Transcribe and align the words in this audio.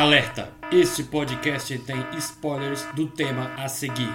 Alerta! 0.00 0.48
Este 0.72 1.04
podcast 1.04 1.78
tem 1.80 2.02
spoilers 2.16 2.86
do 2.94 3.06
tema 3.06 3.52
a 3.58 3.68
seguir. 3.68 4.08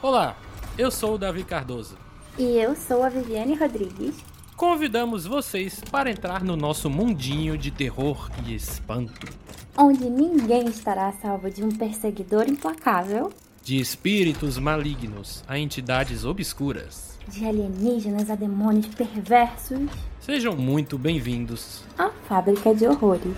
Olá, 0.00 0.36
eu 0.78 0.92
sou 0.92 1.16
o 1.16 1.18
Davi 1.18 1.42
Cardoso. 1.42 1.98
E 2.38 2.44
eu 2.44 2.76
sou 2.76 3.02
a 3.02 3.08
Viviane 3.08 3.56
Rodrigues. 3.56 4.14
Convidamos 4.56 5.26
vocês 5.26 5.80
para 5.90 6.08
entrar 6.08 6.44
no 6.44 6.56
nosso 6.56 6.88
mundinho 6.88 7.58
de 7.58 7.72
terror 7.72 8.30
e 8.46 8.54
espanto. 8.54 9.26
Onde 9.76 10.08
ninguém 10.08 10.68
estará 10.68 11.10
salvo 11.20 11.50
de 11.50 11.64
um 11.64 11.70
perseguidor 11.70 12.48
implacável, 12.48 13.32
De 13.68 13.78
espíritos 13.78 14.58
malignos 14.58 15.44
a 15.46 15.58
entidades 15.58 16.24
obscuras. 16.24 17.18
de 17.30 17.44
alienígenas 17.44 18.30
a 18.30 18.34
demônios 18.34 18.86
perversos, 18.86 19.90
Sejam 20.20 20.56
muito 20.56 20.96
bem-vindos. 20.96 21.82
a 21.98 22.08
fábrica 22.26 22.74
de 22.74 22.86
horrores. 22.86 23.36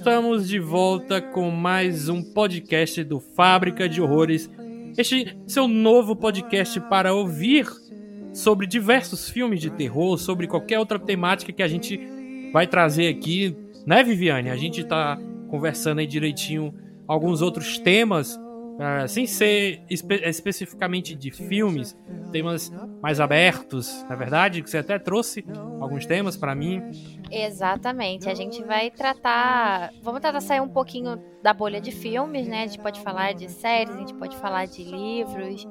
Estamos 0.00 0.48
de 0.48 0.58
volta 0.58 1.20
com 1.20 1.50
mais 1.50 2.08
um 2.08 2.22
podcast 2.22 3.04
do 3.04 3.20
Fábrica 3.20 3.86
de 3.86 4.00
Horrores. 4.00 4.50
Este 4.96 5.36
seu 5.46 5.68
novo 5.68 6.16
podcast 6.16 6.80
para 6.88 7.12
ouvir 7.12 7.66
sobre 8.32 8.66
diversos 8.66 9.28
filmes 9.28 9.60
de 9.60 9.68
terror, 9.68 10.16
sobre 10.16 10.46
qualquer 10.46 10.78
outra 10.78 10.98
temática 10.98 11.52
que 11.52 11.62
a 11.62 11.68
gente 11.68 12.00
vai 12.50 12.66
trazer 12.66 13.08
aqui, 13.08 13.54
né, 13.86 14.02
Viviane? 14.02 14.48
A 14.48 14.56
gente 14.56 14.82
tá 14.84 15.18
conversando 15.48 15.98
aí 15.98 16.06
direitinho 16.06 16.72
alguns 17.06 17.42
outros 17.42 17.78
temas, 17.78 18.40
ah, 18.80 19.06
sem 19.06 19.26
ser 19.26 19.82
espe- 19.90 20.22
especificamente 20.26 21.14
de 21.14 21.30
filmes, 21.30 21.96
temas 22.32 22.72
mais 23.02 23.20
abertos, 23.20 24.04
na 24.08 24.16
verdade, 24.16 24.62
que 24.62 24.70
você 24.70 24.78
até 24.78 24.98
trouxe 24.98 25.44
alguns 25.80 26.06
temas 26.06 26.36
para 26.36 26.54
mim. 26.54 26.82
Exatamente. 27.30 28.28
A 28.28 28.34
gente 28.34 28.62
vai 28.64 28.90
tratar. 28.90 29.90
Vamos 30.02 30.20
tentar 30.20 30.40
sair 30.40 30.60
um 30.60 30.68
pouquinho 30.68 31.20
da 31.42 31.52
bolha 31.52 31.80
de 31.80 31.90
filmes, 31.92 32.46
né? 32.46 32.64
A 32.64 32.66
gente 32.66 32.78
pode 32.80 33.00
falar 33.00 33.32
de 33.34 33.48
séries, 33.50 33.94
a 33.94 33.98
gente 33.98 34.14
pode 34.14 34.36
falar 34.36 34.66
de 34.66 34.82
livros. 34.84 35.66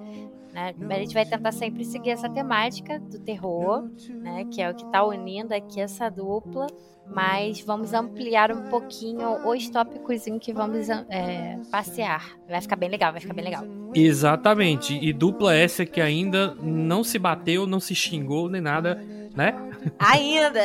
Né? 0.53 0.73
Mas 0.78 0.92
a 0.92 1.00
gente 1.00 1.14
vai 1.14 1.25
tentar 1.25 1.52
sempre 1.52 1.86
seguir 1.86 2.11
essa 2.11 2.30
temática 2.30 3.00
do 3.00 3.19
terror, 3.19 3.89
né? 4.09 4.45
Que 4.52 4.61
é 4.61 4.69
o 4.69 4.73
que 4.73 4.83
está 4.83 5.03
unindo 5.03 5.53
aqui 5.53 5.80
essa 5.80 6.09
dupla. 6.09 6.67
Mas 7.11 7.61
vamos 7.61 7.94
ampliar 7.94 8.52
um 8.52 8.70
pouquinho 8.70 9.47
os 9.47 9.67
tópicos 9.70 10.27
em 10.27 10.38
que 10.38 10.53
vamos 10.53 10.89
é, 10.89 11.58
passear. 11.72 12.38
Vai 12.47 12.61
ficar 12.61 12.75
bem 12.75 12.89
legal, 12.89 13.11
vai 13.11 13.20
ficar 13.20 13.33
bem 13.33 13.45
legal. 13.45 13.64
Exatamente. 13.95 14.94
E 14.94 15.11
dupla 15.11 15.55
essa 15.55 15.86
que 15.86 16.00
ainda 16.00 16.53
não 16.61 17.03
se 17.03 17.17
bateu, 17.17 17.66
não 17.66 17.80
se 17.80 17.95
xingou 17.95 18.47
nem 18.47 18.61
nada, 18.61 19.03
né? 19.36 19.55
Ainda! 19.97 20.61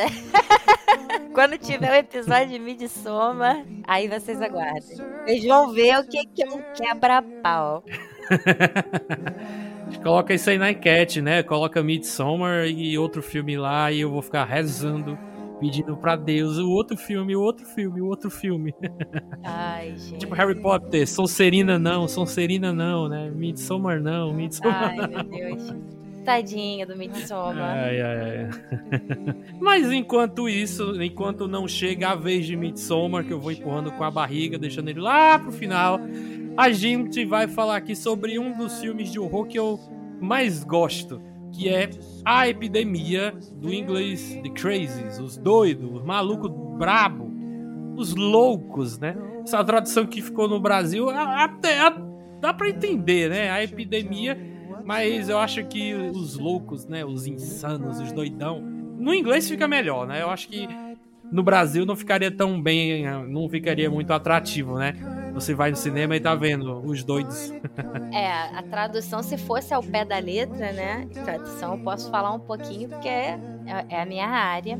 Quando 1.33 1.57
tiver 1.57 1.91
o 1.91 1.95
episódio 1.95 2.49
de 2.49 2.59
Midsommar, 2.59 3.65
aí 3.83 4.07
vocês 4.07 4.39
aguardem. 4.41 4.97
Vocês 5.25 5.45
vão 5.45 5.73
ver 5.73 5.99
o 5.99 6.07
que 6.07 6.19
é 6.19 6.47
um 6.47 6.61
quebra-pau. 6.73 7.83
Coloca 10.01 10.33
isso 10.33 10.49
aí 10.49 10.57
na 10.57 10.71
enquete, 10.71 11.21
né? 11.21 11.43
Coloca 11.43 11.81
Midsommar 11.83 12.65
e 12.67 12.97
outro 12.97 13.21
filme 13.21 13.57
lá 13.57 13.91
e 13.91 14.01
eu 14.01 14.11
vou 14.11 14.21
ficar 14.21 14.45
rezando, 14.45 15.17
pedindo 15.59 15.97
pra 15.97 16.15
Deus 16.15 16.57
o 16.57 16.69
outro 16.69 16.95
filme, 16.97 17.35
o 17.35 17.41
outro 17.41 17.65
filme, 17.65 18.01
o 18.01 18.05
outro 18.07 18.29
filme. 18.29 18.73
Ai, 19.43 19.95
gente. 19.97 20.19
tipo 20.19 20.35
Harry 20.35 20.61
Potter, 20.61 21.07
Sonserina 21.07 21.79
não, 21.79 22.07
Sonserina 22.07 22.71
não, 22.71 23.09
né? 23.09 23.29
Midsommar 23.29 24.01
não, 24.01 24.33
Midsommar 24.33 24.91
Ai, 24.91 25.07
meu 25.07 25.23
Deus. 25.23 25.94
Tadinha 26.25 26.85
do 26.85 26.95
Midsommar. 26.97 27.57
Ai, 27.57 28.01
ai, 28.01 28.17
ai. 28.19 28.49
Mas 29.61 29.91
enquanto 29.91 30.49
isso, 30.49 31.01
enquanto 31.01 31.47
não 31.47 31.67
chega 31.67 32.09
a 32.09 32.15
vez 32.15 32.45
de 32.45 32.55
Midsommar, 32.55 33.23
que 33.23 33.31
eu 33.31 33.39
vou 33.39 33.51
empurrando 33.51 33.91
com 33.91 34.03
a 34.03 34.11
barriga, 34.11 34.57
deixando 34.57 34.89
ele 34.89 34.99
lá 34.99 35.37
pro 35.37 35.51
final, 35.51 35.99
a 36.57 36.71
gente 36.71 37.23
vai 37.23 37.47
falar 37.47 37.77
aqui 37.77 37.95
sobre 37.95 38.39
um 38.39 38.57
dos 38.57 38.79
filmes 38.79 39.11
de 39.11 39.19
horror 39.19 39.45
que 39.45 39.59
eu 39.59 39.79
mais 40.19 40.63
gosto, 40.63 41.21
que 41.51 41.69
é 41.69 41.89
A 42.25 42.49
Epidemia, 42.49 43.33
do 43.53 43.73
inglês 43.73 44.37
The 44.43 44.49
Crazies, 44.49 45.19
os 45.19 45.37
doidos, 45.37 45.89
os 45.93 46.03
malucos 46.03 46.51
brabo, 46.77 47.31
os 47.95 48.15
loucos, 48.15 48.99
né? 48.99 49.15
Essa 49.43 49.63
tradução 49.63 50.05
que 50.05 50.21
ficou 50.21 50.49
no 50.49 50.59
Brasil, 50.59 51.09
até 51.09 51.77
dá 52.41 52.53
pra 52.53 52.69
entender, 52.69 53.29
né? 53.29 53.49
A 53.49 53.63
epidemia 53.63 54.54
mas 54.85 55.29
eu 55.29 55.39
acho 55.39 55.65
que 55.65 55.93
os 55.93 56.37
loucos, 56.37 56.85
né? 56.85 57.03
Os 57.03 57.25
insanos, 57.25 57.99
os 57.99 58.11
doidão. 58.11 58.61
No 58.61 59.13
inglês 59.13 59.49
fica 59.49 59.67
melhor, 59.67 60.07
né? 60.07 60.21
Eu 60.21 60.29
acho 60.29 60.47
que 60.47 60.67
no 61.31 61.43
Brasil 61.43 61.85
não 61.85 61.95
ficaria 61.95 62.29
tão 62.29 62.61
bem, 62.61 63.03
não 63.27 63.49
ficaria 63.49 63.89
muito 63.89 64.13
atrativo, 64.13 64.77
né? 64.77 64.93
Você 65.33 65.53
vai 65.53 65.71
no 65.71 65.75
cinema 65.75 66.15
e 66.15 66.19
tá 66.19 66.33
vendo 66.35 66.79
os 66.85 67.03
doidos. 67.03 67.51
É, 68.13 68.57
a 68.57 68.63
tradução, 68.63 69.21
se 69.21 69.37
fosse 69.37 69.73
ao 69.73 69.83
pé 69.83 70.05
da 70.05 70.17
letra, 70.19 70.71
né? 70.71 71.07
Tradução, 71.25 71.73
eu 71.73 71.83
posso 71.83 72.09
falar 72.09 72.31
um 72.31 72.39
pouquinho, 72.39 72.87
porque 72.87 73.09
é, 73.09 73.37
é 73.89 74.01
a 74.01 74.05
minha 74.05 74.27
área. 74.27 74.79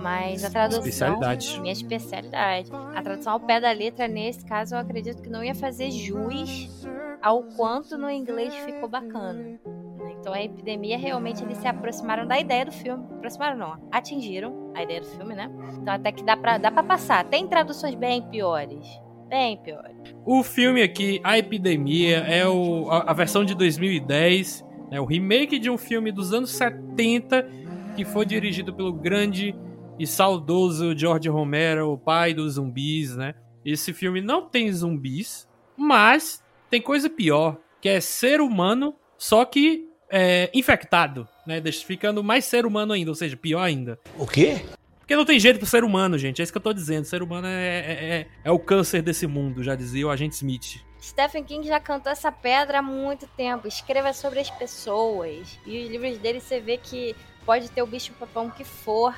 Mas 0.00 0.44
a 0.44 0.50
tradução. 0.50 0.80
Especialidade. 0.80 1.60
Minha 1.60 1.72
especialidade. 1.72 2.70
A 2.94 3.02
tradução 3.02 3.32
ao 3.34 3.40
pé 3.40 3.60
da 3.60 3.72
letra, 3.72 4.06
nesse 4.06 4.44
caso, 4.44 4.74
eu 4.74 4.78
acredito 4.78 5.22
que 5.22 5.28
não 5.28 5.42
ia 5.42 5.54
fazer 5.54 5.90
jus 5.90 6.86
ao 7.22 7.42
quanto 7.42 7.96
no 7.98 8.10
inglês 8.10 8.54
ficou 8.54 8.88
bacana. 8.88 9.32
né? 9.32 9.58
Então 10.20 10.32
a 10.32 10.42
epidemia 10.42 10.98
realmente 10.98 11.42
eles 11.42 11.58
se 11.58 11.66
aproximaram 11.66 12.26
da 12.26 12.38
ideia 12.38 12.64
do 12.64 12.72
filme. 12.72 13.04
Aproximaram 13.16 13.56
não, 13.56 13.76
atingiram 13.92 14.72
a 14.74 14.82
ideia 14.82 15.00
do 15.00 15.06
filme, 15.06 15.34
né? 15.34 15.50
Então 15.80 15.94
até 15.94 16.10
que 16.12 16.24
dá 16.24 16.36
pra, 16.36 16.58
dá 16.58 16.70
pra 16.70 16.82
passar. 16.82 17.24
Tem 17.24 17.46
traduções 17.46 17.94
bem 17.94 18.22
piores. 18.22 18.86
Bem 19.28 19.56
piores. 19.56 19.96
O 20.24 20.42
filme 20.42 20.82
aqui, 20.82 21.20
A 21.24 21.36
Epidemia, 21.38 22.18
é 22.18 22.46
o, 22.46 22.88
a, 22.90 23.10
a 23.10 23.12
versão 23.12 23.44
de 23.44 23.54
2010, 23.56 24.64
é 24.90 25.00
o 25.00 25.04
remake 25.04 25.58
de 25.58 25.68
um 25.68 25.76
filme 25.76 26.12
dos 26.12 26.32
anos 26.32 26.50
70 26.50 27.48
que 27.96 28.04
foi 28.04 28.24
dirigido 28.26 28.72
pelo 28.74 28.92
grande 28.92 29.54
e 29.98 30.06
saudoso 30.06 30.96
George 30.96 31.28
Romero, 31.28 31.92
o 31.92 31.98
pai 31.98 32.34
dos 32.34 32.54
zumbis, 32.54 33.16
né? 33.16 33.34
Esse 33.64 33.92
filme 33.92 34.20
não 34.20 34.48
tem 34.48 34.70
zumbis, 34.72 35.48
mas 35.76 36.42
tem 36.70 36.80
coisa 36.80 37.08
pior, 37.10 37.58
que 37.80 37.88
é 37.88 38.00
ser 38.00 38.40
humano, 38.40 38.94
só 39.18 39.44
que 39.44 39.88
é, 40.10 40.50
infectado, 40.54 41.26
né? 41.46 41.60
Ficando 41.72 42.22
mais 42.22 42.44
ser 42.44 42.64
humano 42.66 42.92
ainda, 42.92 43.10
ou 43.10 43.14
seja, 43.14 43.36
pior 43.36 43.62
ainda. 43.62 43.98
O 44.18 44.26
quê? 44.26 44.60
Porque 44.98 45.14
não 45.14 45.24
tem 45.24 45.38
jeito 45.38 45.58
pro 45.58 45.66
ser 45.68 45.84
humano, 45.84 46.18
gente. 46.18 46.40
É 46.40 46.42
isso 46.42 46.52
que 46.52 46.58
eu 46.58 46.62
tô 46.62 46.72
dizendo. 46.72 47.04
O 47.04 47.06
ser 47.06 47.22
humano 47.22 47.46
é, 47.46 47.78
é, 47.78 47.92
é- 48.20 48.26
é 48.44 48.50
o 48.50 48.58
câncer 48.58 49.02
desse 49.02 49.24
mundo, 49.26 49.62
já 49.62 49.76
dizia 49.76 50.04
o 50.04 50.10
agente 50.10 50.34
Smith. 50.34 50.80
Stephen 51.00 51.44
King 51.44 51.64
já 51.64 51.78
cantou 51.78 52.10
essa 52.10 52.32
pedra 52.32 52.80
há 52.80 52.82
muito 52.82 53.24
tempo. 53.36 53.68
Escreva 53.68 54.12
sobre 54.12 54.40
as 54.40 54.50
pessoas. 54.50 55.60
E 55.64 55.84
os 55.84 55.90
livros 55.90 56.18
dele 56.18 56.40
você 56.40 56.60
vê 56.60 56.76
que 56.76 57.14
pode 57.44 57.70
ter 57.70 57.82
o 57.82 57.86
bicho-papão 57.86 58.50
que 58.50 58.64
for, 58.64 59.14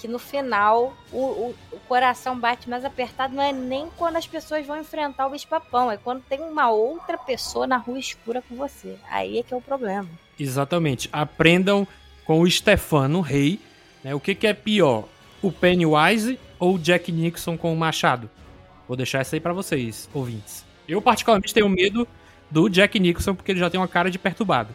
que 0.00 0.08
no 0.08 0.18
final 0.18 0.96
o, 1.12 1.18
o- 1.18 1.54
o 1.72 1.78
coração 1.88 2.38
bate 2.38 2.68
mais 2.68 2.84
apertado. 2.84 3.34
Não 3.34 3.42
é 3.42 3.52
nem 3.52 3.88
quando 3.96 4.16
as 4.16 4.26
pessoas 4.26 4.66
vão 4.66 4.78
enfrentar 4.78 5.26
o 5.26 5.30
bicho-papão, 5.30 5.90
é 5.90 5.96
quando 5.96 6.22
tem 6.22 6.40
uma 6.40 6.70
outra 6.70 7.18
pessoa 7.18 7.66
na 7.66 7.76
rua 7.76 7.98
escura 7.98 8.42
com 8.42 8.56
você. 8.56 8.96
Aí 9.10 9.38
é 9.38 9.42
que 9.42 9.52
é 9.52 9.56
o 9.56 9.60
problema. 9.60 10.08
Exatamente. 10.38 11.08
Aprendam 11.12 11.86
com 12.24 12.40
o 12.40 12.50
Stefano 12.50 13.20
Rei. 13.20 13.60
Né? 14.02 14.14
O 14.14 14.20
que, 14.20 14.34
que 14.34 14.46
é 14.46 14.54
pior? 14.54 15.04
O 15.42 15.52
Pennywise 15.52 16.38
ou 16.58 16.74
o 16.74 16.78
Jack 16.78 17.12
Nixon 17.12 17.56
com 17.58 17.72
o 17.72 17.76
Machado? 17.76 18.28
Vou 18.88 18.96
deixar 18.96 19.20
essa 19.20 19.36
aí 19.36 19.40
pra 19.40 19.52
vocês, 19.52 20.08
ouvintes. 20.14 20.64
Eu, 20.88 21.00
particularmente, 21.00 21.54
tenho 21.54 21.68
medo 21.68 22.08
do 22.50 22.68
Jack 22.68 22.98
Nixon 22.98 23.34
porque 23.34 23.52
ele 23.52 23.60
já 23.60 23.70
tem 23.70 23.78
uma 23.80 23.86
cara 23.88 24.10
de 24.10 24.18
perturbado. 24.18 24.74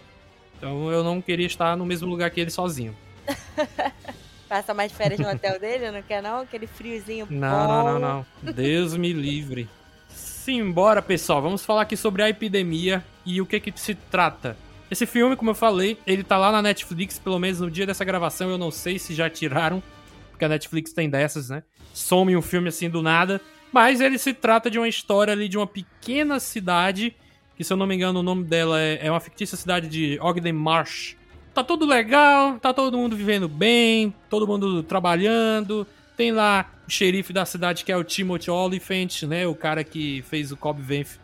Então 0.58 0.90
eu 0.92 1.04
não 1.04 1.22
queria 1.22 1.46
estar 1.46 1.76
no 1.76 1.86
mesmo 1.86 2.08
lugar 2.08 2.30
que 2.32 2.40
ele 2.40 2.50
sozinho. 2.50 2.96
Passa 4.56 4.74
mais 4.74 4.94
férias 4.94 5.20
no 5.20 5.30
hotel 5.30 5.60
dele, 5.60 5.92
não 5.92 6.02
quer 6.02 6.24
não? 6.24 6.40
Aquele 6.40 6.66
friozinho 6.66 7.28
Não, 7.30 7.68
não, 7.68 8.00
não, 8.00 8.26
não. 8.42 8.54
Deus 8.54 8.96
me 8.96 9.12
livre. 9.12 9.68
Simbora, 10.08 11.02
pessoal. 11.02 11.42
Vamos 11.42 11.66
falar 11.66 11.82
aqui 11.82 11.98
sobre 11.98 12.22
a 12.24 12.30
epidemia 12.30 13.04
e 13.26 13.42
o 13.42 13.46
que 13.46 13.60
que 13.60 13.78
se 13.78 13.96
trata. 13.96 14.56
Esse 14.90 15.06
filme, 15.06 15.36
como 15.36 15.50
eu 15.50 15.56
falei, 15.56 15.98
ele 16.08 16.24
tá 16.24 16.38
lá 16.38 16.54
na 16.54 16.62
Netflix, 16.62 17.20
pelo 17.20 17.38
menos 17.38 17.60
no 17.60 17.70
dia 17.70 17.86
dessa 17.86 18.06
gravação. 18.06 18.50
Eu 18.50 18.58
não 18.58 18.72
sei 18.72 18.98
se 18.98 19.14
já 19.14 19.30
tiraram, 19.30 19.84
porque 20.32 20.46
a 20.46 20.48
Netflix 20.48 20.94
tem 20.94 21.10
dessas, 21.10 21.50
né? 21.50 21.62
Some 21.94 22.38
um 22.38 22.42
filme 22.42 22.70
assim 22.70 22.90
do 22.90 23.02
nada. 23.02 23.42
Mas 23.74 24.00
ele 24.00 24.18
se 24.18 24.34
trata 24.34 24.72
de 24.72 24.80
uma 24.80 24.88
história 24.88 25.34
ali 25.34 25.50
de 25.50 25.58
uma 25.58 25.68
pequena 25.68 26.40
cidade 26.40 27.14
que 27.58 27.64
se 27.66 27.74
eu 27.74 27.76
não 27.76 27.86
me 27.86 27.96
engano 27.96 28.22
o 28.22 28.24
nome 28.24 28.46
dela 28.46 28.80
é, 28.80 29.06
é 29.06 29.12
uma 29.12 29.20
fictícia 29.20 29.58
cidade 29.58 29.90
de 29.90 30.18
Ogden 30.22 30.54
Marsh. 30.54 31.18
Tá 31.56 31.64
tudo 31.64 31.86
legal, 31.86 32.60
tá 32.60 32.74
todo 32.74 32.98
mundo 32.98 33.16
vivendo 33.16 33.48
bem, 33.48 34.14
todo 34.30 34.46
mundo 34.46 34.84
trabalhando. 34.84 35.88
Tem 36.18 36.30
lá 36.30 36.70
o 36.86 36.92
xerife 36.92 37.32
da 37.32 37.46
cidade 37.46 37.86
que 37.86 37.94
é 37.94 37.96
o 37.96 38.04
Timothy 38.04 38.52
Olyphant, 38.52 39.24
né? 39.24 39.48
O 39.48 39.56
cara 39.56 39.82
que 39.82 40.22
fez 40.24 40.52
o 40.52 40.58
Cobb 40.58 40.82
Vanth 40.82 41.18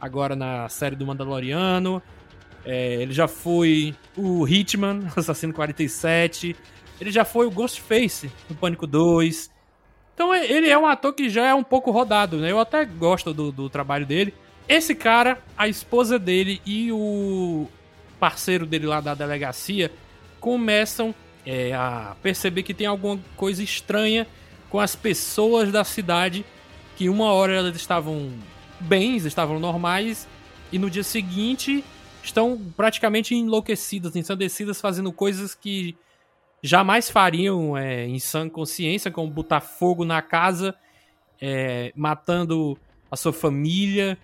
agora 0.00 0.36
na 0.36 0.68
série 0.68 0.94
do 0.94 1.04
Mandaloriano. 1.04 2.00
É, 2.64 3.02
ele 3.02 3.12
já 3.12 3.26
foi 3.26 3.92
o 4.16 4.46
Hitman, 4.46 5.00
Assassino 5.18 5.52
47. 5.52 6.54
Ele 7.00 7.10
já 7.10 7.24
foi 7.24 7.48
o 7.48 7.50
Ghostface 7.50 8.30
no 8.48 8.54
Pânico 8.54 8.86
2. 8.86 9.50
Então 10.14 10.32
é, 10.32 10.48
ele 10.48 10.70
é 10.70 10.78
um 10.78 10.86
ator 10.86 11.12
que 11.12 11.28
já 11.28 11.48
é 11.48 11.54
um 11.54 11.64
pouco 11.64 11.90
rodado, 11.90 12.36
né? 12.36 12.52
Eu 12.52 12.60
até 12.60 12.84
gosto 12.84 13.34
do, 13.34 13.50
do 13.50 13.68
trabalho 13.68 14.06
dele. 14.06 14.32
Esse 14.68 14.94
cara, 14.94 15.42
a 15.58 15.66
esposa 15.66 16.20
dele 16.20 16.62
e 16.64 16.92
o 16.92 17.66
parceiro 18.22 18.64
dele 18.64 18.86
lá 18.86 19.00
da 19.00 19.14
delegacia 19.14 19.90
começam 20.38 21.12
é, 21.44 21.72
a 21.72 22.14
perceber 22.22 22.62
que 22.62 22.72
tem 22.72 22.86
alguma 22.86 23.18
coisa 23.36 23.64
estranha 23.64 24.28
com 24.70 24.78
as 24.78 24.94
pessoas 24.94 25.72
da 25.72 25.82
cidade. 25.82 26.44
Que 26.96 27.08
uma 27.08 27.32
hora 27.32 27.52
elas 27.52 27.74
estavam 27.74 28.30
bens, 28.78 29.24
estavam 29.24 29.58
normais, 29.58 30.28
e 30.70 30.78
no 30.78 30.88
dia 30.88 31.02
seguinte 31.02 31.82
estão 32.22 32.60
praticamente 32.76 33.34
enlouquecidas, 33.34 34.14
ensandecidas, 34.14 34.80
fazendo 34.80 35.12
coisas 35.12 35.52
que 35.52 35.96
jamais 36.62 37.10
fariam 37.10 37.76
é, 37.76 38.06
em 38.06 38.20
sã 38.20 38.48
consciência, 38.48 39.10
como 39.10 39.28
botar 39.32 39.60
fogo 39.60 40.04
na 40.04 40.22
casa, 40.22 40.76
é, 41.40 41.92
matando 41.96 42.78
a 43.10 43.16
sua 43.16 43.32
família, 43.32 44.16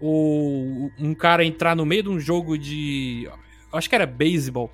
ou 0.00 0.90
um 0.98 1.14
cara 1.14 1.44
entrar 1.44 1.74
no 1.74 1.86
meio 1.86 2.04
de 2.04 2.08
um 2.08 2.20
jogo 2.20 2.58
de. 2.58 3.28
Acho 3.72 3.88
que 3.88 3.94
era 3.94 4.06
beisebol, 4.06 4.72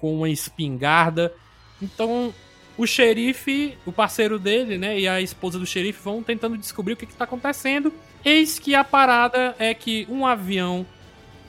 com 0.00 0.14
uma 0.16 0.28
espingarda. 0.28 1.32
Então, 1.80 2.34
o 2.76 2.86
xerife, 2.86 3.76
o 3.84 3.92
parceiro 3.92 4.38
dele, 4.38 4.78
né, 4.78 4.98
e 4.98 5.08
a 5.08 5.20
esposa 5.20 5.58
do 5.58 5.66
xerife 5.66 6.00
vão 6.02 6.22
tentando 6.22 6.56
descobrir 6.56 6.94
o 6.94 6.96
que 6.96 7.04
está 7.04 7.24
acontecendo. 7.24 7.92
Eis 8.24 8.58
que 8.58 8.74
a 8.74 8.84
parada 8.84 9.54
é 9.58 9.74
que 9.74 10.06
um 10.08 10.26
avião 10.26 10.86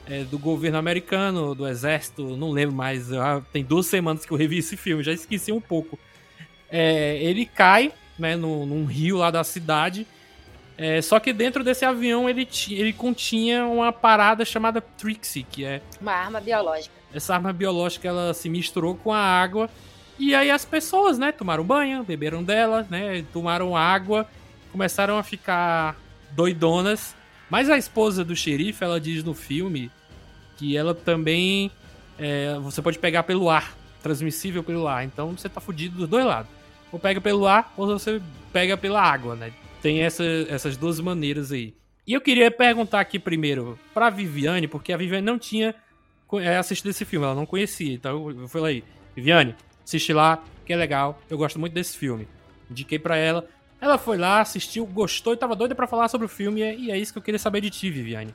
é, 0.06 0.24
do 0.24 0.38
governo 0.38 0.78
americano, 0.78 1.54
do 1.54 1.66
exército, 1.66 2.36
não 2.36 2.50
lembro 2.50 2.74
mais. 2.74 3.08
Já 3.08 3.40
tem 3.52 3.64
duas 3.64 3.86
semanas 3.86 4.26
que 4.26 4.32
eu 4.32 4.36
revi 4.36 4.58
esse 4.58 4.76
filme, 4.76 5.02
já 5.02 5.12
esqueci 5.12 5.52
um 5.52 5.60
pouco. 5.60 5.98
É, 6.70 7.16
ele 7.22 7.46
cai 7.46 7.92
né, 8.18 8.36
no, 8.36 8.66
num 8.66 8.84
rio 8.84 9.18
lá 9.18 9.30
da 9.30 9.44
cidade. 9.44 10.06
É, 10.76 11.00
só 11.00 11.20
que 11.20 11.32
dentro 11.32 11.62
desse 11.62 11.84
avião 11.84 12.28
ele, 12.28 12.48
ele 12.70 12.92
continha 12.92 13.64
uma 13.64 13.92
parada 13.92 14.44
chamada 14.44 14.80
Trixie, 14.80 15.44
que 15.44 15.64
é. 15.64 15.80
Uma 16.00 16.12
arma 16.12 16.40
biológica. 16.40 16.94
Essa 17.12 17.34
arma 17.34 17.52
biológica 17.52 18.08
ela 18.08 18.34
se 18.34 18.48
misturou 18.48 18.96
com 18.96 19.12
a 19.12 19.18
água. 19.18 19.70
E 20.18 20.34
aí 20.34 20.50
as 20.50 20.64
pessoas, 20.64 21.18
né, 21.18 21.32
tomaram 21.32 21.64
banho, 21.64 22.02
beberam 22.02 22.42
dela, 22.42 22.86
né, 22.90 23.24
tomaram 23.32 23.76
água, 23.76 24.28
começaram 24.72 25.16
a 25.16 25.22
ficar 25.22 25.96
doidonas 26.32 27.14
mas 27.54 27.70
a 27.70 27.76
esposa 27.76 28.24
do 28.24 28.34
xerife, 28.34 28.82
ela 28.82 29.00
diz 29.00 29.22
no 29.22 29.34
filme 29.34 29.90
que 30.56 30.76
ela 30.76 30.94
também. 30.94 31.70
É, 32.18 32.56
você 32.60 32.80
pode 32.80 32.98
pegar 32.98 33.24
pelo 33.24 33.50
ar, 33.50 33.76
transmissível 34.02 34.62
pelo 34.62 34.86
ar. 34.88 35.04
Então 35.04 35.36
você 35.36 35.48
tá 35.48 35.60
fudido 35.60 35.98
dos 35.98 36.08
dois 36.08 36.24
lados. 36.24 36.50
Ou 36.90 36.98
pega 36.98 37.20
pelo 37.20 37.46
ar, 37.46 37.72
ou 37.76 37.86
você 37.86 38.20
pega 38.52 38.76
pela 38.76 39.00
água, 39.00 39.34
né? 39.34 39.52
Tem 39.84 40.00
essa, 40.00 40.24
essas 40.48 40.78
duas 40.78 40.98
maneiras 40.98 41.52
aí. 41.52 41.74
E 42.06 42.14
eu 42.14 42.20
queria 42.22 42.50
perguntar 42.50 43.00
aqui 43.00 43.18
primeiro 43.18 43.78
pra 43.92 44.08
Viviane, 44.08 44.66
porque 44.66 44.94
a 44.94 44.96
Viviane 44.96 45.26
não 45.26 45.38
tinha 45.38 45.74
é, 46.40 46.56
assistido 46.56 46.88
esse 46.88 47.04
filme, 47.04 47.26
ela 47.26 47.34
não 47.34 47.44
conhecia. 47.44 47.92
Então 47.92 48.30
eu 48.30 48.48
falei 48.48 48.82
Viviane, 49.14 49.54
assiste 49.84 50.10
lá, 50.14 50.42
que 50.64 50.72
é 50.72 50.76
legal, 50.76 51.20
eu 51.28 51.36
gosto 51.36 51.60
muito 51.60 51.74
desse 51.74 51.98
filme. 51.98 52.26
Indiquei 52.70 52.98
para 52.98 53.18
ela. 53.18 53.46
Ela 53.78 53.98
foi 53.98 54.16
lá, 54.16 54.40
assistiu, 54.40 54.86
gostou 54.86 55.34
e 55.34 55.36
tava 55.36 55.54
doida 55.54 55.74
para 55.74 55.86
falar 55.86 56.08
sobre 56.08 56.24
o 56.24 56.30
filme. 56.30 56.62
E 56.62 56.90
é 56.90 56.96
isso 56.96 57.12
que 57.12 57.18
eu 57.18 57.22
queria 57.22 57.38
saber 57.38 57.60
de 57.60 57.68
ti, 57.68 57.90
Viviane. 57.90 58.34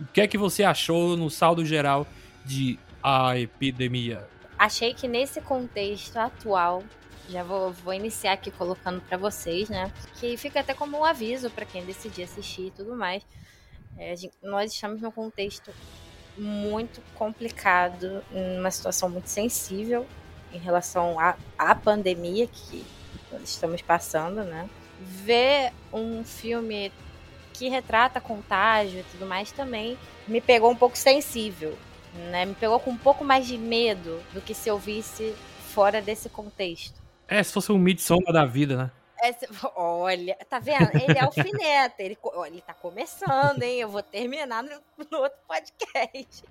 O 0.00 0.06
que 0.06 0.20
é 0.20 0.26
que 0.26 0.36
você 0.36 0.64
achou 0.64 1.16
no 1.16 1.30
saldo 1.30 1.64
geral 1.64 2.08
de 2.44 2.76
A 3.00 3.38
Epidemia? 3.38 4.26
Achei 4.58 4.92
que 4.92 5.06
nesse 5.06 5.40
contexto 5.40 6.16
atual, 6.16 6.82
já 7.28 7.42
vou, 7.42 7.72
vou 7.72 7.92
iniciar 7.92 8.32
aqui 8.32 8.50
colocando 8.50 9.00
para 9.00 9.16
vocês, 9.16 9.68
né? 9.68 9.92
Que 10.18 10.36
fica 10.36 10.60
até 10.60 10.74
como 10.74 10.98
um 10.98 11.04
aviso 11.04 11.50
para 11.50 11.64
quem 11.64 11.84
decidir 11.84 12.24
assistir 12.24 12.66
e 12.66 12.70
tudo 12.70 12.96
mais. 12.96 13.24
É, 13.96 14.14
gente, 14.16 14.34
nós 14.42 14.72
estamos 14.72 15.00
num 15.00 15.10
contexto 15.10 15.72
muito 16.36 17.02
complicado, 17.14 18.22
numa 18.30 18.70
situação 18.70 19.08
muito 19.08 19.28
sensível 19.28 20.06
em 20.52 20.58
relação 20.58 21.18
à, 21.18 21.36
à 21.58 21.74
pandemia 21.74 22.46
que 22.46 22.84
estamos 23.42 23.82
passando, 23.82 24.44
né? 24.44 24.68
ver 25.00 25.72
um 25.92 26.24
filme 26.24 26.92
que 27.52 27.68
retrata 27.68 28.20
contágio 28.20 29.00
e 29.00 29.04
tudo 29.04 29.26
mais 29.26 29.52
também 29.52 29.98
me 30.26 30.40
pegou 30.40 30.70
um 30.70 30.76
pouco 30.76 30.96
sensível, 30.96 31.76
né? 32.30 32.44
Me 32.44 32.54
pegou 32.54 32.78
com 32.78 32.90
um 32.90 32.96
pouco 32.96 33.24
mais 33.24 33.46
de 33.46 33.56
medo 33.56 34.22
do 34.32 34.40
que 34.40 34.54
se 34.54 34.68
eu 34.68 34.78
visse 34.78 35.34
fora 35.72 36.00
desse 36.00 36.28
contexto. 36.28 36.97
É, 37.28 37.42
se 37.42 37.52
fosse 37.52 37.70
um 37.70 37.78
Midsommar 37.78 38.32
da 38.32 38.46
vida, 38.46 38.76
né? 38.76 38.90
É, 39.20 39.34
olha, 39.74 40.36
tá 40.48 40.58
vendo? 40.58 40.90
Ele 40.94 41.18
é 41.18 41.20
alfineta, 41.20 42.02
ele, 42.02 42.16
ele 42.46 42.60
tá 42.62 42.72
começando, 42.72 43.62
hein? 43.62 43.80
Eu 43.80 43.88
vou 43.88 44.02
terminar 44.02 44.62
no, 44.62 44.70
no 45.10 45.18
outro 45.18 45.38
podcast. 45.46 46.44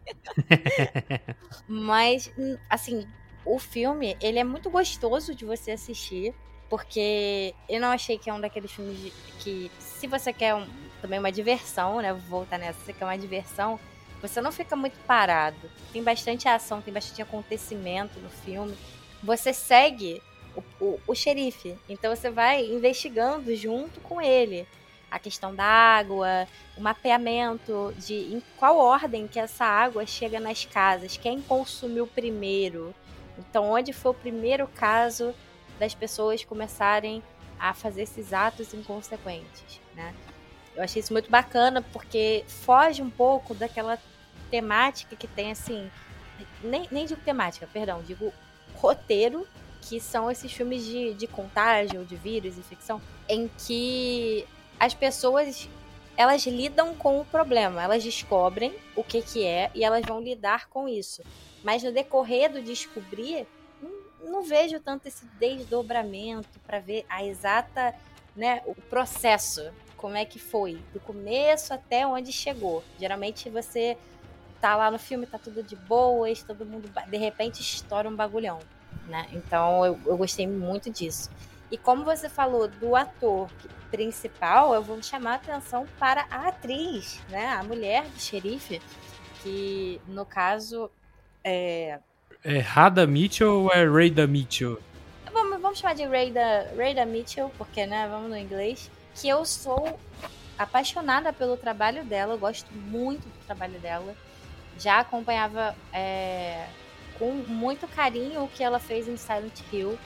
Mas, 1.68 2.32
assim, 2.70 3.08
o 3.46 3.58
filme, 3.58 4.18
ele 4.22 4.38
é 4.38 4.44
muito 4.44 4.70
gostoso 4.70 5.34
de 5.34 5.46
você 5.46 5.72
assistir. 5.72 6.34
Porque 6.70 7.56
eu 7.70 7.80
não 7.80 7.90
achei 7.90 8.18
que 8.18 8.30
é 8.30 8.34
um 8.34 8.42
daqueles 8.42 8.72
filmes 8.72 9.00
de, 9.00 9.12
que, 9.40 9.72
se 9.80 10.06
você 10.06 10.34
quer 10.34 10.54
um, 10.54 10.68
também 11.02 11.18
uma 11.18 11.32
diversão, 11.32 12.02
né? 12.02 12.12
Vou 12.12 12.40
voltar 12.40 12.58
nessa, 12.58 12.80
se 12.80 12.86
você 12.86 12.94
quer 12.94 13.06
uma 13.06 13.18
diversão, 13.18 13.80
você 14.22 14.42
não 14.42 14.52
fica 14.52 14.76
muito 14.76 14.98
parado. 15.06 15.58
Tem 15.94 16.04
bastante 16.04 16.48
ação, 16.48 16.82
tem 16.82 16.94
bastante 16.94 17.22
acontecimento 17.22 18.20
no 18.20 18.30
filme. 18.30 18.78
Você 19.24 19.54
segue 19.54 20.22
o, 20.58 20.64
o, 20.84 21.00
o 21.08 21.16
xerife, 21.16 21.78
então 21.88 22.14
você 22.14 22.30
vai 22.30 22.66
investigando 22.66 23.56
junto 23.56 24.02
com 24.02 24.22
ele 24.22 24.68
a 25.10 25.18
questão 25.18 25.56
da 25.56 25.64
água, 25.64 26.48
o 26.76 26.82
mapeamento 26.82 27.94
de 27.98 28.14
em 28.14 28.44
qual 28.58 28.78
ordem 28.78 29.28
que 29.28 29.40
essa 29.40 29.64
água 29.64 30.06
chega 30.06 30.40
nas 30.40 30.66
casas, 30.66 31.16
quem 31.16 31.42
consumiu 31.42 32.06
primeiro. 32.06 32.94
Então, 33.38 33.72
onde 33.72 33.94
foi 33.94 34.12
o 34.12 34.16
primeiro 34.16 34.68
caso 34.68 35.34
das 35.80 35.94
pessoas 35.94 36.44
começarem 36.44 37.24
a 37.60 37.74
fazer 37.74 38.04
esses 38.04 38.34
atos 38.34 38.74
inconsequentes, 38.74 39.80
né? 39.96 40.14
Eu 40.76 40.84
achei 40.84 41.00
isso 41.00 41.14
muito 41.14 41.30
bacana 41.30 41.82
porque 41.82 42.44
foge 42.48 43.02
um 43.02 43.10
pouco 43.10 43.56
daquela 43.56 43.98
temática 44.52 45.16
que 45.16 45.28
tem 45.28 45.52
assim, 45.52 45.90
nem, 46.62 46.88
nem 46.92 47.06
digo 47.06 47.22
temática, 47.22 47.68
perdão, 47.72 48.04
digo 48.04 48.32
roteiro, 48.76 49.48
que 49.82 50.00
são 50.00 50.30
esses 50.30 50.52
filmes 50.52 50.84
de, 50.86 51.14
de 51.14 51.28
contágio, 51.28 52.06
de 52.06 52.16
vírus, 52.16 52.58
infecção, 52.58 53.02
em 53.28 53.50
que 53.66 54.46
as 54.80 54.94
pessoas 54.94 55.70
elas 56.16 56.46
lidam 56.48 56.96
com 56.96 57.20
o 57.20 57.26
problema, 57.26 57.84
elas 57.84 58.04
descobrem 58.04 58.76
o 58.96 59.04
que 59.04 59.22
que 59.22 59.46
é 59.46 59.70
e 59.76 59.84
elas 59.84 60.04
vão 60.04 60.20
lidar 60.20 60.68
com 60.68 60.90
isso. 60.90 61.22
Mas 61.64 61.84
no 61.84 61.92
decorrer 61.92 62.52
do 62.52 62.62
descobrir, 62.62 63.48
não 64.24 64.44
vejo 64.44 64.80
tanto 64.80 65.08
esse 65.08 65.26
desdobramento 65.40 66.60
para 66.66 66.80
ver 66.80 67.06
a 67.08 67.24
exata, 67.24 67.94
né, 68.36 68.62
o 68.66 68.74
processo, 68.74 69.72
como 69.96 70.18
é 70.18 70.26
que 70.26 70.40
foi, 70.40 70.82
do 70.92 71.00
começo 71.00 71.74
até 71.74 72.06
onde 72.06 72.32
chegou. 72.32 72.84
Geralmente 73.00 73.50
você 73.50 73.96
tá 74.60 74.76
lá 74.76 74.90
no 74.90 74.98
filme, 74.98 75.28
tá 75.28 75.38
tudo 75.38 75.62
de 75.62 75.76
boas, 75.76 76.42
todo 76.42 76.66
mundo 76.66 76.90
de 77.08 77.18
repente 77.18 77.62
estoura 77.62 78.10
um 78.10 78.16
bagulhão, 78.16 78.60
né? 79.08 79.28
Então 79.32 79.86
eu, 79.86 80.00
eu 80.06 80.18
gostei 80.18 80.48
muito 80.48 80.90
disso. 80.90 81.30
E 81.72 81.78
como 81.78 82.04
você 82.04 82.30
falou 82.30 82.68
do 82.68 82.96
ator 82.96 83.50
principal, 83.92 84.74
eu 84.74 84.82
vou 84.82 85.02
chamar 85.02 85.34
a 85.34 85.36
atenção 85.36 85.86
para 86.00 86.26
a 86.30 86.48
atriz, 86.48 87.20
né? 87.30 87.48
A 87.48 87.64
mulher 87.64 88.04
do 88.04 88.20
xerife, 88.20 88.82
que 89.42 90.00
no 90.08 90.26
caso 90.26 90.90
é, 91.44 92.00
é 92.44 92.60
Rada 92.60 93.06
Mitchell 93.06 93.64
ou 93.64 93.72
é 93.72 93.86
Rada 93.86 94.28
Mitchell? 94.28 94.80
Vamos, 95.34 95.62
vamos 95.62 95.80
chamar 95.80 95.96
de 95.96 96.04
Rada, 96.04 96.74
Rada 96.78 97.06
Mitchell, 97.06 97.52
porque, 97.58 97.86
né, 97.86 98.08
vamos 98.10 98.30
no 98.30 98.38
inglês. 98.38 98.90
Que 99.16 99.28
eu 99.28 99.44
sou 99.44 100.00
apaixonada 100.58 101.34
pelo 101.34 101.58
trabalho 101.58 102.06
dela, 102.06 102.34
eu 102.34 102.38
gosto 102.38 102.72
muito 102.74 103.24
do 103.24 103.46
trabalho 103.46 103.80
dela. 103.80 104.16
Já 104.80 105.00
acompanhava 105.00 105.76
é, 105.92 106.68
com 107.18 107.32
muito 107.48 107.88
carinho 107.88 108.44
o 108.44 108.48
que 108.48 108.64
ela 108.64 108.80
fez 108.80 109.08
em 109.08 109.18
Silent 109.18 109.60
Hill. 109.72 109.98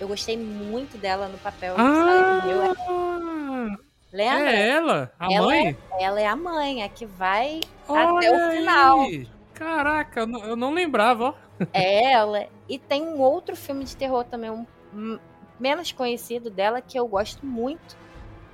Eu 0.00 0.08
gostei 0.08 0.36
muito 0.36 0.96
dela 0.96 1.28
no 1.28 1.38
papel 1.38 1.74
ah! 1.76 2.40
Silent 2.42 2.76
Hill. 2.76 3.78
Lembra? 4.12 4.50
É 4.50 4.68
ela? 4.70 5.12
A 5.18 5.32
Ela 5.32 5.46
mãe? 5.46 5.76
Ela 6.00 6.20
é 6.20 6.26
a 6.26 6.36
mãe, 6.36 6.82
a 6.82 6.88
que 6.88 7.04
vai 7.04 7.60
Olha 7.86 8.30
até 8.30 8.32
o 8.32 8.50
final. 8.52 9.00
aí. 9.02 9.28
Caraca, 9.52 10.20
eu 10.20 10.26
não, 10.26 10.44
eu 10.44 10.56
não 10.56 10.72
lembrava, 10.72 11.24
ó. 11.24 11.34
É 11.74 12.12
ela. 12.12 12.46
E 12.68 12.78
tem 12.78 13.02
um 13.02 13.20
outro 13.20 13.54
filme 13.54 13.84
de 13.84 13.96
terror 13.96 14.24
também, 14.24 14.50
um 14.50 14.64
um 14.94 15.18
menos 15.58 15.92
conhecido 15.92 16.50
dela, 16.50 16.80
que 16.80 16.98
eu 16.98 17.06
gosto 17.06 17.44
muito, 17.44 17.96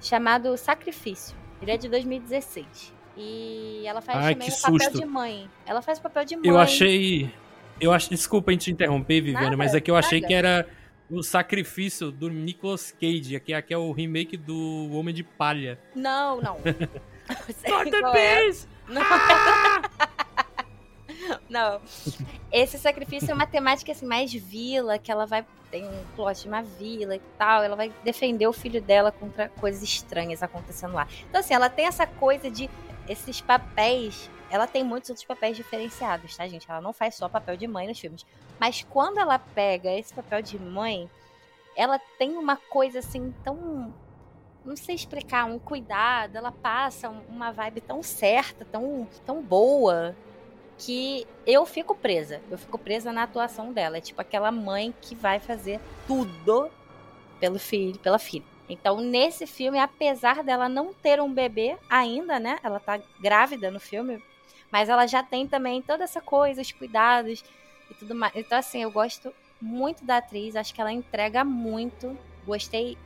chamado 0.00 0.56
Sacrifício. 0.56 1.36
Ele 1.60 1.70
é 1.70 1.76
de 1.76 1.88
2016. 1.88 2.92
E 3.16 3.84
ela 3.86 4.00
faz 4.00 4.18
Ai, 4.18 4.34
também 4.34 4.48
o 4.48 4.60
papel 4.60 4.80
susto. 4.80 4.98
de 4.98 5.04
mãe. 5.04 5.48
Ela 5.64 5.80
faz 5.80 5.98
o 5.98 6.02
papel 6.02 6.24
de 6.24 6.36
mãe. 6.36 6.48
Eu 6.48 6.58
achei. 6.58 7.32
Eu 7.80 7.92
acho, 7.92 8.10
desculpa 8.10 8.50
a 8.50 8.54
gente 8.54 8.70
interromper, 8.70 9.20
Viviane, 9.20 9.44
Nada, 9.46 9.56
mas 9.56 9.74
é 9.74 9.80
que 9.80 9.90
eu 9.90 9.96
achei 9.96 10.20
nada. 10.20 10.28
que 10.28 10.34
era 10.34 10.68
o 11.10 11.22
sacrifício 11.22 12.10
do 12.10 12.28
Nicolas 12.30 12.92
Cage, 12.92 13.38
que 13.40 13.52
aqui 13.52 13.74
é 13.74 13.78
o 13.78 13.92
remake 13.92 14.36
do 14.36 14.90
Homem 14.92 15.14
de 15.14 15.22
Palha. 15.22 15.78
Não, 15.94 16.40
não. 16.40 16.58
Sei 17.56 17.70
Corta 17.70 18.00
qual 18.00 18.14
é. 18.14 18.50
Não. 18.88 19.02
Não. 21.48 21.80
Esse 22.52 22.78
sacrifício 22.78 23.30
é 23.30 23.34
uma 23.34 23.46
temática 23.46 23.92
assim, 23.92 24.06
mais 24.06 24.32
vila, 24.32 24.98
que 24.98 25.10
ela 25.10 25.26
vai. 25.26 25.44
Tem 25.70 25.84
um 25.84 26.04
plot 26.14 26.42
de 26.42 26.48
uma 26.48 26.62
vila 26.62 27.16
e 27.16 27.20
tal. 27.38 27.62
Ela 27.62 27.76
vai 27.76 27.92
defender 28.04 28.46
o 28.46 28.52
filho 28.52 28.80
dela 28.80 29.10
contra 29.10 29.48
coisas 29.48 29.82
estranhas 29.82 30.42
acontecendo 30.42 30.92
lá. 30.94 31.06
Então, 31.28 31.40
assim, 31.40 31.54
ela 31.54 31.68
tem 31.68 31.86
essa 31.86 32.06
coisa 32.06 32.50
de. 32.50 32.68
Esses 33.08 33.40
papéis. 33.40 34.30
Ela 34.54 34.68
tem 34.68 34.84
muitos 34.84 35.10
outros 35.10 35.26
papéis 35.26 35.56
diferenciados, 35.56 36.36
tá, 36.36 36.46
gente? 36.46 36.70
Ela 36.70 36.80
não 36.80 36.92
faz 36.92 37.16
só 37.16 37.28
papel 37.28 37.56
de 37.56 37.66
mãe 37.66 37.88
nos 37.88 37.98
filmes. 37.98 38.24
Mas 38.60 38.86
quando 38.88 39.18
ela 39.18 39.36
pega 39.36 39.90
esse 39.90 40.14
papel 40.14 40.40
de 40.42 40.56
mãe, 40.60 41.10
ela 41.74 41.98
tem 41.98 42.36
uma 42.36 42.56
coisa 42.56 43.00
assim 43.00 43.34
tão. 43.42 43.92
Não 44.64 44.76
sei 44.76 44.94
explicar, 44.94 45.44
um 45.46 45.58
cuidado. 45.58 46.36
Ela 46.36 46.52
passa 46.52 47.10
um- 47.10 47.22
uma 47.28 47.50
vibe 47.50 47.80
tão 47.80 48.00
certa, 48.00 48.64
tão, 48.64 49.08
tão 49.26 49.42
boa 49.42 50.14
que 50.78 51.26
eu 51.44 51.66
fico 51.66 51.92
presa. 51.92 52.40
Eu 52.48 52.56
fico 52.56 52.78
presa 52.78 53.12
na 53.12 53.24
atuação 53.24 53.72
dela. 53.72 53.98
É 53.98 54.00
tipo 54.00 54.20
aquela 54.20 54.52
mãe 54.52 54.94
que 55.00 55.16
vai 55.16 55.40
fazer 55.40 55.80
tudo 56.06 56.70
pelo 57.40 57.58
filho, 57.58 57.98
pela 57.98 58.20
filha. 58.20 58.46
Então, 58.68 59.00
nesse 59.00 59.48
filme, 59.48 59.80
apesar 59.80 60.44
dela 60.44 60.68
não 60.68 60.94
ter 60.94 61.20
um 61.20 61.34
bebê 61.34 61.76
ainda, 61.90 62.38
né? 62.38 62.60
Ela 62.62 62.78
tá 62.78 63.00
grávida 63.18 63.68
no 63.68 63.80
filme, 63.80 64.22
mas 64.74 64.88
ela 64.88 65.06
já 65.06 65.22
tem 65.22 65.46
também 65.46 65.80
toda 65.80 66.02
essa 66.02 66.20
coisa, 66.20 66.60
os 66.60 66.72
cuidados 66.72 67.44
e 67.88 67.94
tudo 67.94 68.12
mais. 68.12 68.32
Então, 68.34 68.58
assim, 68.58 68.82
eu 68.82 68.90
gosto 68.90 69.32
muito 69.62 70.04
da 70.04 70.16
atriz, 70.16 70.56
acho 70.56 70.74
que 70.74 70.80
ela 70.80 70.90
entrega 70.90 71.44
muito. 71.44 72.18
Gostei 72.44 72.98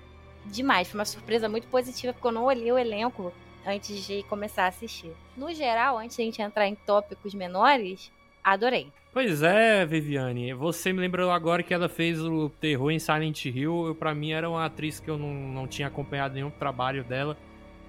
demais. 0.46 0.88
Foi 0.88 0.98
uma 0.98 1.04
surpresa 1.04 1.46
muito 1.46 1.68
positiva, 1.68 2.14
porque 2.14 2.26
eu 2.26 2.32
não 2.32 2.44
olhei 2.44 2.72
o 2.72 2.78
elenco 2.78 3.30
antes 3.66 4.06
de 4.06 4.22
começar 4.22 4.64
a 4.64 4.68
assistir. 4.68 5.12
No 5.36 5.52
geral, 5.52 5.98
antes 5.98 6.16
de 6.16 6.22
a 6.22 6.24
gente 6.24 6.40
entrar 6.40 6.66
em 6.66 6.74
tópicos 6.74 7.34
menores, 7.34 8.10
adorei. 8.42 8.90
Pois 9.12 9.42
é, 9.42 9.84
Viviane. 9.84 10.54
Você 10.54 10.90
me 10.90 11.00
lembrou 11.00 11.30
agora 11.30 11.62
que 11.62 11.74
ela 11.74 11.86
fez 11.90 12.18
o 12.18 12.48
terror 12.48 12.90
em 12.92 12.98
Silent 12.98 13.44
Hill. 13.44 13.94
Pra 13.98 14.14
mim 14.14 14.32
era 14.32 14.48
uma 14.48 14.64
atriz 14.64 15.00
que 15.00 15.10
eu 15.10 15.18
não, 15.18 15.34
não 15.34 15.68
tinha 15.68 15.88
acompanhado 15.88 16.32
nenhum 16.32 16.48
trabalho 16.50 17.04
dela. 17.04 17.36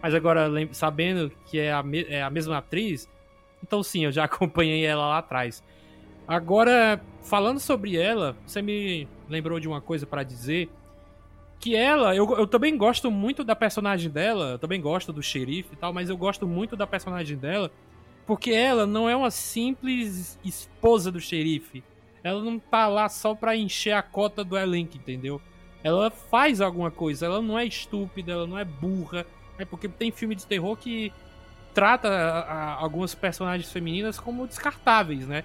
Mas 0.02 0.14
agora, 0.14 0.50
sabendo 0.74 1.32
que 1.46 1.58
é 1.58 1.72
a, 1.72 1.82
me- 1.82 2.06
é 2.10 2.22
a 2.22 2.30
mesma 2.30 2.58
atriz, 2.58 3.08
então 3.70 3.84
sim, 3.84 4.04
eu 4.04 4.12
já 4.12 4.24
acompanhei 4.26 4.84
ela 4.84 5.08
lá 5.08 5.20
atrás. 5.20 5.64
Agora, 6.28 7.02
falando 7.22 7.60
sobre 7.60 7.96
ela, 7.96 8.36
você 8.46 8.62
me 8.62 9.08
lembrou 9.30 9.60
de 9.60 9.68
uma 9.68 9.80
coisa 9.80 10.06
pra 10.06 10.24
dizer. 10.24 10.70
Que 11.60 11.76
ela, 11.76 12.16
eu, 12.16 12.26
eu 12.38 12.48
também 12.48 12.78
gosto 12.78 13.12
muito 13.12 13.44
da 13.44 13.54
personagem 13.54 14.10
dela, 14.10 14.52
eu 14.52 14.60
também 14.60 14.80
gosto 14.80 15.12
do 15.12 15.22
xerife 15.22 15.74
e 15.74 15.76
tal, 15.76 15.92
mas 15.92 16.10
eu 16.10 16.16
gosto 16.16 16.48
muito 16.48 16.78
da 16.78 16.88
personagem 16.88 17.38
dela 17.38 17.70
porque 18.26 18.52
ela 18.52 18.86
não 18.86 19.10
é 19.10 19.16
uma 19.16 19.32
simples 19.32 20.38
esposa 20.46 21.12
do 21.12 21.20
xerife. 21.20 21.84
Ela 22.24 22.44
não 22.44 22.60
tá 22.60 22.88
lá 22.88 23.10
só 23.10 23.34
pra 23.34 23.58
encher 23.58 23.94
a 23.94 24.04
cota 24.04 24.44
do 24.44 24.56
elenco, 24.56 24.96
entendeu? 24.98 25.42
Ela 25.84 26.12
faz 26.12 26.62
alguma 26.62 26.92
coisa, 26.92 27.26
ela 27.26 27.42
não 27.42 27.58
é 27.58 27.66
estúpida, 27.66 28.34
ela 28.34 28.46
não 28.46 28.56
é 28.56 28.64
burra. 28.64 29.26
É 29.58 29.66
porque 29.66 29.90
tem 29.90 30.12
filme 30.12 30.36
de 30.36 30.46
terror 30.46 30.78
que 30.78 31.12
trata 31.80 32.08
a- 32.10 32.40
a- 32.42 32.74
algumas 32.76 33.16
personagens 33.16 33.72
femininas 33.72 34.20
como 34.20 34.46
descartáveis, 34.48 35.28
né? 35.28 35.44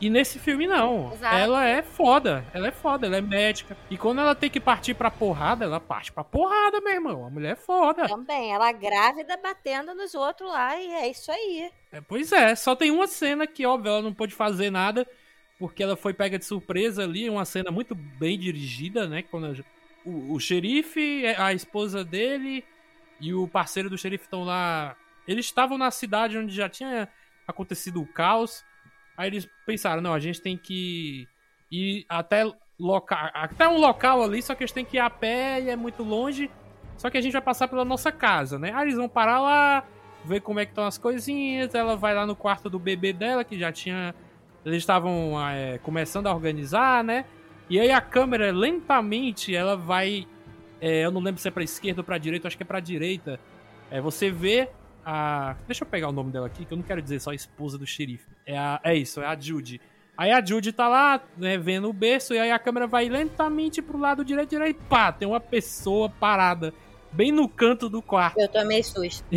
E 0.00 0.08
nesse 0.08 0.38
filme 0.38 0.66
não. 0.66 1.12
Exato. 1.12 1.34
Ela 1.36 1.66
é 1.66 1.82
foda, 1.82 2.44
ela 2.54 2.68
é 2.68 2.70
foda, 2.70 3.06
ela 3.08 3.16
é 3.16 3.20
médica. 3.20 3.76
E 3.90 3.98
quando 3.98 4.20
ela 4.20 4.32
tem 4.34 4.48
que 4.48 4.60
partir 4.60 4.94
pra 4.94 5.10
porrada, 5.10 5.64
ela 5.64 5.80
parte 5.80 6.12
pra 6.12 6.22
porrada, 6.22 6.80
meu 6.80 6.92
irmão. 6.92 7.26
A 7.26 7.30
mulher 7.30 7.52
é 7.52 7.56
foda. 7.56 8.06
Também, 8.06 8.52
ela 8.52 8.70
grávida 8.70 9.36
batendo 9.36 9.94
nos 9.96 10.14
outros 10.14 10.48
lá, 10.50 10.80
e 10.80 10.86
é 10.92 11.08
isso 11.10 11.32
aí. 11.32 11.68
É, 11.90 12.00
pois 12.00 12.30
é, 12.30 12.54
só 12.54 12.76
tem 12.76 12.92
uma 12.92 13.08
cena 13.08 13.44
que, 13.44 13.66
óbvio, 13.66 13.90
ela 13.90 14.02
não 14.02 14.14
pôde 14.14 14.34
fazer 14.36 14.70
nada, 14.70 15.04
porque 15.58 15.82
ela 15.82 15.96
foi 15.96 16.14
pega 16.14 16.38
de 16.38 16.44
surpresa 16.44 17.02
ali, 17.02 17.28
uma 17.28 17.44
cena 17.44 17.72
muito 17.72 17.92
bem 17.96 18.38
dirigida, 18.38 19.08
né? 19.08 19.22
Quando 19.28 19.46
a- 19.46 19.64
o, 20.08 20.34
o 20.34 20.38
xerife, 20.38 21.24
a 21.36 21.52
esposa 21.52 22.04
dele 22.04 22.64
e 23.20 23.34
o 23.34 23.48
parceiro 23.48 23.90
do 23.90 23.98
xerife 23.98 24.24
estão 24.26 24.44
lá. 24.44 24.94
Eles 25.28 25.44
estavam 25.44 25.76
na 25.76 25.90
cidade 25.90 26.38
onde 26.38 26.54
já 26.54 26.70
tinha 26.70 27.06
acontecido 27.46 28.00
o 28.00 28.06
caos. 28.06 28.64
Aí 29.14 29.28
eles 29.28 29.46
pensaram, 29.66 30.00
não, 30.00 30.14
a 30.14 30.18
gente 30.18 30.40
tem 30.40 30.56
que 30.56 31.28
ir 31.70 32.06
até, 32.08 32.50
até 33.34 33.68
um 33.68 33.78
local 33.78 34.22
ali, 34.22 34.40
só 34.40 34.54
que 34.54 34.64
gente 34.66 34.74
tem 34.74 34.84
que 34.86 34.96
ir 34.96 35.00
a 35.00 35.10
pé 35.10 35.60
e 35.60 35.68
é 35.68 35.76
muito 35.76 36.02
longe. 36.02 36.50
Só 36.96 37.10
que 37.10 37.18
a 37.18 37.20
gente 37.20 37.32
vai 37.32 37.42
passar 37.42 37.68
pela 37.68 37.84
nossa 37.84 38.10
casa, 38.10 38.58
né? 38.58 38.72
Aí 38.74 38.86
eles 38.86 38.96
vão 38.96 39.08
parar 39.08 39.40
lá, 39.40 39.84
ver 40.24 40.40
como 40.40 40.60
é 40.60 40.64
que 40.64 40.72
estão 40.72 40.84
as 40.84 40.98
coisinhas. 40.98 41.74
Ela 41.74 41.94
vai 41.94 42.14
lá 42.14 42.26
no 42.26 42.34
quarto 42.34 42.70
do 42.70 42.78
bebê 42.78 43.12
dela, 43.12 43.44
que 43.44 43.58
já 43.58 43.70
tinha. 43.70 44.14
Eles 44.64 44.78
estavam 44.78 45.34
é, 45.50 45.78
começando 45.78 46.26
a 46.26 46.34
organizar, 46.34 47.04
né? 47.04 47.24
E 47.70 47.78
aí 47.78 47.90
a 47.90 48.00
câmera 48.00 48.50
lentamente 48.50 49.54
ela 49.54 49.76
vai. 49.76 50.26
é, 50.80 51.04
eu 51.04 51.10
não 51.10 51.20
lembro 51.20 51.40
se 51.40 51.46
é 51.46 51.50
pra 51.50 51.62
esquerda 51.62 52.00
ou 52.00 52.04
pra 52.04 52.18
direita, 52.18 52.48
acho 52.48 52.56
que 52.56 52.62
é 52.62 52.66
pra 52.66 52.80
direita. 52.80 53.38
É, 53.90 54.00
você 54.00 54.30
vê 54.30 54.68
a. 55.04 55.56
Deixa 55.66 55.84
eu 55.84 55.88
pegar 55.88 56.08
o 56.08 56.12
nome 56.12 56.30
dela 56.32 56.46
aqui, 56.46 56.64
que 56.64 56.72
eu 56.72 56.76
não 56.76 56.84
quero 56.84 57.00
dizer 57.02 57.20
só 57.20 57.30
a 57.30 57.34
esposa 57.34 57.76
do 57.78 57.86
xerife. 57.86 58.26
É, 58.46 58.56
a... 58.58 58.80
é 58.84 58.94
isso, 58.94 59.20
é 59.20 59.26
a 59.26 59.38
Judy. 59.38 59.80
Aí 60.16 60.32
a 60.32 60.44
Judy 60.44 60.72
tá 60.72 60.88
lá, 60.88 61.20
né, 61.36 61.56
vendo 61.56 61.88
o 61.88 61.92
berço, 61.92 62.34
e 62.34 62.38
aí 62.38 62.50
a 62.50 62.58
câmera 62.58 62.86
vai 62.88 63.08
lentamente 63.08 63.80
pro 63.80 63.96
lado 63.98 64.24
direito, 64.24 64.50
direito, 64.50 64.80
e 64.80 64.84
pá, 64.88 65.12
tem 65.12 65.28
uma 65.28 65.38
pessoa 65.38 66.10
parada, 66.10 66.74
bem 67.12 67.30
no 67.30 67.48
canto 67.48 67.88
do 67.88 68.02
quarto. 68.02 68.38
Eu 68.38 68.48
tomei 68.48 68.82
susto. 68.82 69.24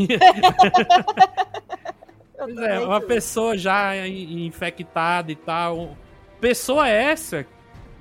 Pois 2.38 2.58
é, 2.58 2.80
uma 2.80 2.96
susto. 2.96 3.08
pessoa 3.08 3.58
já 3.58 3.96
in- 4.08 4.48
infectada 4.48 5.32
e 5.32 5.36
tal. 5.36 5.96
Pessoa 6.40 6.88
essa 6.88 7.46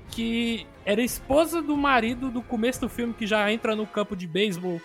que 0.09 0.65
era 0.83 0.99
esposa 1.01 1.61
do 1.61 1.77
marido 1.77 2.31
do 2.31 2.41
começo 2.41 2.81
do 2.81 2.89
filme, 2.89 3.13
que 3.13 3.27
já 3.27 3.51
entra 3.51 3.75
no 3.75 3.85
campo 3.85 4.15
de 4.15 4.25
beisebol 4.25 4.81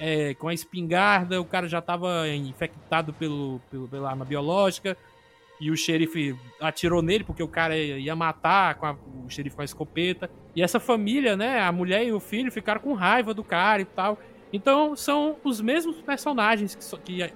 é, 0.00 0.34
com 0.34 0.48
a 0.48 0.54
espingarda. 0.54 1.40
O 1.40 1.44
cara 1.44 1.68
já 1.68 1.80
tava 1.80 2.28
infectado 2.28 3.12
pelo, 3.12 3.60
pelo- 3.70 3.88
pela 3.88 4.10
arma 4.10 4.24
biológica. 4.24 4.96
E 5.58 5.70
o 5.70 5.76
xerife 5.76 6.36
atirou 6.60 7.00
nele 7.00 7.24
porque 7.24 7.42
o 7.42 7.48
cara 7.48 7.74
ia 7.76 8.14
matar 8.14 8.74
com 8.74 8.86
a- 8.86 8.96
o 9.24 9.30
xerife 9.30 9.56
com 9.56 9.62
a 9.62 9.64
escopeta. 9.64 10.30
E 10.54 10.62
essa 10.62 10.78
família, 10.78 11.34
né, 11.36 11.60
a 11.62 11.72
mulher 11.72 12.04
e 12.06 12.12
o 12.12 12.20
filho 12.20 12.52
ficaram 12.52 12.80
com 12.80 12.92
raiva 12.92 13.32
do 13.32 13.42
cara 13.42 13.80
e 13.80 13.86
tal. 13.86 14.18
Então 14.52 14.94
são 14.94 15.36
os 15.42 15.60
mesmos 15.60 15.96
personagens 15.96 16.74
que, 16.74 16.98
que 17.22 17.32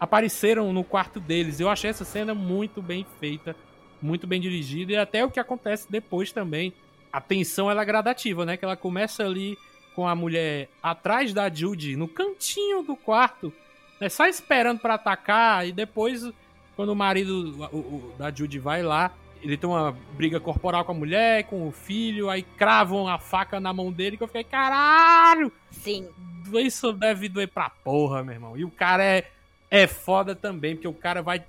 apareceram 0.00 0.72
no 0.72 0.82
quarto 0.84 1.20
deles. 1.20 1.60
Eu 1.60 1.68
achei 1.68 1.90
essa 1.90 2.04
cena 2.04 2.34
muito 2.34 2.80
bem 2.80 3.04
feita, 3.20 3.54
muito 4.00 4.26
bem 4.26 4.40
dirigida 4.40 4.92
e 4.92 4.96
até 4.96 5.24
o 5.24 5.30
que 5.30 5.40
acontece 5.40 5.90
depois 5.90 6.32
também. 6.32 6.72
A 7.12 7.20
tensão 7.20 7.70
ela 7.70 7.82
é 7.82 7.84
gradativa, 7.84 8.44
né? 8.46 8.56
Que 8.56 8.64
ela 8.64 8.76
começa 8.76 9.24
ali 9.24 9.56
com 9.98 10.06
a 10.06 10.14
mulher 10.14 10.68
atrás 10.80 11.34
da 11.34 11.52
Judy, 11.52 11.96
no 11.96 12.06
cantinho 12.06 12.84
do 12.84 12.94
quarto, 12.94 13.52
né? 14.00 14.08
só 14.08 14.28
esperando 14.28 14.78
pra 14.78 14.94
atacar 14.94 15.66
e 15.66 15.72
depois 15.72 16.30
quando 16.76 16.90
o 16.90 16.94
marido 16.94 17.68
o- 17.72 17.76
o- 17.78 18.14
da 18.16 18.30
Judy 18.32 18.60
vai 18.60 18.80
lá, 18.80 19.10
ele 19.42 19.56
tem 19.56 19.68
uma 19.68 19.90
briga 20.16 20.38
corporal 20.38 20.84
com 20.84 20.92
a 20.92 20.94
mulher, 20.94 21.42
com 21.48 21.66
o 21.66 21.72
filho, 21.72 22.30
aí 22.30 22.44
cravam 22.44 23.08
a 23.08 23.18
faca 23.18 23.58
na 23.58 23.72
mão 23.72 23.90
dele 23.90 24.16
que 24.16 24.22
eu 24.22 24.28
fiquei, 24.28 24.44
caralho! 24.44 25.50
Sim. 25.72 26.06
Isso 26.54 26.92
deve 26.92 27.28
doer 27.28 27.48
pra 27.48 27.68
porra, 27.68 28.22
meu 28.22 28.34
irmão. 28.34 28.56
E 28.56 28.64
o 28.64 28.70
cara 28.70 29.02
é, 29.02 29.28
é 29.68 29.88
foda 29.88 30.32
também, 30.36 30.76
porque 30.76 30.86
o 30.86 30.94
cara 30.94 31.20
vai 31.22 31.42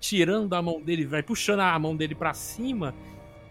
tirando 0.00 0.54
a 0.54 0.60
mão 0.60 0.80
dele, 0.80 1.06
vai 1.06 1.22
puxando 1.22 1.60
a 1.60 1.78
mão 1.78 1.94
dele 1.94 2.16
pra 2.16 2.34
cima. 2.34 2.92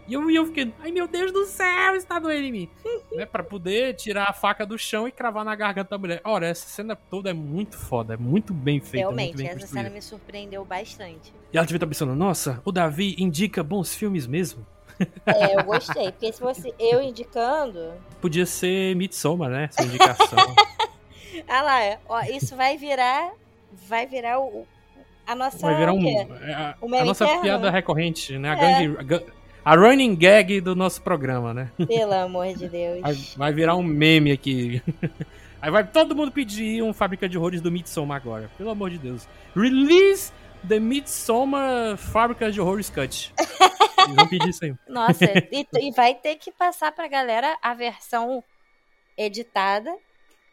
E 0.08 0.14
eu, 0.14 0.30
e 0.30 0.34
eu 0.34 0.44
fiquei, 0.46 0.72
ai 0.80 0.90
meu 0.90 1.06
Deus 1.06 1.30
do 1.32 1.44
céu, 1.46 1.94
está 1.94 2.18
doendo 2.18 2.44
em 2.46 2.52
mim. 2.52 2.68
né, 3.12 3.24
pra 3.24 3.42
poder 3.42 3.94
tirar 3.94 4.28
a 4.28 4.32
faca 4.32 4.66
do 4.66 4.76
chão 4.78 5.06
e 5.06 5.12
cravar 5.12 5.44
na 5.44 5.54
garganta 5.54 5.90
da 5.90 5.98
mulher. 5.98 6.20
Ora, 6.24 6.46
essa 6.46 6.66
cena 6.68 6.96
toda 6.96 7.30
é 7.30 7.32
muito 7.32 7.78
foda, 7.78 8.14
é 8.14 8.16
muito 8.16 8.52
bem 8.52 8.80
feita. 8.80 9.06
muito 9.06 9.16
Realmente, 9.18 9.36
bem 9.36 9.46
essa 9.46 9.60
construída. 9.60 9.84
cena 9.84 9.94
me 9.94 10.02
surpreendeu 10.02 10.64
bastante. 10.64 11.32
E 11.52 11.56
ela 11.56 11.64
devia 11.66 11.76
estar 11.76 11.86
pensando, 11.86 12.14
nossa, 12.16 12.60
o 12.64 12.72
Davi 12.72 13.14
indica 13.18 13.62
bons 13.62 13.94
filmes 13.94 14.26
mesmo. 14.26 14.66
É, 15.26 15.58
eu 15.58 15.64
gostei. 15.64 16.10
Porque 16.12 16.32
se 16.32 16.38
fosse 16.38 16.72
eu 16.78 17.00
indicando. 17.02 17.92
Podia 18.20 18.44
ser 18.46 18.94
Midsommar, 18.94 19.50
né? 19.50 19.68
Sua 19.72 19.84
indicação. 19.86 20.38
Ah 21.48 21.62
lá, 21.62 21.82
é. 21.82 21.98
ó, 22.08 22.20
isso 22.24 22.54
vai 22.54 22.76
virar. 22.76 23.32
Vai 23.88 24.06
virar 24.06 24.38
o, 24.38 24.66
a 25.26 25.34
nossa. 25.34 25.58
Vai 25.58 25.76
virar 25.76 25.92
um, 25.94 26.06
é, 26.06 26.52
a, 26.52 26.76
a 26.80 27.04
nossa 27.04 27.24
interno? 27.24 27.42
piada 27.42 27.70
recorrente, 27.70 28.36
né? 28.38 28.50
A, 28.50 28.52
É. 28.52 28.86
gangue- 28.86 28.98
a 28.98 29.02
a 29.64 29.76
running 29.76 30.14
gag 30.14 30.60
do 30.60 30.74
nosso 30.74 31.02
programa, 31.02 31.54
né? 31.54 31.70
Pelo 31.86 32.14
amor 32.14 32.52
de 32.54 32.68
Deus. 32.68 33.00
Vai, 33.00 33.14
vai 33.36 33.52
virar 33.52 33.76
um 33.76 33.82
meme 33.82 34.32
aqui. 34.32 34.82
Aí 35.62 35.70
vai 35.70 35.86
todo 35.86 36.16
mundo 36.16 36.32
pedir 36.32 36.82
um 36.82 36.92
Fábrica 36.92 37.28
de 37.28 37.38
Horrores 37.38 37.60
do 37.60 37.70
Midsommar 37.70 38.16
agora. 38.16 38.50
Pelo 38.58 38.70
amor 38.70 38.90
de 38.90 38.98
Deus. 38.98 39.28
Release 39.54 40.32
the 40.66 40.80
Midsommar 40.80 41.96
Fábrica 41.96 42.50
de 42.50 42.60
Horrores 42.60 42.90
Cut. 42.90 43.32
Eles 43.38 44.16
vão 44.16 44.26
pedir 44.26 44.48
isso 44.48 44.64
aí. 44.64 44.74
Nossa, 44.88 45.24
e, 45.52 45.66
e 45.80 45.92
vai 45.92 46.16
ter 46.16 46.34
que 46.34 46.50
passar 46.50 46.90
pra 46.90 47.06
galera 47.06 47.56
a 47.62 47.74
versão 47.74 48.42
editada 49.16 49.94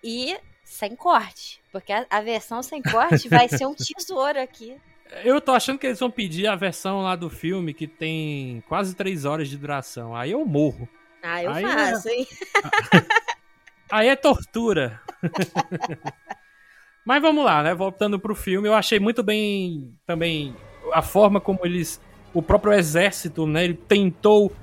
e 0.04 0.38
sem 0.64 0.96
corte. 0.96 1.60
Porque 1.72 1.92
a, 1.92 2.06
a 2.08 2.22
versão 2.22 2.62
sem 2.62 2.80
corte 2.82 3.28
vai 3.28 3.50
ser 3.50 3.66
um 3.66 3.74
tesouro 3.74 4.40
aqui. 4.40 4.78
Eu 5.24 5.42
tô 5.42 5.52
achando 5.52 5.80
que 5.80 5.88
eles 5.88 6.00
vão 6.00 6.12
pedir 6.12 6.48
a 6.48 6.56
versão 6.56 7.02
lá 7.02 7.16
do 7.16 7.30
filme 7.30 7.74
que 7.74 7.88
tem 7.88 8.64
quase 8.68 8.96
três 8.96 9.26
horas 9.26 9.50
de 9.50 9.58
duração. 9.58 10.16
Aí 10.16 10.32
eu 10.32 10.46
morro. 10.46 10.88
Ah, 11.24 11.44
eu 11.44 11.52
Aí 11.52 11.64
faço, 11.64 12.10
hein? 12.10 12.28
Aí 13.92 14.08
é 14.08 14.16
tortura. 14.16 15.02
Mas 17.04 17.22
vamos 17.22 17.44
lá, 17.44 17.64
né? 17.64 17.74
Voltando 17.74 18.20
pro 18.20 18.36
filme, 18.36 18.68
eu 18.68 18.76
achei 18.76 19.00
muito 19.00 19.24
bem 19.24 19.92
também 20.06 20.56
a 20.94 21.02
forma 21.02 21.42
como 21.42 21.60
eles. 21.64 22.00
O 22.32 22.44
próprio 22.44 22.74
exército, 22.74 23.48
né? 23.48 23.64
Ele 23.64 23.74
tentou 23.74 24.54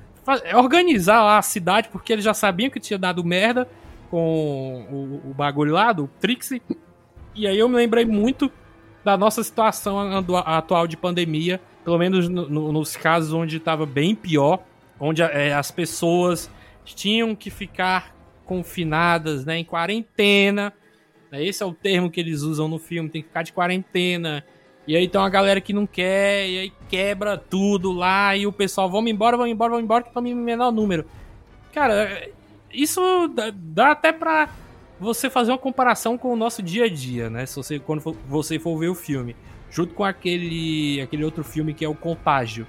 organizar 0.54 1.24
lá 1.24 1.38
a 1.38 1.42
cidade, 1.42 1.88
porque 1.88 2.12
eles 2.12 2.24
já 2.24 2.32
sabiam 2.32 2.70
que 2.70 2.78
tinha 2.78 2.98
dado 2.98 3.24
merda 3.24 3.68
com 4.08 4.86
o, 5.24 5.30
o 5.30 5.34
bagulho 5.34 5.72
lá 5.72 5.92
do 5.92 6.06
Trixie. 6.20 6.62
E 7.34 7.46
aí 7.46 7.58
eu 7.58 7.68
me 7.68 7.74
lembrei 7.74 8.04
muito 8.04 8.50
da 9.06 9.16
nossa 9.16 9.40
situação 9.44 9.96
atual 10.44 10.88
de 10.88 10.96
pandemia, 10.96 11.60
pelo 11.84 11.96
menos 11.96 12.28
no- 12.28 12.48
no- 12.48 12.72
nos 12.72 12.96
casos 12.96 13.32
onde 13.32 13.58
estava 13.58 13.86
bem 13.86 14.16
pior, 14.16 14.64
onde 14.98 15.22
é, 15.22 15.54
as 15.54 15.70
pessoas 15.70 16.50
tinham 16.84 17.32
que 17.32 17.48
ficar 17.48 18.12
confinadas, 18.44 19.44
né, 19.44 19.58
em 19.58 19.64
quarentena. 19.64 20.72
né, 21.30 21.44
Esse 21.44 21.62
é 21.62 21.66
o 21.66 21.72
termo 21.72 22.10
que 22.10 22.18
eles 22.18 22.42
usam 22.42 22.66
no 22.66 22.80
filme, 22.80 23.08
tem 23.08 23.22
que 23.22 23.28
ficar 23.28 23.44
de 23.44 23.52
quarentena. 23.52 24.44
E 24.88 24.96
aí 24.96 25.06
tem 25.06 25.20
uma 25.20 25.30
galera 25.30 25.60
que 25.60 25.72
não 25.72 25.86
quer, 25.86 26.48
e 26.48 26.58
aí 26.58 26.72
quebra 26.88 27.36
tudo 27.38 27.92
lá, 27.92 28.36
e 28.36 28.44
o 28.44 28.52
pessoal, 28.52 28.90
vamos 28.90 29.08
embora, 29.10 29.36
vamos 29.36 29.52
embora, 29.52 29.70
vamos 29.70 29.84
embora, 29.84 30.02
que 30.02 30.10
estamos 30.10 30.28
em 30.30 30.34
menor 30.34 30.72
número. 30.72 31.04
Cara, 31.72 32.28
isso 32.72 33.00
dá, 33.28 33.52
dá 33.54 33.90
até 33.92 34.12
pra 34.12 34.48
você 34.98 35.28
fazer 35.30 35.52
uma 35.52 35.58
comparação 35.58 36.16
com 36.16 36.32
o 36.32 36.36
nosso 36.36 36.62
dia 36.62 36.84
a 36.84 36.88
dia, 36.88 37.28
né? 37.30 37.46
Se 37.46 37.56
você, 37.56 37.78
quando 37.78 38.00
for- 38.00 38.16
você 38.28 38.58
for 38.58 38.78
ver 38.78 38.88
o 38.88 38.94
filme. 38.94 39.36
Junto 39.70 39.94
com 39.94 40.04
aquele, 40.04 41.00
aquele 41.00 41.24
outro 41.24 41.42
filme 41.44 41.74
que 41.74 41.84
é 41.84 41.88
o 41.88 41.94
Contágio, 41.94 42.66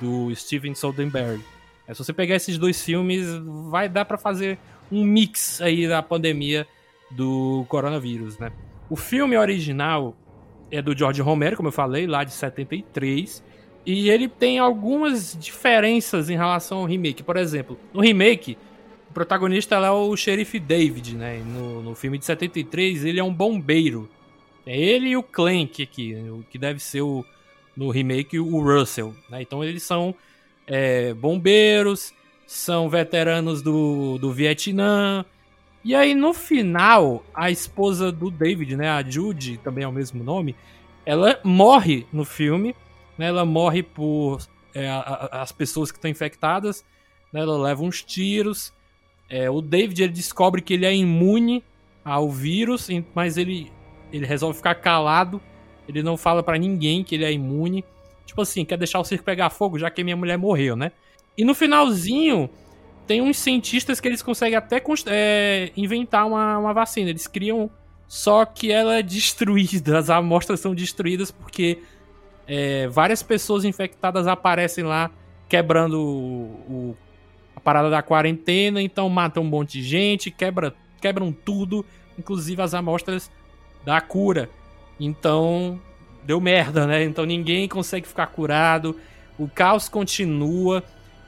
do 0.00 0.34
Steven 0.34 0.74
Soderbergh. 0.74 1.42
É, 1.88 1.94
se 1.94 1.98
você 2.04 2.12
pegar 2.12 2.36
esses 2.36 2.56
dois 2.58 2.82
filmes, 2.82 3.26
vai 3.70 3.88
dar 3.88 4.04
pra 4.04 4.16
fazer 4.18 4.58
um 4.90 5.02
mix 5.04 5.60
aí 5.60 5.86
da 5.88 6.02
pandemia 6.02 6.66
do 7.10 7.64
coronavírus, 7.68 8.38
né? 8.38 8.52
O 8.90 8.96
filme 8.96 9.36
original 9.36 10.16
é 10.70 10.80
do 10.82 10.96
George 10.96 11.20
Romero, 11.22 11.56
como 11.56 11.68
eu 11.68 11.72
falei, 11.72 12.06
lá 12.06 12.24
de 12.24 12.32
73. 12.32 13.42
E 13.84 14.10
ele 14.10 14.28
tem 14.28 14.58
algumas 14.58 15.36
diferenças 15.38 16.28
em 16.28 16.36
relação 16.36 16.78
ao 16.78 16.84
remake. 16.84 17.22
Por 17.22 17.36
exemplo, 17.36 17.78
no 17.92 18.00
remake, 18.00 18.58
protagonista 19.16 19.76
é 19.76 19.90
o 19.90 20.14
xerife 20.14 20.60
David, 20.60 21.16
né? 21.16 21.38
No, 21.38 21.82
no 21.82 21.94
filme 21.94 22.18
de 22.18 22.26
73, 22.26 23.02
ele 23.02 23.18
é 23.18 23.24
um 23.24 23.32
bombeiro. 23.32 24.06
É 24.66 24.78
ele 24.78 25.08
e 25.08 25.16
o 25.16 25.22
Clank 25.22 25.82
aqui, 25.82 26.14
o 26.14 26.44
que 26.50 26.58
deve 26.58 26.80
ser 26.80 27.00
o, 27.00 27.24
no 27.74 27.88
remake 27.88 28.38
o 28.38 28.60
Russell. 28.60 29.14
Né? 29.30 29.40
Então 29.40 29.64
eles 29.64 29.82
são 29.84 30.14
é, 30.66 31.14
bombeiros, 31.14 32.12
são 32.46 32.90
veteranos 32.90 33.62
do, 33.62 34.18
do 34.18 34.30
Vietnã. 34.34 35.24
E 35.82 35.94
aí 35.94 36.14
no 36.14 36.34
final, 36.34 37.24
a 37.34 37.50
esposa 37.50 38.12
do 38.12 38.30
David, 38.30 38.76
né, 38.76 38.90
a 38.90 39.02
Judy, 39.02 39.56
também 39.64 39.82
é 39.84 39.88
o 39.88 39.92
mesmo 39.92 40.22
nome, 40.22 40.54
ela 41.06 41.40
morre 41.42 42.06
no 42.12 42.24
filme. 42.26 42.76
Né? 43.16 43.28
Ela 43.28 43.46
morre 43.46 43.82
por 43.82 44.46
é, 44.74 44.90
a- 44.90 44.98
a- 45.32 45.40
as 45.42 45.52
pessoas 45.52 45.90
que 45.90 45.96
estão 45.96 46.10
infectadas. 46.10 46.84
Né? 47.32 47.40
Ela 47.40 47.56
leva 47.56 47.82
uns 47.82 48.02
tiros. 48.02 48.75
É, 49.28 49.50
o 49.50 49.60
David 49.60 50.02
ele 50.02 50.12
descobre 50.12 50.62
que 50.62 50.74
ele 50.74 50.86
é 50.86 50.94
imune 50.94 51.62
ao 52.04 52.30
vírus, 52.30 52.88
mas 53.14 53.36
ele, 53.36 53.70
ele 54.12 54.24
resolve 54.26 54.56
ficar 54.56 54.74
calado. 54.76 55.40
Ele 55.88 56.02
não 56.02 56.16
fala 56.16 56.42
pra 56.42 56.58
ninguém 56.58 57.02
que 57.02 57.14
ele 57.14 57.24
é 57.24 57.32
imune. 57.32 57.84
Tipo 58.24 58.42
assim, 58.42 58.64
quer 58.64 58.76
deixar 58.76 58.98
o 59.00 59.04
circo 59.04 59.24
pegar 59.24 59.50
fogo, 59.50 59.78
já 59.78 59.90
que 59.90 60.02
minha 60.02 60.16
mulher 60.16 60.36
morreu, 60.36 60.76
né? 60.76 60.92
E 61.36 61.44
no 61.44 61.54
finalzinho, 61.54 62.48
tem 63.06 63.20
uns 63.20 63.36
cientistas 63.36 64.00
que 64.00 64.08
eles 64.08 64.22
conseguem 64.22 64.56
até 64.56 64.82
é, 65.06 65.70
inventar 65.76 66.26
uma, 66.26 66.58
uma 66.58 66.72
vacina. 66.72 67.10
Eles 67.10 67.26
criam, 67.26 67.70
só 68.08 68.44
que 68.44 68.70
ela 68.72 68.96
é 68.96 69.02
destruída. 69.02 69.98
As 69.98 70.10
amostras 70.10 70.60
são 70.60 70.74
destruídas 70.74 71.30
porque 71.30 71.78
é, 72.48 72.88
várias 72.88 73.22
pessoas 73.22 73.64
infectadas 73.64 74.26
aparecem 74.26 74.84
lá 74.84 75.10
quebrando 75.48 76.00
o, 76.00 76.90
o- 76.90 76.96
parada 77.66 77.90
da 77.90 78.00
quarentena, 78.00 78.80
então 78.80 79.08
matam 79.08 79.42
um 79.42 79.46
monte 79.46 79.80
de 79.80 79.82
gente, 79.82 80.30
quebra, 80.30 80.72
quebram 81.00 81.32
tudo, 81.32 81.84
inclusive 82.16 82.62
as 82.62 82.74
amostras 82.74 83.28
da 83.84 84.00
cura. 84.00 84.48
Então, 85.00 85.80
deu 86.22 86.40
merda, 86.40 86.86
né? 86.86 87.02
Então 87.02 87.26
ninguém 87.26 87.66
consegue 87.66 88.06
ficar 88.06 88.28
curado, 88.28 88.96
o 89.36 89.48
caos 89.48 89.88
continua. 89.88 90.80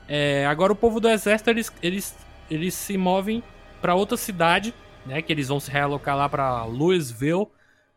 É, 0.07 0.45
agora 0.45 0.71
o 0.71 0.77
povo 0.77 1.01
do 1.01 1.09
exército 1.09 1.49
eles, 1.49 1.73
eles, 1.83 2.15
eles 2.49 2.73
se 2.73 2.97
movem 2.97 3.43
para 3.81 3.93
outra 3.93 4.15
cidade, 4.15 4.73
né? 5.05 5.21
Que 5.21 5.33
eles 5.33 5.49
vão 5.49 5.59
se 5.59 5.69
realocar 5.69 6.15
lá 6.15 6.29
para 6.29 6.63
Louisville, 6.63 7.47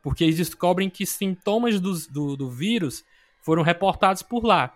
porque 0.02 0.24
eles 0.24 0.36
descobrem 0.36 0.90
que 0.90 1.06
sintomas 1.06 1.78
dos- 1.78 2.08
do, 2.08 2.36
do 2.36 2.50
vírus 2.50 3.04
foram 3.40 3.62
reportados 3.62 4.20
por 4.20 4.44
lá. 4.44 4.74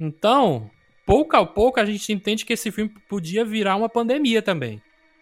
Então, 0.00 0.70
pouco 1.06 1.36
a 1.36 1.44
pouco 1.46 1.80
a 1.80 1.84
gente 1.84 2.12
entende 2.12 2.44
que 2.44 2.52
esse 2.52 2.70
filme 2.70 2.92
podia 3.08 3.44
virar 3.44 3.76
uma 3.76 3.88
pandemia 3.88 4.40
também. 4.42 4.80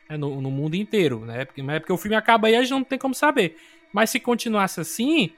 né, 0.08 0.16
no, 0.16 0.40
no 0.40 0.50
mundo 0.50 0.74
inteiro, 0.74 1.24
né? 1.24 1.44
Porque, 1.44 1.62
mas 1.62 1.76
é 1.76 1.80
porque 1.80 1.92
o 1.92 1.96
filme 1.98 2.16
acaba 2.16 2.48
aí 2.48 2.54
a 2.56 2.60
gente 2.62 2.70
não 2.70 2.84
tem 2.84 2.98
como 2.98 3.14
saber. 3.14 3.56
Mas 3.92 4.10
se 4.10 4.18
continuasse 4.20 4.80
assim, 4.80 5.30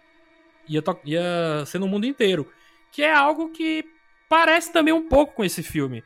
ia, 0.68 0.82
ia 1.04 1.64
ser 1.66 1.78
no 1.78 1.88
mundo 1.88 2.06
inteiro. 2.06 2.50
Que 2.92 3.02
é 3.02 3.12
algo 3.12 3.50
que 3.50 3.84
parece 4.28 4.72
também 4.72 4.94
um 4.94 5.08
pouco 5.08 5.34
com 5.34 5.44
esse 5.44 5.62
filme. 5.62 6.02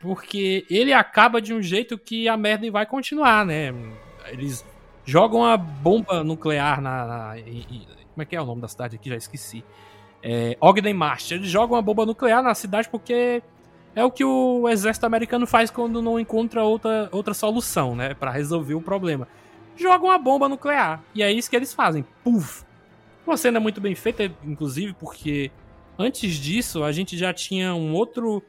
Porque 0.00 0.66
ele 0.68 0.92
acaba 0.92 1.40
de 1.40 1.54
um 1.54 1.62
jeito 1.62 1.96
que 1.96 2.28
a 2.28 2.36
merda 2.36 2.68
vai 2.70 2.84
continuar, 2.84 3.46
né? 3.46 3.72
Eles 4.28 4.64
jogam 5.04 5.44
a 5.44 5.56
bomba 5.56 6.24
nuclear 6.24 6.80
na. 6.80 7.06
na- 7.06 7.38
em- 7.38 7.86
como 8.12 8.22
é 8.22 8.24
que 8.24 8.34
é 8.36 8.40
o 8.42 8.44
nome 8.44 8.60
da 8.60 8.68
cidade 8.68 8.96
aqui? 8.96 9.08
Já 9.08 9.16
esqueci. 9.16 9.64
É, 10.22 10.56
Ogden 10.60 10.92
Marsh. 10.94 11.30
Eles 11.32 11.48
jogam 11.48 11.76
uma 11.76 11.82
bomba 11.82 12.04
nuclear 12.04 12.42
na 12.42 12.54
cidade 12.54 12.88
porque 12.88 13.42
é 13.94 14.04
o 14.04 14.10
que 14.10 14.24
o 14.24 14.68
exército 14.68 15.04
americano 15.06 15.46
faz 15.46 15.70
quando 15.70 16.00
não 16.02 16.18
encontra 16.18 16.62
outra, 16.64 17.08
outra 17.12 17.34
solução, 17.34 17.94
né? 17.94 18.14
Pra 18.14 18.30
resolver 18.30 18.74
o 18.74 18.80
problema. 18.80 19.28
Jogam 19.76 20.08
uma 20.08 20.18
bomba 20.18 20.48
nuclear. 20.48 21.02
E 21.14 21.22
é 21.22 21.30
isso 21.32 21.48
que 21.50 21.56
eles 21.56 21.72
fazem. 21.74 22.04
Puf! 22.24 22.64
Uma 23.26 23.36
cena 23.36 23.60
muito 23.60 23.80
bem 23.80 23.94
feita, 23.94 24.30
inclusive, 24.44 24.92
porque 24.94 25.50
antes 25.98 26.34
disso 26.34 26.82
a 26.84 26.90
gente 26.92 27.16
já 27.16 27.32
tinha 27.32 27.74
um 27.74 27.92
outro 27.94 28.42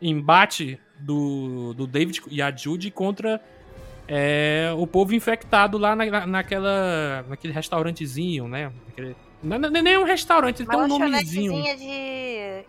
embate 0.00 0.78
do, 0.98 1.72
do 1.74 1.86
David 1.86 2.22
e 2.28 2.40
a 2.42 2.54
Judy 2.54 2.90
contra 2.90 3.40
é, 4.08 4.72
o 4.76 4.86
povo 4.86 5.14
infectado 5.14 5.78
lá 5.78 5.94
na, 5.96 6.04
na- 6.06 6.26
naquela, 6.26 7.24
naquele 7.28 7.52
restaurantezinho, 7.52 8.48
né? 8.48 8.72
Aquele- 8.88 9.16
não, 9.42 9.58
não, 9.58 9.70
não 9.70 9.78
é 9.80 9.82
nem 9.82 9.98
um 9.98 10.04
restaurante, 10.04 10.64
tem 10.64 10.78
um 10.78 10.86
nomezinho. 10.88 11.52
de. 11.76 12.64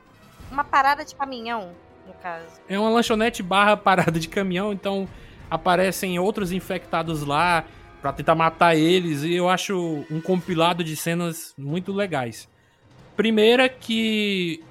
Uma 0.52 0.64
parada 0.64 1.04
de 1.04 1.16
caminhão, 1.16 1.72
no 2.08 2.14
caso. 2.16 2.62
É 2.68 2.78
uma 2.78 2.90
lanchonete 2.90 3.42
barra 3.44 3.78
parada 3.78 4.20
de 4.20 4.28
caminhão, 4.28 4.74
então 4.74 5.08
aparecem 5.50 6.18
outros 6.20 6.52
infectados 6.52 7.24
lá 7.24 7.66
pra 8.02 8.12
tentar 8.12 8.36
matar 8.36 8.76
eles 8.76 9.24
e 9.24 9.34
eu 9.34 9.48
acho 9.48 10.06
um 10.12 10.20
compilado 10.20 10.84
de 10.84 10.96
cenas 10.96 11.54
muito 11.58 11.94
legais. 11.94 12.50
Primeira 13.16 13.70
que 13.70 14.62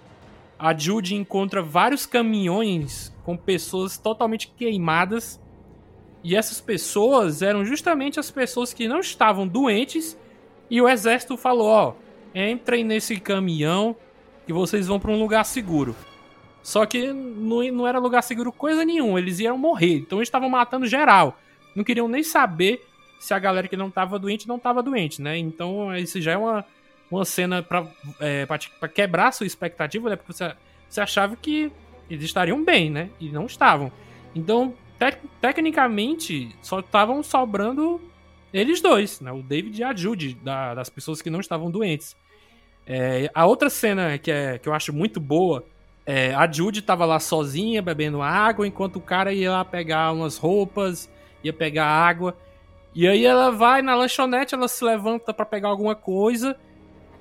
a 0.59 0.77
Judy 0.77 1.15
encontra 1.15 1.63
vários 1.63 2.05
caminhões 2.05 3.15
com 3.25 3.37
pessoas 3.37 3.97
totalmente 3.97 4.49
queimadas 4.49 5.41
e 6.23 6.37
essas 6.37 6.61
pessoas 6.61 7.43
eram 7.43 7.65
justamente 7.65 8.21
as 8.21 8.31
pessoas 8.31 8.75
que 8.75 8.87
não 8.87 9.01
estavam 9.01 9.47
doentes 9.47 10.17
e 10.71 10.81
o 10.81 10.89
exército 10.89 11.37
falou, 11.37 11.69
ó, 11.69 11.95
entrem 12.35 12.85
nesse 12.85 13.19
caminhão 13.19 13.97
que 14.47 14.53
vocês 14.53 14.87
vão 14.87 15.01
pra 15.01 15.11
um 15.11 15.19
lugar 15.19 15.45
seguro. 15.45 15.97
Só 16.63 16.87
que 16.87 17.13
não, 17.13 17.63
não 17.73 17.87
era 17.87 17.99
lugar 17.99 18.23
seguro 18.23 18.53
coisa 18.53 18.85
nenhuma, 18.85 19.19
eles 19.19 19.41
iam 19.41 19.59
morrer. 19.59 19.97
Então 19.97 20.19
eles 20.19 20.29
estavam 20.29 20.49
matando 20.49 20.87
geral. 20.87 21.39
Não 21.75 21.83
queriam 21.83 22.07
nem 22.07 22.23
saber 22.23 22.87
se 23.19 23.35
a 23.35 23.39
galera 23.39 23.69
que 23.69 23.77
não 23.77 23.91
tava 23.91 24.19
doente 24.19 24.47
não 24.47 24.59
tava 24.59 24.83
doente, 24.83 25.21
né? 25.21 25.37
Então 25.37 25.95
isso 25.97 26.21
já 26.21 26.33
é 26.33 26.37
uma, 26.37 26.65
uma 27.11 27.25
cena 27.25 27.63
pra, 27.63 27.87
é, 28.21 28.47
pra, 28.47 28.59
pra 28.79 28.89
quebrar 28.89 29.29
a 29.29 29.33
sua 29.33 29.47
expectativa, 29.47 30.11
né? 30.11 30.17
Porque 30.17 30.33
você, 30.33 30.55
você 30.89 31.01
achava 31.01 31.37
que 31.37 31.71
eles 32.09 32.25
estariam 32.25 32.63
bem, 32.63 32.91
né? 32.91 33.11
E 33.19 33.29
não 33.29 33.47
estavam. 33.47 33.91
Então, 34.35 34.75
te, 34.99 35.19
tecnicamente, 35.41 36.55
só 36.63 36.81
estavam 36.81 37.23
sobrando 37.23 38.01
eles 38.53 38.81
dois, 38.81 39.21
né? 39.21 39.33
O 39.33 39.43
David 39.43 39.81
e 39.81 39.85
a 39.85 39.95
Judy, 39.95 40.35
da, 40.35 40.75
das 40.75 40.89
pessoas 40.89 41.23
que 41.23 41.31
não 41.31 41.41
estavam 41.41 41.71
doentes. 41.71 42.17
É, 42.87 43.31
a 43.33 43.47
outra 43.47 43.71
cena 43.71 44.19
que, 44.19 44.31
é, 44.31 44.59
que 44.59 44.69
eu 44.69 44.75
acho 44.75 44.93
muito 44.93 45.21
boa 45.21 45.65
é 46.05 46.35
a 46.35 46.51
Judy 46.51 46.83
tava 46.83 47.05
lá 47.05 47.21
sozinha 47.21 47.81
bebendo 47.81 48.21
água, 48.21 48.67
enquanto 48.67 48.97
o 48.97 49.01
cara 49.01 49.33
ia 49.33 49.53
lá 49.53 49.65
pegar 49.65 50.13
umas 50.13 50.37
roupas, 50.37 51.11
ia 51.43 51.53
pegar 51.53 51.87
água. 51.87 52.37
E 52.95 53.07
aí 53.07 53.25
ela 53.25 53.51
vai 53.51 53.81
na 53.81 53.95
lanchonete, 53.95 54.55
ela 54.55 54.69
se 54.69 54.85
levanta 54.85 55.33
para 55.33 55.47
pegar 55.47 55.69
alguma 55.69 55.95
coisa 55.95 56.57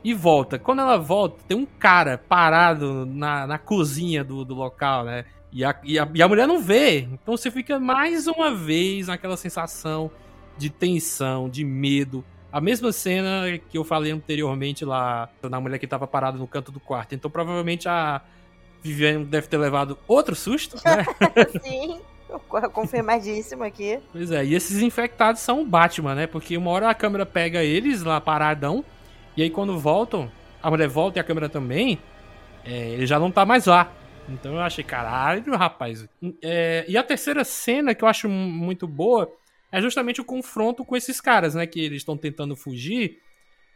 e 0.04 0.14
volta. 0.14 0.58
Quando 0.58 0.82
ela 0.82 0.98
volta, 0.98 1.44
tem 1.48 1.56
um 1.56 1.66
cara 1.66 2.18
parado 2.18 3.06
na, 3.06 3.48
na 3.48 3.58
cozinha 3.58 4.24
do, 4.24 4.44
do 4.44 4.54
local, 4.56 5.06
né? 5.06 5.26
E 5.52 5.64
a, 5.64 5.76
e, 5.84 6.00
a, 6.00 6.10
e 6.14 6.22
a 6.22 6.28
mulher 6.28 6.48
não 6.48 6.62
vê. 6.62 7.00
Então 7.00 7.38
você 7.38 7.52
fica 7.52 7.80
mais 7.80 8.28
uma 8.28 8.54
vez 8.54 9.08
naquela 9.08 9.38
sensação 9.38 10.10
de 10.58 10.70
tensão, 10.70 11.50
de 11.50 11.64
medo. 11.64 12.24
A 12.52 12.60
mesma 12.60 12.92
cena 12.92 13.58
que 13.70 13.78
eu 13.78 13.84
falei 13.84 14.12
anteriormente 14.12 14.84
lá, 14.84 15.30
na 15.44 15.60
mulher 15.62 15.78
que 15.78 15.88
tava 15.88 16.08
parada 16.08 16.38
no 16.38 16.48
canto 16.48 16.72
do 16.72 16.80
quarto. 16.80 17.16
Então 17.16 17.30
provavelmente 17.30 17.88
a 17.88 18.22
Viviane 18.82 19.26
deve 19.26 19.48
ter 19.48 19.58
levado 19.58 19.98
outro 20.08 20.36
susto, 20.36 20.78
né? 20.84 21.06
Sim. 21.64 22.02
Confirmadíssimo 22.74 23.64
aqui. 23.64 24.00
Pois 24.12 24.32
é, 24.32 24.46
e 24.46 24.56
esses 24.56 24.82
infectados 24.82 25.42
são 25.42 25.62
o 25.62 25.66
Batman, 25.66 26.16
né? 26.16 26.28
Porque 26.28 26.56
uma 26.56 26.72
hora 26.72 26.90
a 26.90 26.94
câmera 26.94 27.26
pega 27.26 27.64
eles 27.64 28.04
lá 28.04 28.22
paradão, 28.22 28.86
e 29.36 29.44
aí 29.44 29.50
quando 29.50 29.78
voltam, 29.78 30.32
a 30.64 30.70
mulher 30.70 30.88
volta 30.88 31.20
e 31.20 31.22
a 31.22 31.24
câmera 31.24 31.50
também, 31.50 32.00
é, 32.64 32.92
ele 32.92 33.06
já 33.06 33.20
não 33.20 33.32
tá 33.32 33.46
mais 33.46 33.66
lá. 33.66 33.92
Então 34.30 34.54
eu 34.54 34.62
achei, 34.62 34.84
caralho, 34.84 35.56
rapaz. 35.58 36.08
É, 36.42 36.86
e 36.88 36.98
a 36.98 37.04
terceira 37.04 37.44
cena 37.44 37.94
que 37.94 38.04
eu 38.04 38.08
acho 38.08 38.30
muito 38.30 38.88
boa 38.88 39.30
é 39.72 39.82
justamente 39.82 40.22
o 40.22 40.26
confronto 40.26 40.86
com 40.86 40.96
esses 40.96 41.20
caras, 41.20 41.56
né? 41.56 41.66
Que 41.66 41.80
eles 41.80 41.98
estão 41.98 42.16
tentando 42.16 42.56
fugir. 42.56 43.20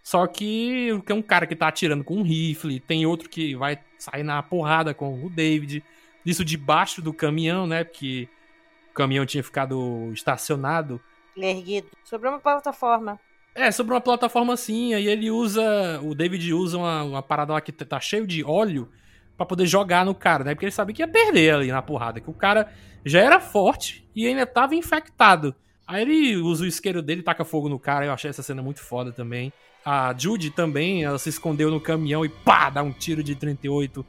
Só 0.06 0.28
que 0.28 1.02
tem 1.04 1.18
um 1.18 1.22
cara 1.22 1.48
que 1.48 1.56
tá 1.56 1.68
atirando 1.68 2.04
com 2.04 2.18
um 2.18 2.22
rifle, 2.22 2.80
tem 2.80 3.08
outro 3.08 3.28
que 3.28 3.56
vai 3.56 3.80
sair 3.98 4.22
na 4.22 4.44
porrada 4.44 4.94
com 4.94 5.26
o 5.26 5.32
David. 5.32 5.84
Isso 6.24 6.46
debaixo 6.46 7.02
do 7.02 7.12
caminhão, 7.12 7.66
né? 7.66 7.84
Porque 7.84 8.30
caminhão 8.94 9.26
tinha 9.26 9.44
ficado 9.44 10.12
estacionado. 10.14 11.02
Erguido. 11.36 11.88
Sobre 12.04 12.30
uma 12.30 12.38
plataforma. 12.38 13.20
É, 13.56 13.72
sobre 13.72 13.96
uma 13.96 14.00
plataforma 14.00 14.54
assim, 14.54 14.94
aí 14.94 15.08
ele 15.08 15.32
usa. 15.32 16.00
O 16.04 16.14
David 16.14 16.54
usa 16.54 16.78
uma, 16.78 17.04
uma 17.04 17.24
parada 17.24 17.54
lá 17.54 17.60
que 17.60 17.72
tá 17.72 18.00
cheio 18.00 18.28
de 18.28 18.44
óleo 18.44 18.88
para 19.36 19.48
poder 19.48 19.66
jogar 19.66 20.06
no 20.06 20.14
cara, 20.14 20.44
né? 20.44 20.54
Porque 20.54 20.66
ele 20.66 20.72
sabia 20.72 20.94
que 20.94 21.02
ia 21.02 21.08
perder 21.08 21.56
ali 21.56 21.72
na 21.72 21.82
porrada, 21.82 22.22
que 22.22 22.30
o 22.30 22.34
cara 22.34 22.72
já 23.04 23.22
era 23.22 23.40
forte 23.40 24.08
e 24.16 24.28
ainda 24.28 24.46
tava 24.46 24.76
infectado. 24.76 25.56
Aí 25.88 26.04
ele 26.04 26.38
usa 26.38 26.64
o 26.64 26.68
isqueiro 26.68 27.02
dele, 27.02 27.24
taca 27.24 27.44
fogo 27.44 27.68
no 27.68 27.80
cara, 27.80 28.06
eu 28.06 28.14
achei 28.14 28.30
essa 28.30 28.44
cena 28.44 28.62
muito 28.62 28.82
foda 28.82 29.12
também. 29.12 29.52
A 29.86 30.16
Judy 30.18 30.50
também, 30.50 31.04
ela 31.04 31.20
se 31.20 31.30
escondeu 31.30 31.70
no 31.70 31.80
caminhão 31.80 32.26
e 32.26 32.30
pá, 32.30 32.72
dá 32.72 32.82
um 32.82 32.92
tiro 32.92 33.24
de 33.24 33.36
38 33.36 34.04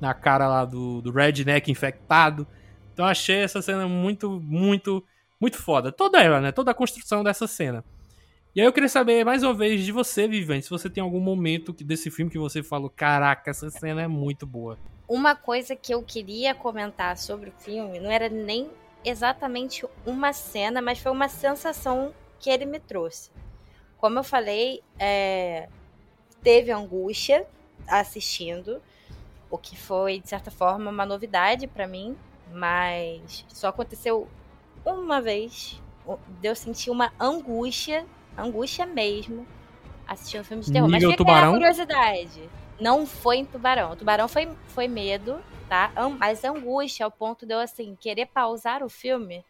na 0.00 0.12
cara 0.12 0.48
lá 0.48 0.64
do, 0.64 1.00
do 1.00 1.12
redneck 1.12 1.70
infectado. 1.70 2.44
Então 2.92 3.06
achei 3.06 3.36
essa 3.36 3.62
cena 3.62 3.86
muito, 3.86 4.40
muito, 4.40 5.04
muito 5.40 5.56
foda. 5.56 5.92
Toda 5.92 6.20
ela, 6.20 6.40
né? 6.40 6.50
Toda 6.50 6.72
a 6.72 6.74
construção 6.74 7.22
dessa 7.22 7.46
cena. 7.46 7.84
E 8.56 8.60
aí 8.60 8.66
eu 8.66 8.72
queria 8.72 8.88
saber 8.88 9.24
mais 9.24 9.44
uma 9.44 9.54
vez 9.54 9.84
de 9.84 9.92
você, 9.92 10.26
Vivente, 10.26 10.64
se 10.64 10.70
você 10.70 10.90
tem 10.90 11.00
algum 11.00 11.20
momento 11.20 11.72
desse 11.72 12.10
filme 12.10 12.28
que 12.28 12.38
você 12.38 12.64
falou, 12.64 12.90
caraca, 12.90 13.48
essa 13.48 13.70
cena 13.70 14.02
é 14.02 14.08
muito 14.08 14.44
boa. 14.44 14.76
Uma 15.06 15.36
coisa 15.36 15.76
que 15.76 15.94
eu 15.94 16.02
queria 16.02 16.52
comentar 16.52 17.16
sobre 17.16 17.50
o 17.50 17.52
filme 17.52 18.00
não 18.00 18.10
era 18.10 18.28
nem 18.28 18.68
exatamente 19.04 19.86
uma 20.04 20.32
cena, 20.32 20.82
mas 20.82 20.98
foi 20.98 21.12
uma 21.12 21.28
sensação 21.28 22.12
que 22.40 22.50
ele 22.50 22.66
me 22.66 22.80
trouxe. 22.80 23.30
Como 24.00 24.18
eu 24.18 24.24
falei, 24.24 24.82
é... 24.98 25.68
teve 26.42 26.72
angústia 26.72 27.46
assistindo, 27.86 28.80
o 29.50 29.58
que 29.58 29.76
foi, 29.76 30.20
de 30.20 30.28
certa 30.28 30.50
forma, 30.50 30.90
uma 30.90 31.04
novidade 31.04 31.66
para 31.66 31.86
mim, 31.86 32.16
mas 32.52 33.44
só 33.48 33.68
aconteceu 33.68 34.26
uma 34.84 35.20
vez. 35.20 35.80
Deu 36.40 36.56
sentir 36.56 36.90
uma 36.90 37.12
angústia, 37.20 38.06
angústia 38.36 38.86
mesmo, 38.86 39.46
assistindo 40.06 40.40
um 40.40 40.44
filme 40.44 40.62
de 40.62 40.72
terror. 40.72 40.88
Nível 40.88 41.08
mas 41.08 41.12
fica 41.12 41.24
tubarão? 41.24 41.50
a 41.50 41.52
curiosidade. 41.52 42.50
Não 42.80 43.06
foi 43.06 43.36
em 43.36 43.44
Tubarão. 43.44 43.94
Tubarão 43.94 44.26
foi, 44.26 44.48
foi 44.68 44.88
medo, 44.88 45.38
tá? 45.68 45.92
Mas 46.18 46.42
angústia 46.42 47.04
ao 47.04 47.10
ponto 47.10 47.44
de 47.44 47.52
eu, 47.52 47.60
assim, 47.60 47.94
querer 48.00 48.26
pausar 48.26 48.82
o 48.82 48.88
filme 48.88 49.44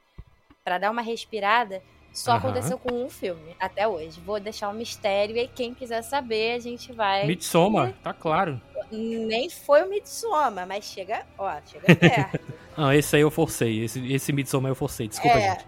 para 0.64 0.78
dar 0.78 0.90
uma 0.90 1.00
respirada. 1.00 1.80
Só 2.12 2.32
Aham. 2.32 2.38
aconteceu 2.38 2.78
com 2.78 3.04
um 3.04 3.08
filme 3.08 3.54
até 3.58 3.86
hoje. 3.86 4.20
Vou 4.20 4.40
deixar 4.40 4.68
um 4.68 4.72
mistério 4.72 5.36
e 5.36 5.46
quem 5.46 5.72
quiser 5.72 6.02
saber, 6.02 6.54
a 6.54 6.58
gente 6.58 6.92
vai. 6.92 7.26
Midsommar, 7.26 7.94
tá 8.02 8.12
claro. 8.12 8.60
Nem 8.90 9.48
foi 9.48 9.84
o 9.84 9.88
Mitsoma, 9.88 10.66
mas 10.66 10.84
chega, 10.84 11.24
ó, 11.38 11.56
chega 11.66 11.94
perto. 11.94 12.40
Ah, 12.76 12.96
esse 12.96 13.14
aí 13.16 13.22
eu 13.22 13.30
forcei. 13.30 13.84
Esse, 13.84 14.12
esse 14.12 14.32
Midsommar 14.32 14.70
eu 14.70 14.74
forcei, 14.76 15.06
desculpa, 15.06 15.36
É. 15.36 15.50
gente. 15.50 15.66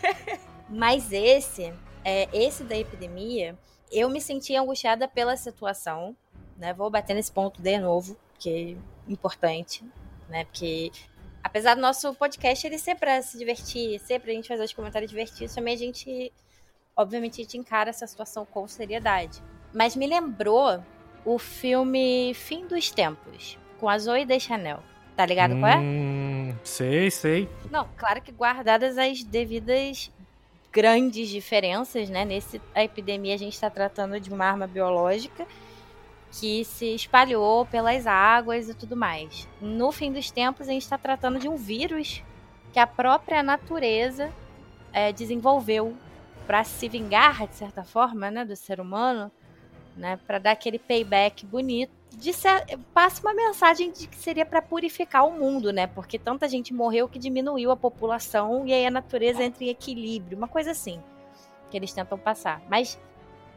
Mas 0.68 1.10
esse, 1.12 1.72
é, 2.04 2.28
esse 2.32 2.64
da 2.64 2.76
epidemia, 2.76 3.56
eu 3.90 4.10
me 4.10 4.20
senti 4.20 4.54
angustiada 4.56 5.06
pela 5.06 5.36
situação, 5.36 6.14
né? 6.58 6.74
Vou 6.74 6.90
bater 6.90 7.14
nesse 7.14 7.30
ponto 7.32 7.62
de 7.62 7.78
novo, 7.78 8.16
que 8.38 8.76
é 9.08 9.10
importante, 9.12 9.84
né? 10.28 10.44
Porque 10.44 10.90
apesar 11.44 11.74
do 11.74 11.82
nosso 11.82 12.14
podcast 12.14 12.66
ele 12.66 12.78
ser 12.78 12.94
pra 12.94 13.20
se 13.20 13.36
divertir, 13.36 14.00
ser 14.00 14.18
pra 14.18 14.32
gente 14.32 14.48
fazer 14.48 14.64
os 14.64 14.72
comentários 14.72 15.10
divertidos, 15.10 15.54
também 15.54 15.74
a 15.74 15.78
gente, 15.78 16.32
obviamente, 16.96 17.40
a 17.40 17.44
gente 17.44 17.58
encara 17.58 17.90
essa 17.90 18.06
situação 18.06 18.46
com 18.46 18.66
seriedade. 18.66 19.42
Mas 19.72 19.94
me 19.94 20.06
lembrou 20.06 20.82
o 21.24 21.38
filme 21.38 22.32
Fim 22.34 22.66
dos 22.66 22.90
Tempos, 22.90 23.58
com 23.78 23.88
a 23.88 23.98
Zoe 23.98 24.24
Deschanel. 24.24 24.82
Tá 25.14 25.24
ligado 25.26 25.56
qual 25.60 25.70
é? 25.70 25.76
Hum, 25.76 26.56
sei, 26.64 27.10
sei. 27.10 27.48
Não, 27.70 27.88
claro 27.96 28.20
que 28.20 28.32
guardadas 28.32 28.98
as 28.98 29.22
devidas 29.22 30.10
grandes 30.72 31.28
diferenças, 31.28 32.10
né? 32.10 32.24
Nesse 32.24 32.60
a 32.74 32.82
epidemia 32.82 33.34
a 33.34 33.38
gente 33.38 33.52
está 33.52 33.70
tratando 33.70 34.18
de 34.18 34.28
uma 34.30 34.44
arma 34.44 34.66
biológica 34.66 35.46
que 36.40 36.64
se 36.64 36.94
espalhou 36.94 37.64
pelas 37.66 38.06
águas 38.06 38.68
e 38.68 38.74
tudo 38.74 38.96
mais. 38.96 39.48
No 39.60 39.92
fim 39.92 40.12
dos 40.12 40.30
tempos 40.30 40.68
a 40.68 40.72
gente 40.72 40.82
está 40.82 40.98
tratando 40.98 41.38
de 41.38 41.48
um 41.48 41.56
vírus 41.56 42.22
que 42.72 42.78
a 42.78 42.86
própria 42.86 43.42
natureza 43.42 44.32
eh, 44.92 45.12
desenvolveu 45.12 45.96
para 46.46 46.64
se 46.64 46.88
vingar 46.88 47.46
de 47.46 47.54
certa 47.54 47.84
forma, 47.84 48.30
né, 48.30 48.44
do 48.44 48.56
ser 48.56 48.80
humano, 48.80 49.30
né, 49.96 50.18
para 50.26 50.38
dar 50.38 50.50
aquele 50.50 50.78
payback 50.78 51.46
bonito. 51.46 51.92
Passa 52.92 53.20
uma 53.20 53.34
mensagem 53.34 53.92
de 53.92 54.06
que 54.06 54.16
seria 54.16 54.44
para 54.44 54.62
purificar 54.62 55.26
o 55.26 55.32
mundo, 55.32 55.72
né? 55.72 55.88
Porque 55.88 56.16
tanta 56.16 56.48
gente 56.48 56.72
morreu 56.72 57.08
que 57.08 57.18
diminuiu 57.18 57.72
a 57.72 57.76
população 57.76 58.64
e 58.66 58.72
aí 58.72 58.86
a 58.86 58.90
natureza 58.90 59.42
entra 59.42 59.64
em 59.64 59.68
equilíbrio, 59.68 60.38
uma 60.38 60.46
coisa 60.46 60.70
assim 60.70 61.02
que 61.70 61.76
eles 61.76 61.92
tentam 61.92 62.16
passar. 62.16 62.62
Mas 62.68 63.00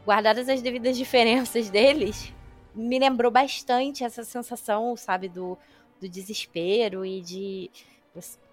guardadas 0.04 0.48
as 0.48 0.60
devidas 0.60 0.96
diferenças 0.98 1.70
deles, 1.70 2.32
me 2.78 2.98
lembrou 2.98 3.30
bastante 3.30 4.04
essa 4.04 4.22
sensação, 4.22 4.96
sabe, 4.96 5.28
do, 5.28 5.58
do 6.00 6.08
desespero 6.08 7.04
e 7.04 7.20
de 7.20 7.70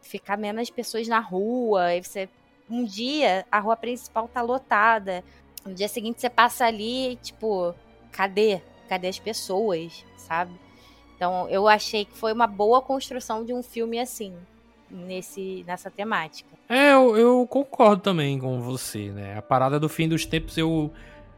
ficar 0.01 0.37
menos 0.37 0.69
pessoas 0.69 1.07
na 1.07 1.19
rua. 1.19 1.95
E 1.95 2.03
você, 2.03 2.29
um 2.69 2.83
dia 2.83 3.45
a 3.51 3.59
rua 3.59 3.75
principal 3.75 4.27
tá 4.27 4.41
lotada, 4.41 5.23
no 5.65 5.73
dia 5.73 5.87
seguinte 5.87 6.19
você 6.19 6.29
passa 6.29 6.65
ali 6.65 7.13
e, 7.13 7.15
tipo, 7.17 7.73
cadê? 8.11 8.61
Cadê 8.89 9.07
as 9.07 9.19
pessoas, 9.19 10.05
sabe? 10.17 10.53
Então 11.15 11.47
eu 11.49 11.67
achei 11.67 12.05
que 12.05 12.17
foi 12.17 12.33
uma 12.33 12.47
boa 12.47 12.81
construção 12.81 13.45
de 13.45 13.53
um 13.53 13.63
filme 13.63 13.99
assim, 13.99 14.33
nesse, 14.89 15.63
nessa 15.65 15.89
temática. 15.89 16.49
É, 16.67 16.93
eu, 16.93 17.15
eu 17.17 17.47
concordo 17.47 18.01
também 18.01 18.39
com 18.39 18.61
você, 18.61 19.11
né? 19.11 19.37
A 19.37 19.41
parada 19.41 19.79
do 19.79 19.87
fim 19.87 20.07
dos 20.07 20.25
tempos, 20.25 20.57
eu, 20.57 20.91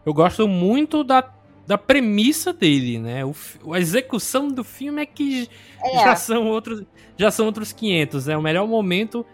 eu 0.05 0.13
gosto 0.13 0.47
muito 0.47 1.03
da, 1.03 1.21
da 1.67 1.77
premissa 1.77 2.53
dele, 2.53 2.97
né? 2.97 3.25
O, 3.25 3.35
a 3.73 3.79
execução 3.79 4.47
do 4.47 4.63
filme 4.63 5.01
é 5.01 5.05
que 5.05 5.49
É. 5.83 5.99
já 6.03 6.15
são 6.15 6.47
outros 6.47 6.83
já 7.17 7.29
são 7.29 7.45
outros 7.45 7.73
500, 7.73 8.27
né? 8.27 8.37
O 8.37 8.41
melhor 8.41 8.65
momento 8.67 9.25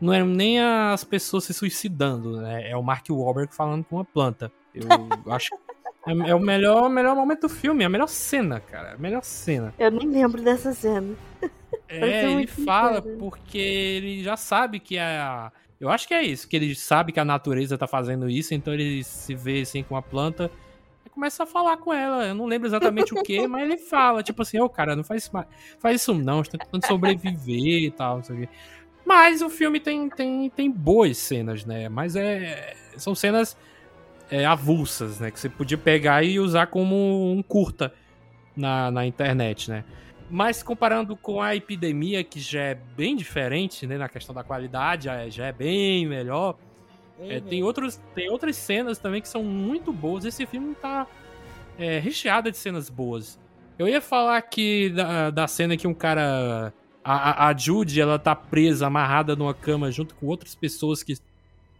não 0.00 0.12
é 0.12 0.22
nem 0.22 0.60
as 0.60 1.02
pessoas 1.02 1.44
se 1.44 1.52
suicidando, 1.52 2.40
né? 2.40 2.70
É 2.70 2.76
o 2.76 2.82
Mark 2.82 3.06
Wahlberg 3.10 3.54
falando 3.54 3.84
com 3.84 3.96
uma 3.96 4.04
planta. 4.04 4.52
Eu 4.74 4.86
acho 5.32 5.50
que 5.50 5.56
é, 6.10 6.30
é 6.30 6.34
o 6.34 6.40
melhor, 6.40 6.88
melhor 6.88 7.16
momento 7.16 7.42
do 7.42 7.48
filme, 7.48 7.82
é 7.82 7.86
a 7.86 7.90
melhor 7.90 8.08
cena, 8.08 8.60
cara. 8.60 8.94
A 8.94 8.98
melhor 8.98 9.22
cena. 9.24 9.74
Eu 9.78 9.90
nem 9.90 10.08
lembro 10.08 10.40
dessa 10.40 10.72
cena. 10.72 11.14
É, 11.88 12.30
ele 12.30 12.46
fala 12.46 13.02
porque 13.02 13.58
ele 13.58 14.22
já 14.22 14.34
sabe 14.34 14.80
que 14.80 14.98
a. 14.98 15.52
Eu 15.78 15.90
acho 15.90 16.08
que 16.08 16.14
é 16.14 16.22
isso, 16.22 16.48
que 16.48 16.56
ele 16.56 16.74
sabe 16.74 17.12
que 17.12 17.20
a 17.20 17.24
natureza 17.24 17.76
tá 17.76 17.86
fazendo 17.86 18.30
isso, 18.30 18.54
então 18.54 18.72
ele 18.72 19.04
se 19.04 19.34
vê 19.34 19.60
assim 19.60 19.82
com 19.82 19.94
a 19.94 20.00
planta 20.00 20.50
começa 21.12 21.44
a 21.44 21.46
falar 21.46 21.76
com 21.76 21.92
ela. 21.92 22.26
Eu 22.26 22.34
não 22.34 22.46
lembro 22.46 22.66
exatamente 22.66 23.14
o 23.14 23.22
que, 23.22 23.46
mas 23.46 23.62
ele 23.62 23.78
fala, 23.78 24.22
tipo 24.22 24.42
assim, 24.42 24.58
ô 24.60 24.68
cara, 24.68 24.96
não 24.96 25.04
faz 25.04 25.30
faz 25.78 26.00
isso 26.00 26.14
não, 26.14 26.34
a 26.40 26.42
gente 26.42 26.50
tá 26.50 26.58
tentando 26.58 26.86
sobreviver 26.86 27.84
e 27.84 27.90
tal, 27.90 28.16
não 28.16 28.24
sei 28.24 28.36
o 28.36 28.38
quê. 28.40 28.48
Mas 29.04 29.42
o 29.42 29.50
filme 29.50 29.80
tem, 29.80 30.08
tem, 30.08 30.48
tem 30.50 30.70
boas 30.70 31.18
cenas, 31.18 31.64
né? 31.64 31.88
Mas 31.88 32.16
é. 32.16 32.74
São 32.96 33.14
cenas 33.14 33.56
é, 34.30 34.44
avulsas, 34.44 35.18
né? 35.20 35.30
Que 35.30 35.38
você 35.38 35.48
podia 35.48 35.76
pegar 35.78 36.22
e 36.22 36.38
usar 36.38 36.66
como 36.68 37.32
um 37.32 37.42
curta 37.42 37.92
na, 38.56 38.90
na 38.90 39.04
internet, 39.06 39.68
né? 39.70 39.84
Mas 40.30 40.62
comparando 40.62 41.14
com 41.16 41.42
a 41.42 41.54
epidemia, 41.54 42.24
que 42.24 42.40
já 42.40 42.62
é 42.62 42.74
bem 42.74 43.16
diferente, 43.16 43.86
né? 43.86 43.98
Na 43.98 44.08
questão 44.08 44.34
da 44.34 44.42
qualidade, 44.44 45.04
já 45.06 45.14
é- 45.16 45.30
já 45.30 45.46
é 45.46 45.52
bem 45.52 46.06
melhor. 46.06 46.56
É, 47.20 47.36
Uhum. 47.38 47.40
tem, 47.42 47.62
outros, 47.62 48.00
tem 48.14 48.30
outras 48.30 48.56
cenas 48.56 48.98
também 48.98 49.20
que 49.20 49.28
são 49.28 49.42
muito 49.44 49.92
boas. 49.92 50.24
Esse 50.24 50.44
filme 50.46 50.74
tá 50.74 51.06
é, 51.78 51.98
recheado 51.98 52.50
de 52.50 52.56
cenas 52.56 52.88
boas. 52.90 53.38
Eu 53.78 53.88
ia 53.88 54.00
falar 54.00 54.36
aqui 54.36 54.90
da, 54.90 55.30
da 55.30 55.46
cena 55.48 55.76
que 55.76 55.86
um 55.86 55.94
cara. 55.94 56.72
A, 57.04 57.48
a- 57.48 57.56
Judy, 57.56 58.00
ela 58.00 58.16
tá 58.18 58.34
presa, 58.34 58.86
amarrada 58.86 59.34
numa 59.34 59.52
cama 59.54 59.90
junto 59.90 60.14
com 60.14 60.26
outras 60.26 60.54
pessoas 60.54 61.02
que 61.02 61.14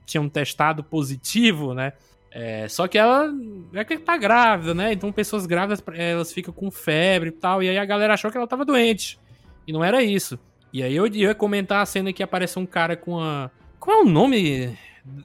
tinham 0.04 0.28
testado 0.28 0.82
positivo, 0.82 1.74
né? 1.74 1.92
É, 2.30 2.66
só 2.66 2.88
que 2.88 2.98
ela 2.98 3.30
é 3.74 3.84
que 3.84 3.98
tá 3.98 4.16
grávida, 4.16 4.74
né? 4.74 4.92
Então 4.92 5.12
pessoas 5.12 5.46
grávidas, 5.46 5.82
elas 5.94 6.32
ficam 6.32 6.52
com 6.52 6.70
febre 6.70 7.28
e 7.28 7.32
tal. 7.32 7.62
E 7.62 7.68
aí 7.68 7.78
a 7.78 7.84
galera 7.84 8.14
achou 8.14 8.30
que 8.32 8.36
ela 8.36 8.46
tava 8.48 8.64
doente. 8.64 9.18
E 9.66 9.72
não 9.72 9.84
era 9.84 10.02
isso. 10.02 10.38
E 10.72 10.82
aí 10.82 10.96
eu 10.96 11.06
ia 11.06 11.34
comentar 11.34 11.82
a 11.82 11.86
cena 11.86 12.12
que 12.12 12.22
aparece 12.22 12.58
um 12.58 12.66
cara 12.66 12.96
com 12.96 13.20
a. 13.20 13.50
Qual 13.78 13.98
é 14.00 14.02
o 14.02 14.08
nome 14.08 14.76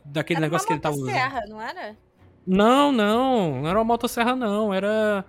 daquele 0.06 0.38
Era 0.40 0.46
negócio 0.48 0.68
que 0.68 0.74
ele 0.74 0.80
tava 0.80 0.96
usando? 0.96 1.08
motosserra, 1.08 1.46
não 1.48 1.62
era? 1.62 1.96
Não, 2.46 2.92
não. 2.92 3.62
Não 3.62 3.70
era 3.70 3.78
uma 3.78 3.84
motosserra, 3.86 4.36
não. 4.36 4.74
Era 4.74 5.24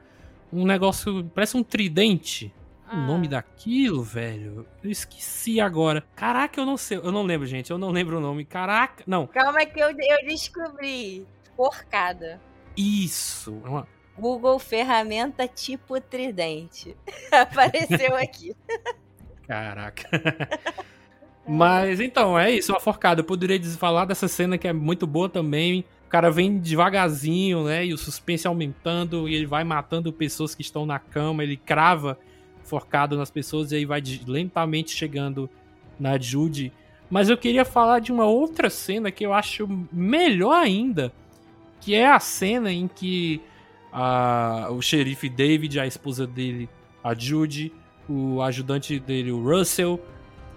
um 0.52 0.64
negócio. 0.64 1.24
Parece 1.34 1.56
um 1.56 1.62
tridente. 1.62 2.52
O 2.86 2.90
Ah. 2.92 3.06
nome 3.06 3.28
daquilo, 3.28 4.02
velho. 4.02 4.66
Eu 4.82 4.90
esqueci 4.90 5.60
agora. 5.60 6.02
Caraca, 6.16 6.58
eu 6.58 6.64
não 6.64 6.76
sei. 6.78 6.96
Eu 6.98 7.12
não 7.12 7.22
lembro, 7.22 7.46
gente. 7.46 7.70
Eu 7.70 7.76
não 7.76 7.90
lembro 7.90 8.16
o 8.16 8.20
nome. 8.20 8.44
Caraca. 8.46 9.04
Não. 9.06 9.26
Calma 9.26 9.64
que 9.66 9.78
eu, 9.78 9.90
eu 9.90 10.26
descobri. 10.26 11.26
Porcada. 11.56 12.40
Isso. 12.76 13.60
É 13.64 13.68
uma- 13.68 13.88
Google 14.16 14.58
ferramenta 14.58 15.46
tipo 15.46 16.00
tridente. 16.00 16.96
Apareceu 17.30 18.16
aqui. 18.16 18.56
Caraca. 19.46 20.08
Mas 21.48 21.98
então, 21.98 22.38
é 22.38 22.50
isso, 22.50 22.72
uma 22.72 22.80
forcada. 22.80 23.20
Eu 23.20 23.24
poderia 23.24 23.60
falar 23.70 24.04
dessa 24.04 24.28
cena 24.28 24.58
que 24.58 24.68
é 24.68 24.72
muito 24.72 25.06
boa 25.06 25.28
também. 25.28 25.84
O 26.06 26.10
cara 26.10 26.30
vem 26.30 26.58
devagarzinho, 26.58 27.64
né? 27.64 27.86
E 27.86 27.94
o 27.94 27.98
suspense 27.98 28.46
aumentando, 28.46 29.28
e 29.28 29.34
ele 29.34 29.46
vai 29.46 29.64
matando 29.64 30.12
pessoas 30.12 30.54
que 30.54 30.62
estão 30.62 30.84
na 30.84 30.98
cama, 30.98 31.42
ele 31.42 31.56
crava 31.56 32.18
forcado 32.64 33.16
nas 33.16 33.30
pessoas, 33.30 33.72
e 33.72 33.76
aí 33.76 33.84
vai 33.86 34.02
lentamente 34.26 34.90
chegando 34.90 35.48
na 35.98 36.18
Judy. 36.18 36.72
Mas 37.10 37.30
eu 37.30 37.36
queria 37.38 37.64
falar 37.64 38.00
de 38.00 38.12
uma 38.12 38.26
outra 38.26 38.68
cena 38.68 39.10
que 39.10 39.24
eu 39.24 39.32
acho 39.32 39.66
melhor 39.90 40.52
ainda, 40.54 41.10
que 41.80 41.94
é 41.94 42.06
a 42.06 42.20
cena 42.20 42.70
em 42.70 42.86
que 42.86 43.40
a- 43.90 44.68
o 44.70 44.82
xerife 44.82 45.30
David, 45.30 45.80
a 45.80 45.86
esposa 45.86 46.26
dele, 46.26 46.68
a 47.02 47.14
Judy, 47.14 47.72
o 48.06 48.42
ajudante 48.42 48.98
dele, 48.98 49.32
o 49.32 49.42
Russell, 49.42 49.98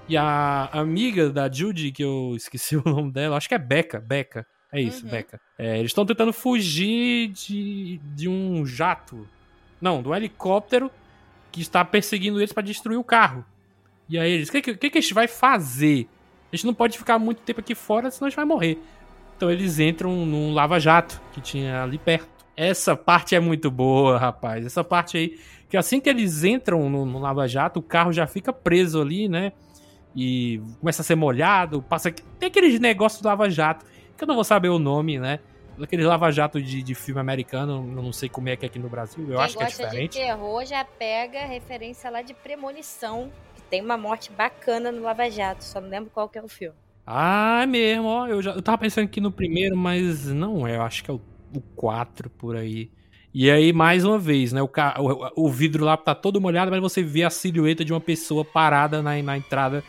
e 0.07 0.17
a 0.17 0.69
amiga 0.73 1.29
da 1.29 1.49
Judy, 1.51 1.91
que 1.91 2.03
eu 2.03 2.33
esqueci 2.35 2.75
o 2.77 2.83
nome 2.83 3.11
dela, 3.11 3.37
acho 3.37 3.47
que 3.47 3.55
é 3.55 3.59
Becca, 3.59 3.99
Becca. 3.99 4.45
É 4.73 4.79
isso, 4.81 5.03
Uhum. 5.05 5.11
Becca. 5.11 5.39
É, 5.57 5.77
eles 5.77 5.91
estão 5.91 6.05
tentando 6.05 6.31
fugir 6.31 7.27
de, 7.29 7.99
de 8.15 8.29
um 8.29 8.65
jato. 8.65 9.27
Não, 9.81 10.01
de 10.01 10.07
um 10.07 10.15
helicóptero 10.15 10.89
que 11.51 11.61
está 11.61 11.83
perseguindo 11.83 12.39
eles 12.39 12.53
para 12.53 12.63
destruir 12.63 12.97
o 12.97 13.03
carro. 13.03 13.43
E 14.07 14.17
aí 14.17 14.31
eles, 14.31 14.47
o 14.49 14.51
que, 14.51 14.61
que, 14.61 14.75
que 14.75 14.89
que 14.89 14.97
a 14.97 15.01
gente 15.01 15.13
vai 15.13 15.27
fazer? 15.27 16.07
A 16.51 16.55
gente 16.55 16.65
não 16.65 16.73
pode 16.73 16.97
ficar 16.97 17.19
muito 17.19 17.41
tempo 17.41 17.59
aqui 17.59 17.75
fora, 17.75 18.09
senão 18.09 18.27
a 18.27 18.29
gente 18.29 18.37
vai 18.37 18.45
morrer. 18.45 18.79
Então 19.35 19.51
eles 19.51 19.79
entram 19.79 20.25
num 20.25 20.53
lava-jato 20.53 21.21
que 21.33 21.41
tinha 21.41 21.83
ali 21.83 21.97
perto. 21.97 22.29
Essa 22.55 22.95
parte 22.95 23.35
é 23.35 23.39
muito 23.39 23.71
boa, 23.71 24.17
rapaz. 24.17 24.65
Essa 24.65 24.83
parte 24.83 25.17
aí, 25.17 25.39
que 25.69 25.75
assim 25.75 25.99
que 25.99 26.09
eles 26.09 26.43
entram 26.43 26.89
no, 26.89 27.05
no 27.05 27.19
lava-jato, 27.19 27.79
o 27.79 27.83
carro 27.83 28.13
já 28.13 28.27
fica 28.27 28.53
preso 28.53 29.01
ali, 29.01 29.27
né? 29.27 29.51
E 30.15 30.61
começa 30.79 31.01
a 31.01 31.05
ser 31.05 31.15
molhado, 31.15 31.81
passa. 31.81 32.11
Tem 32.11 32.47
aqueles 32.47 32.79
negócios 32.79 33.21
do 33.21 33.27
lava-jato, 33.27 33.85
que 34.17 34.23
eu 34.23 34.27
não 34.27 34.35
vou 34.35 34.43
saber 34.43 34.69
o 34.69 34.77
nome, 34.79 35.19
né? 35.19 35.39
Aqueles 35.81 36.05
lava-jato 36.05 36.61
de, 36.61 36.83
de 36.83 36.93
filme 36.93 37.19
americano, 37.19 37.77
eu 37.95 38.03
não 38.03 38.11
sei 38.13 38.29
como 38.29 38.49
é 38.49 38.55
que 38.55 38.65
é 38.65 38.67
aqui 38.67 38.77
no 38.77 38.89
Brasil, 38.89 39.23
eu 39.23 39.35
Quem 39.35 39.45
acho 39.45 39.57
que 39.57 39.63
é 39.63 39.65
gosta 39.65 39.83
de 39.83 39.89
diferente. 39.89 40.17
terror 40.17 40.65
já 40.65 40.83
pega 40.85 41.45
referência 41.45 42.09
lá 42.09 42.21
de 42.21 42.33
Premonição, 42.33 43.31
que 43.55 43.61
tem 43.63 43.81
uma 43.81 43.97
morte 43.97 44.31
bacana 44.31 44.91
no 44.91 45.01
Lava 45.01 45.29
Jato, 45.29 45.63
só 45.63 45.81
não 45.81 45.89
lembro 45.89 46.11
qual 46.13 46.29
que 46.29 46.37
é 46.37 46.43
o 46.43 46.47
filme. 46.47 46.75
Ah, 47.07 47.61
é 47.63 47.65
mesmo, 47.65 48.05
ó. 48.07 48.27
Eu, 48.27 48.41
já, 48.41 48.51
eu 48.51 48.61
tava 48.61 48.77
pensando 48.77 49.05
aqui 49.05 49.19
no 49.19 49.31
primeiro, 49.31 49.75
mas 49.75 50.27
não 50.27 50.67
é. 50.67 50.75
Eu 50.75 50.83
acho 50.83 51.03
que 51.03 51.09
é 51.09 51.13
o, 51.13 51.21
o 51.55 51.61
4 51.75 52.29
por 52.29 52.55
aí. 52.55 52.91
E 53.33 53.49
aí, 53.49 53.73
mais 53.73 54.05
uma 54.05 54.19
vez, 54.19 54.53
né? 54.53 54.61
O, 54.61 54.69
o, 54.99 55.45
o 55.47 55.49
vidro 55.49 55.83
lá 55.83 55.97
tá 55.97 56.13
todo 56.13 56.39
molhado, 56.39 56.69
mas 56.69 56.79
você 56.81 57.01
vê 57.01 57.23
a 57.23 57.29
silhueta 57.29 57.83
de 57.83 57.91
uma 57.91 58.01
pessoa 58.01 58.45
parada 58.45 59.01
na, 59.01 59.19
na 59.23 59.37
entrada 59.37 59.83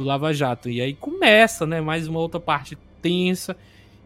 do 0.00 0.06
Lava 0.06 0.32
Jato. 0.32 0.68
E 0.68 0.80
aí 0.80 0.94
começa, 0.94 1.66
né? 1.66 1.80
Mais 1.80 2.08
uma 2.08 2.18
outra 2.18 2.40
parte 2.40 2.76
tensa, 3.02 3.56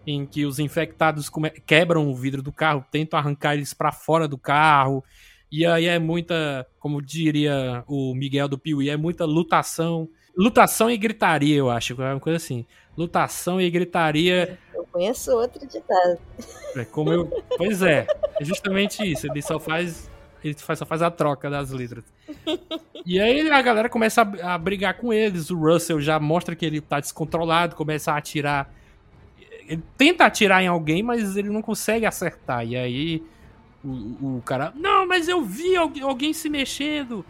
em 0.06 0.26
que 0.26 0.44
os 0.44 0.58
infectados 0.58 1.30
quebram 1.64 2.10
o 2.10 2.14
vidro 2.14 2.42
do 2.42 2.52
carro, 2.52 2.84
tentam 2.90 3.18
arrancar 3.18 3.54
eles 3.54 3.72
pra 3.72 3.92
fora 3.92 4.28
do 4.28 4.36
carro. 4.36 5.02
E 5.50 5.64
aí 5.64 5.86
é 5.86 5.98
muita, 5.98 6.66
como 6.80 7.00
diria 7.00 7.84
o 7.86 8.14
Miguel 8.14 8.48
do 8.48 8.58
Piuí, 8.58 8.90
é 8.90 8.96
muita 8.96 9.24
lutação. 9.24 10.08
Lutação 10.36 10.90
e 10.90 10.96
gritaria, 10.96 11.56
eu 11.56 11.70
acho. 11.70 12.00
É 12.02 12.12
uma 12.12 12.20
coisa 12.20 12.36
assim. 12.36 12.66
Lutação 12.96 13.60
e 13.60 13.70
gritaria. 13.70 14.58
Eu 14.74 14.84
conheço 14.90 15.30
outro 15.30 15.64
ditado. 15.66 16.18
É 16.74 16.84
como 16.84 17.12
eu. 17.12 17.44
Pois 17.56 17.82
é. 17.82 18.04
É 18.40 18.44
justamente 18.44 19.00
isso. 19.04 19.28
Ele 19.28 19.40
só 19.40 19.60
faz. 19.60 20.10
Ele 20.44 20.54
só 20.58 20.84
faz 20.84 21.00
a 21.00 21.10
troca 21.10 21.48
das 21.48 21.70
letras. 21.70 22.04
E 23.06 23.20
aí 23.20 23.50
a 23.50 23.60
galera 23.60 23.86
começa 23.86 24.22
a, 24.22 24.54
a 24.54 24.58
brigar 24.58 24.94
com 24.94 25.12
eles. 25.12 25.50
O 25.50 25.58
Russell 25.58 26.00
já 26.00 26.18
mostra 26.18 26.56
que 26.56 26.64
ele 26.64 26.80
tá 26.80 27.00
descontrolado, 27.00 27.76
começa 27.76 28.10
a 28.10 28.16
atirar. 28.16 28.72
Ele 29.68 29.82
tenta 29.98 30.24
atirar 30.24 30.62
em 30.62 30.68
alguém, 30.68 31.02
mas 31.02 31.36
ele 31.36 31.50
não 31.50 31.60
consegue 31.60 32.06
acertar. 32.06 32.66
E 32.66 32.74
aí 32.74 33.22
o, 33.84 34.36
o 34.38 34.42
cara. 34.42 34.72
Não, 34.74 35.06
mas 35.06 35.28
eu 35.28 35.42
vi 35.42 35.76
alguém, 35.76 36.32
se 36.32 36.48
mexendo. 36.48 37.24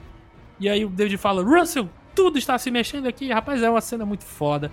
E 0.61 0.69
aí 0.69 0.85
o 0.85 0.89
David 0.89 1.17
fala: 1.17 1.43
Russell, 1.43 1.89
tudo 2.15 2.39
está 2.39 2.57
se 2.57 2.71
mexendo 2.71 3.09
aqui. 3.09 3.33
Rapaz, 3.33 3.61
é 3.61 3.69
uma 3.69 3.81
cena 3.81 4.07
muito 4.07 4.25
foda. 4.25 4.71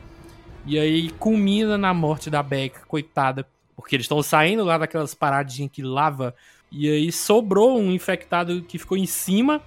E 0.65 0.77
aí 0.77 1.09
culmina 1.11 1.79
na 1.79 1.95
morte 1.95 2.29
da 2.29 2.43
Becca, 2.43 2.81
coitada. 2.87 3.47
Porque 3.75 3.95
eles 3.95 4.05
estão 4.05 4.21
saindo 4.21 4.63
lá 4.63 4.77
daquelas 4.77 5.15
paradinhas 5.15 5.71
que 5.71 5.81
lava. 5.81 6.35
E 6.71 6.89
aí 6.89 7.11
sobrou 7.11 7.77
um 7.77 7.91
infectado 7.91 8.61
que 8.61 8.77
ficou 8.77 8.97
em 8.97 9.05
cima. 9.05 9.61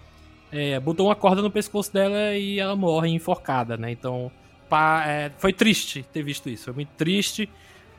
é, 0.51 0.79
botou 0.81 1.07
uma 1.07 1.17
corda 1.17 1.43
no 1.43 1.51
pescoço 1.51 1.93
dela 1.93 2.35
e 2.37 2.59
ela 2.59 2.77
morre 2.77 3.11
enforcada, 3.11 3.77
né? 3.77 3.90
Então 3.90 4.31
pá, 4.69 5.05
é, 5.07 5.31
foi 5.38 5.53
triste 5.53 6.05
ter 6.12 6.23
visto 6.23 6.49
isso. 6.49 6.64
Foi 6.64 6.75
muito 6.75 6.90
triste. 6.97 7.49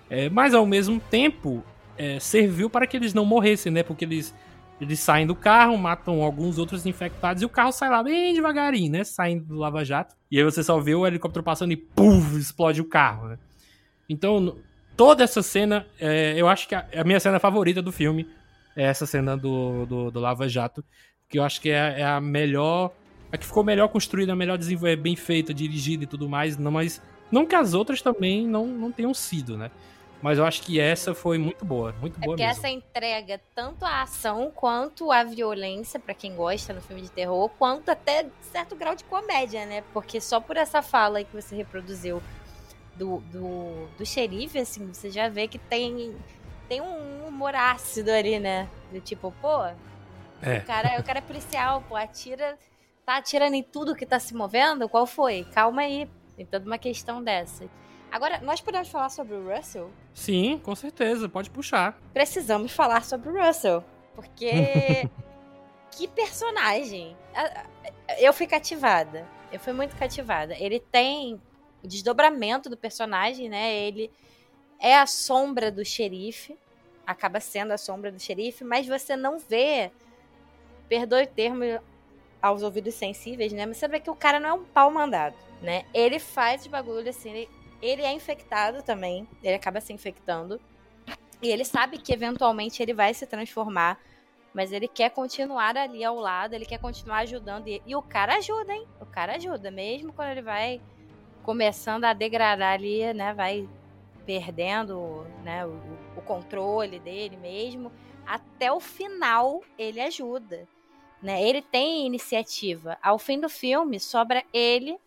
É, 0.10 0.30
mas 0.30 0.54
ao 0.54 0.66
mesmo 0.66 1.00
tempo 1.00 1.64
é, 1.98 2.20
serviu 2.20 2.70
para 2.70 2.88
que 2.88 2.96
eles 2.98 3.14
não 3.14 3.26
morressem, 3.26 3.72
né? 3.72 3.84
Porque 3.84 4.06
eles, 4.06 4.34
eles 4.80 5.00
saem 5.00 5.28
do 5.28 5.36
carro, 5.36 5.78
matam 5.78 6.22
alguns 6.22 6.58
outros 6.58 6.86
infectados 6.86 7.42
e 7.42 7.46
o 7.46 7.50
carro 7.50 7.72
sai 7.72 7.90
lá 7.90 8.04
bem 8.04 8.34
devagarinho, 8.34 8.92
né? 8.92 9.04
Saindo 9.04 9.46
do 9.46 9.56
lava-jato. 9.56 10.16
E 10.32 10.38
aí 10.38 10.44
você 10.44 10.64
só 10.64 10.80
vê 10.80 10.96
o 10.96 11.06
helicóptero 11.06 11.44
passando 11.44 11.72
e 11.72 11.78
puf, 11.78 12.38
explode 12.38 12.82
o 12.82 12.86
carro, 12.86 13.30
né? 13.30 13.40
Então, 14.08 14.58
toda 14.96 15.24
essa 15.24 15.42
cena, 15.42 15.86
é, 16.00 16.34
eu 16.38 16.48
acho 16.48 16.68
que 16.68 16.76
a, 16.76 16.86
a 16.96 17.04
minha 17.04 17.20
cena 17.20 17.40
favorita 17.40 17.82
do 17.82 17.92
filme 17.92 18.28
é 18.76 18.84
essa 18.84 19.06
cena 19.06 19.38
do, 19.38 19.86
do, 19.86 20.12
do 20.12 20.20
Lava 20.20 20.48
Jato, 20.48 20.84
que 21.30 21.40
eu 21.40 21.44
acho 21.44 21.62
que 21.62 21.70
é, 21.70 22.02
é 22.02 22.04
a 22.06 22.20
melhor. 22.20 22.92
A 23.32 23.38
que 23.38 23.46
ficou 23.46 23.64
melhor 23.64 23.88
construída, 23.90 24.36
melhor 24.36 24.58
desenvolvida, 24.58 25.02
bem 25.02 25.16
feita, 25.16 25.54
dirigida 25.54 26.04
e 26.04 26.08
tudo 26.08 26.30
mais. 26.30 26.58
Não, 26.58 26.72
mas 26.72 27.02
não 27.32 27.46
que 27.46 27.56
as 27.56 27.74
outras 27.74 28.02
também 28.02 28.48
não, 28.48 28.68
não 28.68 28.92
tenham 28.92 29.14
sido, 29.14 29.58
né? 29.58 29.72
Mas 30.22 30.38
eu 30.38 30.46
acho 30.46 30.62
que 30.62 30.80
essa 30.80 31.14
foi 31.14 31.38
muito 31.38 31.66
boa, 31.66 31.94
muito 32.00 32.18
É 32.18 32.20
boa 32.20 32.36
porque 32.36 32.46
mesmo. 32.46 32.60
essa 32.60 32.70
entrega 32.70 33.40
tanto 33.54 33.84
a 33.86 34.02
ação 34.04 34.52
quanto 34.54 35.12
a 35.12 35.24
violência, 35.24 36.00
pra 36.00 36.14
quem 36.14 36.36
gosta 36.36 36.74
no 36.74 36.82
filme 36.82 37.02
de 37.02 37.12
terror, 37.12 37.50
quanto 37.60 37.90
até 37.90 38.28
certo 38.42 38.76
grau 38.76 38.96
de 38.96 39.04
comédia, 39.04 39.66
né? 39.66 39.84
Porque 39.94 40.22
só 40.22 40.40
por 40.40 40.58
essa 40.58 40.82
fala 40.82 41.18
aí 41.20 41.26
que 41.26 41.36
você 41.36 41.56
reproduziu 41.56 42.22
do, 42.96 43.20
do, 43.32 43.88
do 43.98 44.06
xerife, 44.06 44.58
assim, 44.58 44.88
você 44.92 45.12
já 45.12 45.28
vê 45.28 45.48
que 45.48 45.60
tem, 45.60 46.16
tem 46.68 46.82
um 46.82 47.28
humor 47.28 47.56
ácido 47.56 48.12
ali, 48.12 48.40
né? 48.40 48.68
Do 48.92 49.00
tipo, 49.02 49.34
pô, 49.42 49.66
É. 50.42 50.58
o, 50.60 50.66
cara, 50.66 51.00
o 51.00 51.04
cara 51.04 51.20
é 51.20 51.22
policial, 51.22 51.84
pô, 51.88 51.96
atira, 51.96 52.58
tá 53.06 53.18
atirando 53.18 53.56
em 53.56 53.64
tudo 53.64 53.96
que 53.96 54.06
tá 54.06 54.20
se 54.20 54.34
movendo? 54.34 54.88
Qual 54.90 55.06
foi? 55.06 55.46
Calma 55.54 55.82
aí. 55.84 56.10
Tem 56.36 56.46
toda 56.46 56.66
uma 56.66 56.78
questão 56.78 57.24
dessa. 57.24 57.66
Agora, 58.12 58.40
nós 58.42 58.62
podemos 58.62 58.88
falar 58.90 59.10
sobre 59.10 59.36
o 59.36 59.50
Russell? 59.56 59.90
Sim, 60.14 60.60
com 60.64 60.76
certeza, 60.76 61.28
pode 61.28 61.50
puxar. 61.50 61.98
Precisamos 62.14 62.72
falar 62.72 63.04
sobre 63.04 63.30
o 63.30 63.46
Russell. 63.46 63.84
Porque. 64.14 65.10
que 65.92 66.08
personagem! 66.08 67.16
Eu 68.20 68.34
fui 68.34 68.48
cativada. 68.48 69.26
Eu 69.52 69.60
fui 69.60 69.74
muito 69.74 69.96
cativada. 69.96 70.56
Ele 70.58 70.80
tem 70.80 71.42
o 71.84 71.88
desdobramento 71.88 72.70
do 72.70 72.78
personagem, 72.78 73.48
né? 73.50 73.74
Ele 73.74 74.12
é 74.86 74.96
a 74.96 75.08
sombra 75.08 75.72
do 75.72 75.84
xerife. 75.84 76.56
Acaba 77.08 77.40
sendo 77.40 77.72
a 77.72 77.78
sombra 77.78 78.12
do 78.12 78.20
xerife, 78.20 78.64
mas 78.64 78.86
você 78.86 79.16
não 79.16 79.40
vê. 79.40 79.92
Perdoe 80.88 81.24
o 81.24 81.28
termo 81.28 81.64
aos 82.40 82.62
ouvidos 82.62 82.94
sensíveis, 82.94 83.52
né? 83.52 83.66
Mas 83.66 83.78
você 83.78 83.88
vê 83.88 84.00
que 84.00 84.12
o 84.12 84.16
cara 84.16 84.40
não 84.40 84.50
é 84.50 84.54
um 84.54 84.64
pau 84.64 84.92
mandado, 84.92 85.36
né? 85.60 85.86
Ele 85.92 86.20
faz 86.20 86.68
bagulho 86.68 87.10
assim, 87.10 87.32
ele, 87.32 87.50
ele 87.82 88.04
é 88.04 88.14
infectado 88.14 88.84
também, 88.84 89.28
ele 89.42 89.56
acaba 89.56 89.82
se 89.82 89.92
infectando. 89.92 90.62
E 91.42 91.50
ele 91.50 91.66
sabe 91.66 91.98
que 91.98 92.14
eventualmente 92.14 92.84
ele 92.84 92.94
vai 92.94 93.12
se 93.16 93.26
transformar, 93.26 94.00
mas 94.54 94.72
ele 94.72 94.88
quer 94.88 95.10
continuar 95.10 95.76
ali 95.76 96.04
ao 96.04 96.18
lado, 96.18 96.54
ele 96.54 96.66
quer 96.66 96.78
continuar 96.78 97.20
ajudando. 97.20 97.68
E, 97.68 97.82
e 97.88 97.96
o 97.96 98.04
cara 98.04 98.36
ajuda, 98.36 98.72
hein? 98.72 98.88
O 99.02 99.06
cara 99.08 99.36
ajuda, 99.36 99.72
mesmo 99.72 100.14
quando 100.14 100.30
ele 100.30 100.44
vai 100.44 100.80
começando 101.42 102.06
a 102.06 102.14
degradar 102.14 102.74
ali, 102.74 103.12
né? 103.16 103.34
Vai 103.34 103.68
perdendo 104.26 105.26
né, 105.44 105.66
o, 105.66 105.80
o 106.18 106.22
controle 106.22 107.00
dele 107.00 107.38
mesmo. 107.38 107.92
Até 108.26 108.72
o 108.72 108.80
final 108.80 109.62
ele 109.78 110.02
ajuda. 110.02 110.68
Né? 111.22 111.42
Ele 111.44 111.62
tem 111.62 112.06
iniciativa. 112.06 112.98
Ao 113.02 113.18
fim 113.18 113.40
do 113.40 113.50
filme, 113.50 114.00
sobra 114.00 114.44
ele, 114.54 114.98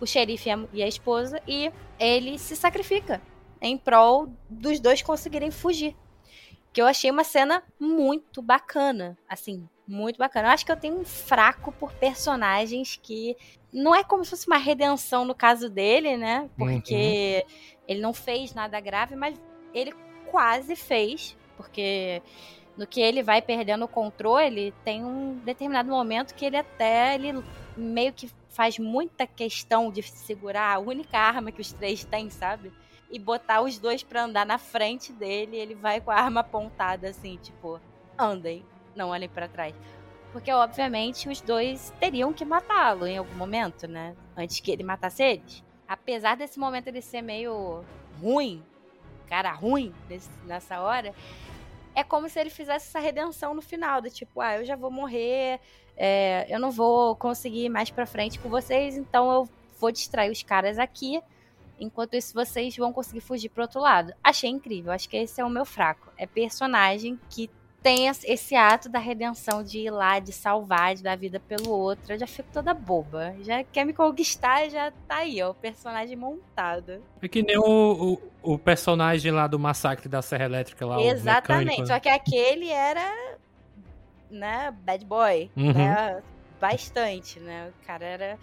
o 0.00 0.06
xerife 0.06 0.48
e 0.72 0.82
a 0.82 0.88
esposa, 0.88 1.40
e 1.46 1.70
ele 1.98 2.38
se 2.38 2.56
sacrifica 2.56 3.20
em 3.60 3.76
prol 3.76 4.28
dos 4.48 4.80
dois 4.80 5.02
conseguirem 5.02 5.50
fugir. 5.50 5.94
Que 6.72 6.80
eu 6.80 6.86
achei 6.86 7.10
uma 7.10 7.24
cena 7.24 7.62
muito 7.78 8.40
bacana. 8.40 9.18
Assim, 9.28 9.68
muito 9.86 10.18
bacana. 10.18 10.48
Eu 10.48 10.52
acho 10.52 10.64
que 10.64 10.70
eu 10.70 10.76
tenho 10.76 11.00
um 11.00 11.04
fraco 11.04 11.72
por 11.72 11.92
personagens 11.92 12.98
que. 13.02 13.36
Não 13.72 13.94
é 13.94 14.02
como 14.02 14.24
se 14.24 14.30
fosse 14.30 14.46
uma 14.46 14.56
redenção 14.56 15.24
no 15.24 15.34
caso 15.34 15.68
dele, 15.68 16.16
né? 16.16 16.48
Porque 16.56 17.44
uhum. 17.46 17.79
Ele 17.90 18.00
não 18.00 18.14
fez 18.14 18.54
nada 18.54 18.78
grave, 18.78 19.16
mas 19.16 19.36
ele 19.74 19.92
quase 20.30 20.76
fez. 20.76 21.36
Porque 21.56 22.22
no 22.76 22.86
que 22.86 23.00
ele 23.00 23.20
vai 23.20 23.42
perdendo 23.42 23.84
o 23.84 23.88
controle, 23.88 24.72
tem 24.84 25.04
um 25.04 25.34
determinado 25.38 25.90
momento 25.90 26.32
que 26.36 26.44
ele 26.44 26.56
até 26.56 27.16
ele 27.16 27.42
meio 27.76 28.12
que 28.12 28.30
faz 28.48 28.78
muita 28.78 29.26
questão 29.26 29.90
de 29.90 30.02
segurar 30.04 30.76
a 30.76 30.78
única 30.78 31.18
arma 31.18 31.50
que 31.50 31.60
os 31.60 31.72
três 31.72 32.04
têm, 32.04 32.30
sabe? 32.30 32.72
E 33.10 33.18
botar 33.18 33.60
os 33.60 33.76
dois 33.76 34.04
para 34.04 34.22
andar 34.22 34.46
na 34.46 34.56
frente 34.56 35.12
dele, 35.12 35.56
ele 35.56 35.74
vai 35.74 36.00
com 36.00 36.12
a 36.12 36.14
arma 36.14 36.42
apontada 36.42 37.08
assim, 37.08 37.38
tipo, 37.42 37.80
andem, 38.16 38.64
não 38.94 39.08
olhem 39.08 39.28
para 39.28 39.48
trás. 39.48 39.74
Porque 40.32 40.52
obviamente 40.52 41.28
os 41.28 41.40
dois 41.40 41.92
teriam 41.98 42.32
que 42.32 42.44
matá-lo 42.44 43.04
em 43.04 43.18
algum 43.18 43.34
momento, 43.34 43.88
né? 43.88 44.14
Antes 44.36 44.60
que 44.60 44.70
ele 44.70 44.84
matasse 44.84 45.24
eles. 45.24 45.69
Apesar 45.90 46.36
desse 46.36 46.56
momento 46.56 46.86
ele 46.86 47.02
ser 47.02 47.20
meio 47.20 47.84
ruim, 48.22 48.62
cara 49.28 49.50
ruim 49.50 49.92
nesse, 50.08 50.30
nessa 50.46 50.80
hora, 50.80 51.12
é 51.96 52.04
como 52.04 52.28
se 52.28 52.38
ele 52.38 52.48
fizesse 52.48 52.86
essa 52.86 53.00
redenção 53.00 53.54
no 53.54 53.60
final, 53.60 54.00
do 54.00 54.08
tipo, 54.08 54.40
ah, 54.40 54.56
eu 54.56 54.64
já 54.64 54.76
vou 54.76 54.88
morrer, 54.88 55.58
é, 55.96 56.46
eu 56.48 56.60
não 56.60 56.70
vou 56.70 57.16
conseguir 57.16 57.64
ir 57.64 57.68
mais 57.68 57.90
pra 57.90 58.06
frente 58.06 58.38
com 58.38 58.48
vocês, 58.48 58.96
então 58.96 59.32
eu 59.32 59.48
vou 59.80 59.90
distrair 59.90 60.30
os 60.30 60.44
caras 60.44 60.78
aqui, 60.78 61.20
enquanto 61.76 62.14
isso 62.14 62.34
vocês 62.34 62.76
vão 62.76 62.92
conseguir 62.92 63.20
fugir 63.20 63.48
pro 63.48 63.62
outro 63.62 63.80
lado. 63.80 64.14
Achei 64.22 64.48
incrível, 64.48 64.92
acho 64.92 65.08
que 65.08 65.16
esse 65.16 65.40
é 65.40 65.44
o 65.44 65.50
meu 65.50 65.64
fraco. 65.64 66.08
É 66.16 66.24
personagem 66.24 67.18
que 67.28 67.50
tem 67.82 68.08
esse 68.08 68.54
ato 68.54 68.88
da 68.88 68.98
redenção 68.98 69.62
de 69.62 69.80
ir 69.80 69.90
lá, 69.90 70.18
de 70.18 70.32
salvar, 70.32 70.94
de 70.94 71.02
dar 71.02 71.16
vida 71.16 71.40
pelo 71.40 71.70
outro. 71.70 72.12
Eu 72.12 72.18
já 72.18 72.26
fico 72.26 72.48
toda 72.52 72.74
boba. 72.74 73.34
Já 73.40 73.64
quer 73.64 73.84
me 73.84 73.92
conquistar, 73.92 74.68
já 74.68 74.92
tá 75.08 75.16
aí, 75.16 75.42
ó, 75.42 75.50
o 75.50 75.54
personagem 75.54 76.16
montado. 76.16 77.02
É 77.22 77.28
que 77.28 77.42
nem 77.42 77.56
o, 77.56 78.18
o, 78.42 78.52
o 78.54 78.58
personagem 78.58 79.32
lá 79.32 79.46
do 79.46 79.58
massacre 79.58 80.08
da 80.08 80.20
Serra 80.20 80.44
Elétrica 80.44 80.84
lá. 80.84 81.00
Exatamente, 81.00 81.86
só 81.86 81.98
que 81.98 82.08
aquele 82.08 82.68
era, 82.68 83.10
né, 84.30 84.74
bad 84.82 85.04
boy, 85.06 85.50
uhum. 85.56 85.72
né, 85.72 86.22
bastante, 86.60 87.40
né, 87.40 87.70
o 87.70 87.86
cara 87.86 88.04
era 88.04 88.38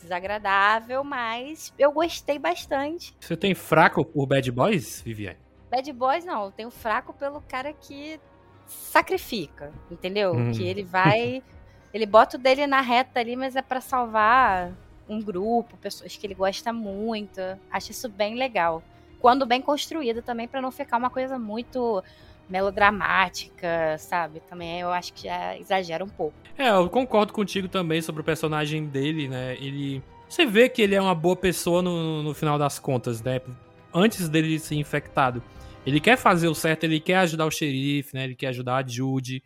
desagradável, 0.00 1.04
mas 1.04 1.72
eu 1.78 1.92
gostei 1.92 2.36
bastante. 2.36 3.14
Você 3.20 3.36
tem 3.36 3.54
fraco 3.54 4.04
por 4.04 4.26
bad 4.26 4.50
boys, 4.50 5.00
Viviane? 5.00 5.38
Bad 5.70 5.92
boys 5.92 6.24
não, 6.24 6.46
eu 6.46 6.50
tenho 6.50 6.70
fraco 6.70 7.12
pelo 7.14 7.40
cara 7.42 7.72
que 7.72 8.20
sacrifica, 8.72 9.72
entendeu? 9.90 10.32
Hum. 10.34 10.52
Que 10.52 10.62
ele 10.64 10.82
vai. 10.82 11.42
ele 11.92 12.06
bota 12.06 12.36
o 12.36 12.40
dele 12.40 12.66
na 12.66 12.80
reta 12.80 13.20
ali, 13.20 13.36
mas 13.36 13.56
é 13.56 13.62
para 13.62 13.80
salvar 13.80 14.72
um 15.08 15.20
grupo, 15.20 15.76
pessoas 15.76 16.16
que 16.16 16.26
ele 16.26 16.34
gosta 16.34 16.72
muito. 16.72 17.40
Acho 17.70 17.90
isso 17.90 18.08
bem 18.08 18.36
legal. 18.36 18.82
Quando 19.20 19.46
bem 19.46 19.60
construído 19.60 20.22
também, 20.22 20.48
para 20.48 20.60
não 20.60 20.72
ficar 20.72 20.96
uma 20.96 21.10
coisa 21.10 21.38
muito 21.38 22.02
melodramática, 22.48 23.96
sabe? 23.98 24.40
Também 24.40 24.80
eu 24.80 24.90
acho 24.90 25.12
que 25.12 25.24
já 25.24 25.56
exagera 25.56 26.04
um 26.04 26.08
pouco. 26.08 26.34
É, 26.58 26.70
eu 26.70 26.88
concordo 26.88 27.32
contigo 27.32 27.68
também 27.68 28.02
sobre 28.02 28.20
o 28.20 28.24
personagem 28.24 28.86
dele, 28.86 29.28
né? 29.28 29.54
Ele. 29.54 30.02
Você 30.28 30.46
vê 30.46 30.68
que 30.68 30.80
ele 30.80 30.94
é 30.94 31.00
uma 31.00 31.14
boa 31.14 31.36
pessoa 31.36 31.82
no, 31.82 32.22
no 32.22 32.34
final 32.34 32.58
das 32.58 32.78
contas, 32.78 33.22
né? 33.22 33.40
Antes 33.92 34.28
dele 34.28 34.58
ser 34.58 34.74
infectado. 34.76 35.42
Ele 35.86 36.00
quer 36.00 36.16
fazer 36.16 36.48
o 36.48 36.54
certo, 36.54 36.84
ele 36.84 37.00
quer 37.00 37.16
ajudar 37.16 37.46
o 37.46 37.50
xerife, 37.50 38.14
né? 38.14 38.24
Ele 38.24 38.34
quer 38.34 38.48
ajudar 38.48 38.76
a 38.76 38.86
Judy. 38.86 39.42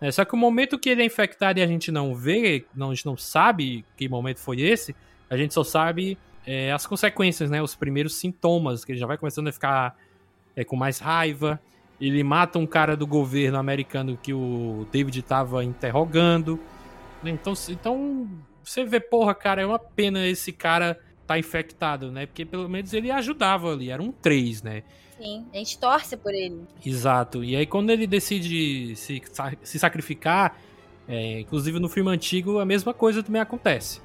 É, 0.00 0.10
só 0.10 0.24
que 0.24 0.34
o 0.34 0.36
momento 0.36 0.78
que 0.78 0.88
ele 0.88 1.02
é 1.02 1.04
infectado 1.04 1.58
e 1.58 1.62
a 1.62 1.66
gente 1.66 1.90
não 1.90 2.14
vê, 2.14 2.64
não, 2.74 2.90
a 2.90 2.94
gente 2.94 3.06
não 3.06 3.16
sabe 3.16 3.84
que 3.96 4.08
momento 4.08 4.40
foi 4.40 4.60
esse, 4.60 4.94
a 5.30 5.36
gente 5.36 5.54
só 5.54 5.64
sabe 5.64 6.18
é, 6.46 6.72
as 6.72 6.86
consequências, 6.86 7.50
né? 7.50 7.62
Os 7.62 7.74
primeiros 7.74 8.16
sintomas, 8.16 8.84
que 8.84 8.92
ele 8.92 8.98
já 8.98 9.06
vai 9.06 9.16
começando 9.16 9.48
a 9.48 9.52
ficar 9.52 9.96
é, 10.54 10.64
com 10.64 10.76
mais 10.76 10.98
raiva. 10.98 11.60
Ele 12.00 12.22
mata 12.22 12.58
um 12.58 12.66
cara 12.66 12.96
do 12.96 13.06
governo 13.06 13.58
americano 13.58 14.18
que 14.22 14.32
o 14.32 14.86
David 14.92 15.20
estava 15.20 15.64
interrogando. 15.64 16.60
Então, 17.24 17.54
então, 17.70 18.28
você 18.62 18.84
vê, 18.84 19.00
porra, 19.00 19.34
cara, 19.34 19.62
é 19.62 19.66
uma 19.66 19.78
pena 19.78 20.26
esse 20.26 20.52
cara 20.52 20.98
tá 21.26 21.38
infectado, 21.38 22.10
né? 22.10 22.26
Porque 22.26 22.44
pelo 22.44 22.68
menos 22.68 22.92
ele 22.92 23.10
ajudava 23.10 23.72
ali, 23.72 23.90
era 23.90 24.02
um 24.02 24.12
3, 24.12 24.62
né? 24.62 24.82
Sim, 25.18 25.46
a 25.52 25.56
gente 25.56 25.78
torce 25.78 26.16
por 26.16 26.34
ele. 26.34 26.60
Exato. 26.84 27.42
E 27.42 27.56
aí 27.56 27.66
quando 27.66 27.90
ele 27.90 28.06
decide 28.06 28.94
se, 28.96 29.22
se 29.62 29.78
sacrificar, 29.78 30.58
é, 31.08 31.40
inclusive 31.40 31.78
no 31.78 31.88
filme 31.88 32.10
antigo, 32.10 32.58
a 32.58 32.64
mesma 32.64 32.92
coisa 32.92 33.22
também 33.22 33.40
acontece. 33.40 34.00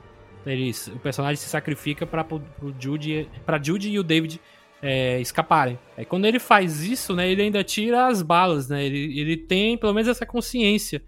Ele, 0.45 0.71
o 0.93 0.99
personagem 0.99 1.35
se 1.35 1.47
sacrifica 1.47 2.05
para 2.05 2.25
Judy, 2.79 3.29
pra 3.45 3.61
Judy 3.61 3.91
e 3.91 3.99
o 3.99 4.03
David 4.03 4.41
é, 4.81 5.19
escaparem. 5.19 5.77
Aí 5.95 6.05
quando 6.05 6.25
ele 6.25 6.39
faz 6.39 6.81
isso, 6.83 7.15
né, 7.15 7.29
ele 7.29 7.43
ainda 7.43 7.63
tira 7.63 8.07
as 8.07 8.21
balas, 8.21 8.67
né? 8.67 8.83
Ele, 8.83 9.19
ele 9.19 9.37
tem 9.37 9.77
pelo 9.77 9.93
menos 9.93 10.09
essa 10.09 10.25
consciência 10.25 11.01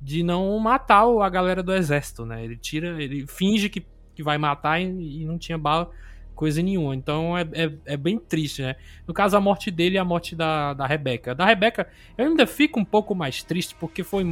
de 0.00 0.22
não 0.22 0.58
matar 0.58 1.04
a 1.04 1.28
galera 1.28 1.62
do 1.62 1.74
exército, 1.74 2.24
né? 2.24 2.44
Ele 2.44 2.56
tira, 2.56 3.02
ele 3.02 3.26
finge 3.26 3.68
que, 3.68 3.84
que 4.16 4.22
vai 4.22 4.38
matar 4.38 4.80
e, 4.80 5.22
e 5.22 5.24
não 5.26 5.38
tinha 5.38 5.58
bala 5.58 5.90
coisa 6.34 6.62
nenhuma. 6.62 6.94
Então 6.96 7.36
é, 7.36 7.42
é, 7.52 7.72
é, 7.84 7.96
bem 7.96 8.18
triste, 8.18 8.62
né? 8.62 8.76
No 9.06 9.14
caso, 9.14 9.36
a 9.36 9.40
morte 9.40 9.70
dele 9.70 9.96
e 9.96 9.98
a 9.98 10.04
morte 10.04 10.34
da, 10.34 10.74
da 10.74 10.86
Rebeca. 10.86 11.34
Da 11.34 11.44
Rebeca, 11.44 11.88
eu 12.16 12.26
ainda 12.26 12.46
fico 12.46 12.80
um 12.80 12.84
pouco 12.84 13.14
mais 13.14 13.42
triste 13.42 13.74
porque 13.74 14.02
foi. 14.02 14.24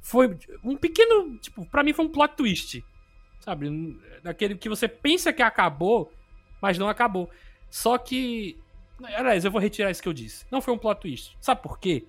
Foi 0.00 0.36
um 0.62 0.76
pequeno. 0.76 1.38
Tipo, 1.38 1.66
pra 1.66 1.82
mim 1.82 1.92
foi 1.92 2.04
um 2.04 2.08
plot 2.08 2.36
twist. 2.36 2.84
Sabe? 3.40 3.96
Daquele 4.22 4.56
que 4.56 4.68
você 4.68 4.88
pensa 4.88 5.32
que 5.32 5.42
acabou, 5.42 6.12
mas 6.60 6.78
não 6.78 6.88
acabou. 6.88 7.30
Só 7.70 7.96
que. 7.96 8.56
Aliás, 9.14 9.44
eu 9.44 9.50
vou 9.50 9.60
retirar 9.60 9.90
isso 9.90 10.02
que 10.02 10.08
eu 10.08 10.12
disse. 10.12 10.46
Não 10.50 10.60
foi 10.60 10.72
um 10.72 10.78
plot 10.78 11.00
twist. 11.00 11.36
Sabe 11.40 11.62
por 11.62 11.78
quê? 11.78 12.04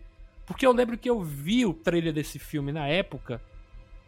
Porque 0.45 0.65
eu 0.65 0.71
lembro 0.71 0.97
que 0.97 1.09
eu 1.09 1.21
vi 1.21 1.65
o 1.65 1.73
trailer 1.73 2.13
desse 2.13 2.39
filme 2.39 2.71
na 2.71 2.87
época. 2.87 3.41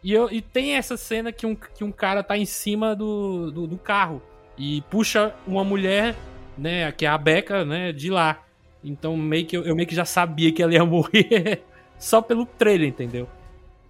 E, 0.02 0.12
eu, 0.12 0.30
e 0.30 0.40
tem 0.40 0.76
essa 0.76 0.96
cena 0.96 1.30
que 1.30 1.46
um, 1.46 1.54
que 1.54 1.84
um 1.84 1.92
cara 1.92 2.22
tá 2.22 2.36
em 2.36 2.46
cima 2.46 2.96
do, 2.96 3.50
do, 3.50 3.66
do 3.66 3.78
carro 3.78 4.22
e 4.56 4.82
puxa 4.82 5.34
uma 5.46 5.62
mulher, 5.62 6.16
né, 6.56 6.90
que 6.92 7.04
é 7.04 7.08
a 7.08 7.18
Beca, 7.18 7.64
né, 7.64 7.92
de 7.92 8.10
lá. 8.10 8.42
Então 8.82 9.16
meio 9.16 9.46
que 9.46 9.56
eu, 9.56 9.64
eu 9.64 9.76
meio 9.76 9.86
que 9.86 9.94
já 9.94 10.04
sabia 10.04 10.52
que 10.52 10.62
ela 10.62 10.72
ia 10.72 10.84
morrer 10.86 11.62
só 11.98 12.22
pelo 12.22 12.46
trailer, 12.46 12.88
entendeu? 12.88 13.28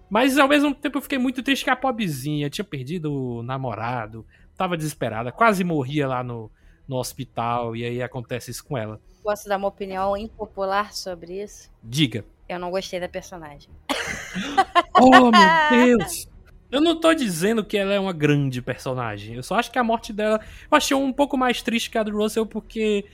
Mas 0.09 0.37
ao 0.37 0.47
mesmo 0.47 0.75
tempo 0.75 0.97
eu 0.97 1.01
fiquei 1.01 1.17
muito 1.17 1.41
triste 1.41 1.63
que 1.63 1.69
a 1.69 1.75
pobrezinha 1.75 2.49
tinha 2.49 2.65
perdido 2.65 3.13
o 3.13 3.43
namorado, 3.43 4.25
tava 4.57 4.75
desesperada, 4.75 5.31
quase 5.31 5.63
morria 5.63 6.07
lá 6.07 6.21
no, 6.21 6.51
no 6.85 6.97
hospital 6.97 7.73
e 7.75 7.85
aí 7.85 8.03
acontece 8.03 8.51
isso 8.51 8.65
com 8.65 8.77
ela. 8.77 8.99
Posso 9.23 9.47
dar 9.47 9.57
uma 9.57 9.69
opinião 9.69 10.17
impopular 10.17 10.93
sobre 10.93 11.41
isso? 11.41 11.71
Diga. 11.81 12.25
Eu 12.49 12.59
não 12.59 12.69
gostei 12.69 12.99
da 12.99 13.07
personagem. 13.07 13.69
oh, 14.99 15.31
meu 15.31 15.97
Deus! 15.97 16.27
Eu 16.71 16.79
não 16.79 16.99
tô 16.99 17.13
dizendo 17.13 17.65
que 17.65 17.77
ela 17.77 17.93
é 17.93 17.99
uma 17.99 18.13
grande 18.13 18.61
personagem. 18.61 19.35
Eu 19.35 19.43
só 19.43 19.55
acho 19.55 19.71
que 19.71 19.77
a 19.77 19.83
morte 19.83 20.13
dela. 20.13 20.39
Eu 20.71 20.77
achei 20.77 20.95
um 20.95 21.11
pouco 21.11 21.37
mais 21.37 21.61
triste 21.61 21.89
que 21.89 21.97
a 21.97 22.03
do 22.03 22.15
Russell, 22.15 22.45
porque. 22.45 23.05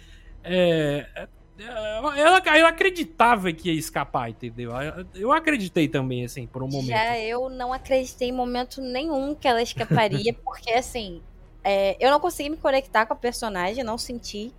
É, 0.44 1.28
ela, 1.60 2.58
eu 2.58 2.68
acreditava 2.68 3.52
que 3.52 3.72
ia 3.72 3.80
escapar, 3.80 4.30
entendeu? 4.30 4.72
Eu 5.16 5.32
acreditei 5.32 5.88
também, 5.88 6.24
assim, 6.24 6.46
por 6.46 6.62
um 6.62 6.68
momento. 6.68 6.90
Já 6.90 7.18
eu 7.18 7.50
não 7.50 7.74
acreditei 7.74 8.30
em 8.30 8.32
momento 8.32 8.80
nenhum 8.80 9.34
que 9.34 9.48
ela 9.48 9.62
escaparia, 9.62 10.34
porque, 10.46 10.72
assim, 10.72 11.22
é, 11.64 11.98
eu 12.00 12.12
não 12.12 12.20
consegui 12.20 12.50
me 12.50 12.58
conectar 12.58 13.08
com 13.08 13.14
a 13.14 13.16
personagem, 13.16 13.84
não 13.84 13.98
senti 13.98 14.54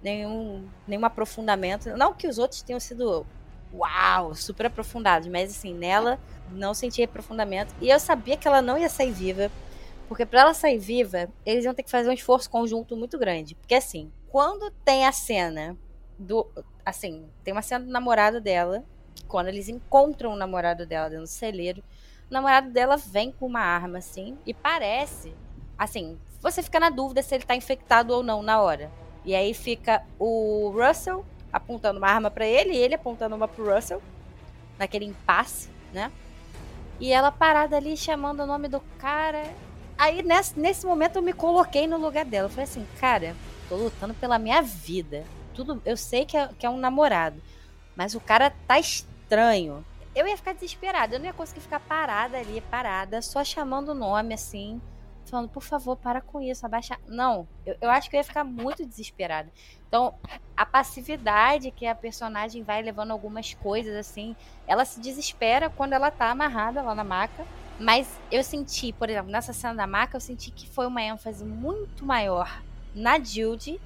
nenhum, 0.00 0.64
nenhum 0.86 1.04
aprofundamento. 1.04 1.88
Não 1.96 2.14
que 2.14 2.28
os 2.28 2.38
outros 2.38 2.62
tenham 2.62 2.78
sido, 2.78 3.26
uau, 3.74 4.34
super 4.34 4.66
aprofundados, 4.66 5.28
mas, 5.28 5.50
assim, 5.50 5.74
nela 5.74 6.18
não 6.50 6.74
senti 6.74 7.02
aprofundamento. 7.02 7.74
E 7.80 7.88
eu 7.88 7.98
sabia 7.98 8.36
que 8.36 8.46
ela 8.46 8.62
não 8.62 8.78
ia 8.78 8.88
sair 8.88 9.12
viva, 9.12 9.50
porque 10.08 10.26
para 10.26 10.40
ela 10.40 10.54
sair 10.54 10.78
viva, 10.78 11.28
eles 11.44 11.64
iam 11.64 11.74
ter 11.74 11.82
que 11.82 11.90
fazer 11.90 12.08
um 12.08 12.12
esforço 12.12 12.48
conjunto 12.50 12.96
muito 12.96 13.18
grande. 13.18 13.54
Porque, 13.54 13.74
assim, 13.74 14.12
quando 14.28 14.70
tem 14.84 15.06
a 15.06 15.12
cena 15.12 15.76
do. 16.18 16.46
Assim, 16.84 17.28
tem 17.42 17.52
uma 17.52 17.62
cena 17.62 17.84
do 17.84 17.90
namorado 17.90 18.40
dela. 18.40 18.84
Quando 19.28 19.48
eles 19.48 19.68
encontram 19.68 20.32
o 20.32 20.36
namorado 20.36 20.84
dela 20.84 21.08
dentro 21.08 21.24
do 21.24 21.28
celeiro, 21.28 21.82
o 22.30 22.34
namorado 22.34 22.70
dela 22.70 22.96
vem 22.96 23.32
com 23.32 23.46
uma 23.46 23.60
arma, 23.60 23.98
assim, 23.98 24.36
e 24.44 24.52
parece. 24.52 25.34
Assim, 25.78 26.18
você 26.40 26.62
fica 26.62 26.78
na 26.78 26.90
dúvida 26.90 27.22
se 27.22 27.34
ele 27.34 27.44
tá 27.44 27.56
infectado 27.56 28.12
ou 28.12 28.22
não 28.22 28.42
na 28.42 28.60
hora. 28.60 28.90
E 29.24 29.34
aí 29.34 29.54
fica 29.54 30.04
o 30.18 30.70
Russell 30.70 31.24
apontando 31.54 31.98
uma 31.98 32.08
arma 32.08 32.30
para 32.30 32.46
ele 32.46 32.72
e 32.72 32.76
ele 32.76 32.94
apontando 32.94 33.34
uma 33.34 33.48
pro 33.48 33.72
Russell, 33.72 34.02
naquele 34.78 35.04
impasse, 35.04 35.70
né? 35.92 36.10
E 37.00 37.12
ela 37.12 37.30
parada 37.30 37.76
ali 37.76 37.96
chamando 37.96 38.40
o 38.40 38.46
nome 38.46 38.68
do 38.68 38.80
cara. 38.98 39.44
Aí 39.96 40.22
nesse, 40.22 40.58
nesse 40.58 40.84
momento 40.84 41.16
eu 41.16 41.22
me 41.22 41.32
coloquei 41.32 41.86
no 41.86 41.96
lugar 41.96 42.24
dela. 42.24 42.46
Eu 42.46 42.50
falei 42.50 42.64
assim, 42.64 42.86
cara, 43.00 43.34
tô 43.68 43.76
lutando 43.76 44.14
pela 44.14 44.38
minha 44.38 44.60
vida 44.60 45.24
tudo, 45.54 45.80
eu 45.86 45.96
sei 45.96 46.26
que 46.26 46.36
é, 46.36 46.48
que 46.58 46.66
é 46.66 46.70
um 46.70 46.76
namorado, 46.76 47.40
mas 47.96 48.14
o 48.14 48.20
cara 48.20 48.52
tá 48.66 48.78
estranho. 48.78 49.84
Eu 50.14 50.26
ia 50.26 50.36
ficar 50.36 50.52
desesperada, 50.52 51.14
eu 51.14 51.18
não 51.18 51.26
ia 51.26 51.32
conseguir 51.32 51.60
ficar 51.60 51.80
parada 51.80 52.36
ali, 52.36 52.60
parada, 52.70 53.22
só 53.22 53.42
chamando 53.42 53.90
o 53.90 53.94
nome 53.94 54.34
assim, 54.34 54.80
falando, 55.34 55.48
por 55.48 55.62
favor, 55.62 55.96
para 55.96 56.20
com 56.20 56.40
isso, 56.40 56.64
abaixa. 56.64 56.96
Não, 57.08 57.48
eu, 57.66 57.76
eu 57.80 57.90
acho 57.90 58.08
que 58.08 58.14
eu 58.14 58.18
ia 58.18 58.24
ficar 58.24 58.44
muito 58.44 58.86
desesperada. 58.86 59.50
Então, 59.88 60.14
a 60.56 60.64
passividade 60.64 61.72
que 61.72 61.86
a 61.86 61.94
personagem 61.94 62.62
vai 62.62 62.80
levando 62.80 63.10
algumas 63.10 63.52
coisas 63.54 63.96
assim, 63.96 64.36
ela 64.66 64.84
se 64.84 65.00
desespera 65.00 65.68
quando 65.68 65.92
ela 65.92 66.10
tá 66.10 66.30
amarrada 66.30 66.82
lá 66.82 66.94
na 66.94 67.04
maca. 67.04 67.44
Mas 67.80 68.08
eu 68.30 68.44
senti, 68.44 68.92
por 68.92 69.10
exemplo, 69.10 69.32
nessa 69.32 69.52
cena 69.52 69.74
da 69.74 69.86
maca, 69.86 70.16
eu 70.16 70.20
senti 70.20 70.52
que 70.52 70.68
foi 70.68 70.86
uma 70.86 71.02
ênfase 71.02 71.44
muito 71.44 72.06
maior 72.06 72.62
na 72.94 73.18
Judy 73.18 73.80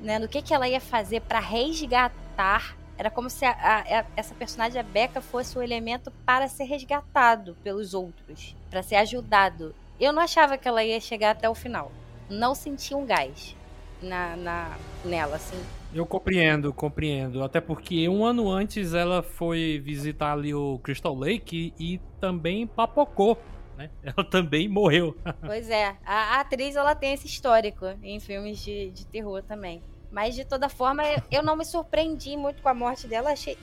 né, 0.00 0.18
no 0.18 0.26
que, 0.26 0.40
que 0.40 0.54
ela 0.54 0.66
ia 0.66 0.80
fazer 0.80 1.20
para 1.20 1.38
resgatar. 1.38 2.74
Era 2.96 3.10
como 3.10 3.28
se 3.28 3.44
a, 3.44 3.50
a, 3.52 4.04
essa 4.16 4.34
personagem, 4.34 4.80
a 4.80 4.82
Becca, 4.82 5.20
fosse 5.20 5.58
o 5.58 5.62
elemento 5.62 6.10
para 6.24 6.48
ser 6.48 6.64
resgatado 6.64 7.54
pelos 7.62 7.92
outros, 7.92 8.56
para 8.70 8.82
ser 8.82 8.96
ajudado. 8.96 9.74
Eu 10.00 10.12
não 10.12 10.22
achava 10.22 10.56
que 10.56 10.66
ela 10.66 10.82
ia 10.82 10.98
chegar 10.98 11.32
até 11.32 11.48
o 11.48 11.54
final. 11.54 11.92
Não 12.28 12.54
senti 12.54 12.94
um 12.94 13.04
gás 13.04 13.54
na, 14.00 14.34
na 14.34 14.78
nela, 15.04 15.36
assim. 15.36 15.60
Eu 15.92 16.06
compreendo, 16.06 16.72
compreendo. 16.72 17.42
Até 17.42 17.60
porque 17.60 18.08
um 18.08 18.24
ano 18.24 18.50
antes 18.50 18.94
ela 18.94 19.22
foi 19.22 19.78
visitar 19.84 20.32
ali 20.32 20.54
o 20.54 20.78
Crystal 20.82 21.14
Lake 21.14 21.74
e, 21.78 21.94
e 21.94 22.00
também 22.18 22.66
papocou. 22.66 23.36
Né? 23.76 23.90
Ela 24.02 24.24
também 24.24 24.68
morreu. 24.68 25.16
pois 25.40 25.68
é, 25.70 25.96
a, 26.04 26.36
a, 26.36 26.40
atriz 26.40 26.76
ela 26.76 26.94
tem 26.94 27.14
esse 27.14 27.26
histórico 27.26 27.86
em 28.02 28.20
filmes 28.20 28.58
de, 28.58 28.90
de 28.90 29.06
terror 29.06 29.42
também. 29.42 29.82
Mas 30.12 30.34
de 30.34 30.44
toda 30.44 30.68
forma, 30.68 31.02
eu 31.30 31.42
não 31.42 31.56
me 31.56 31.64
surpreendi 31.64 32.36
muito 32.36 32.60
com 32.60 32.68
a 32.68 32.74
morte 32.74 33.06
dela. 33.06 33.30
Achei. 33.30 33.56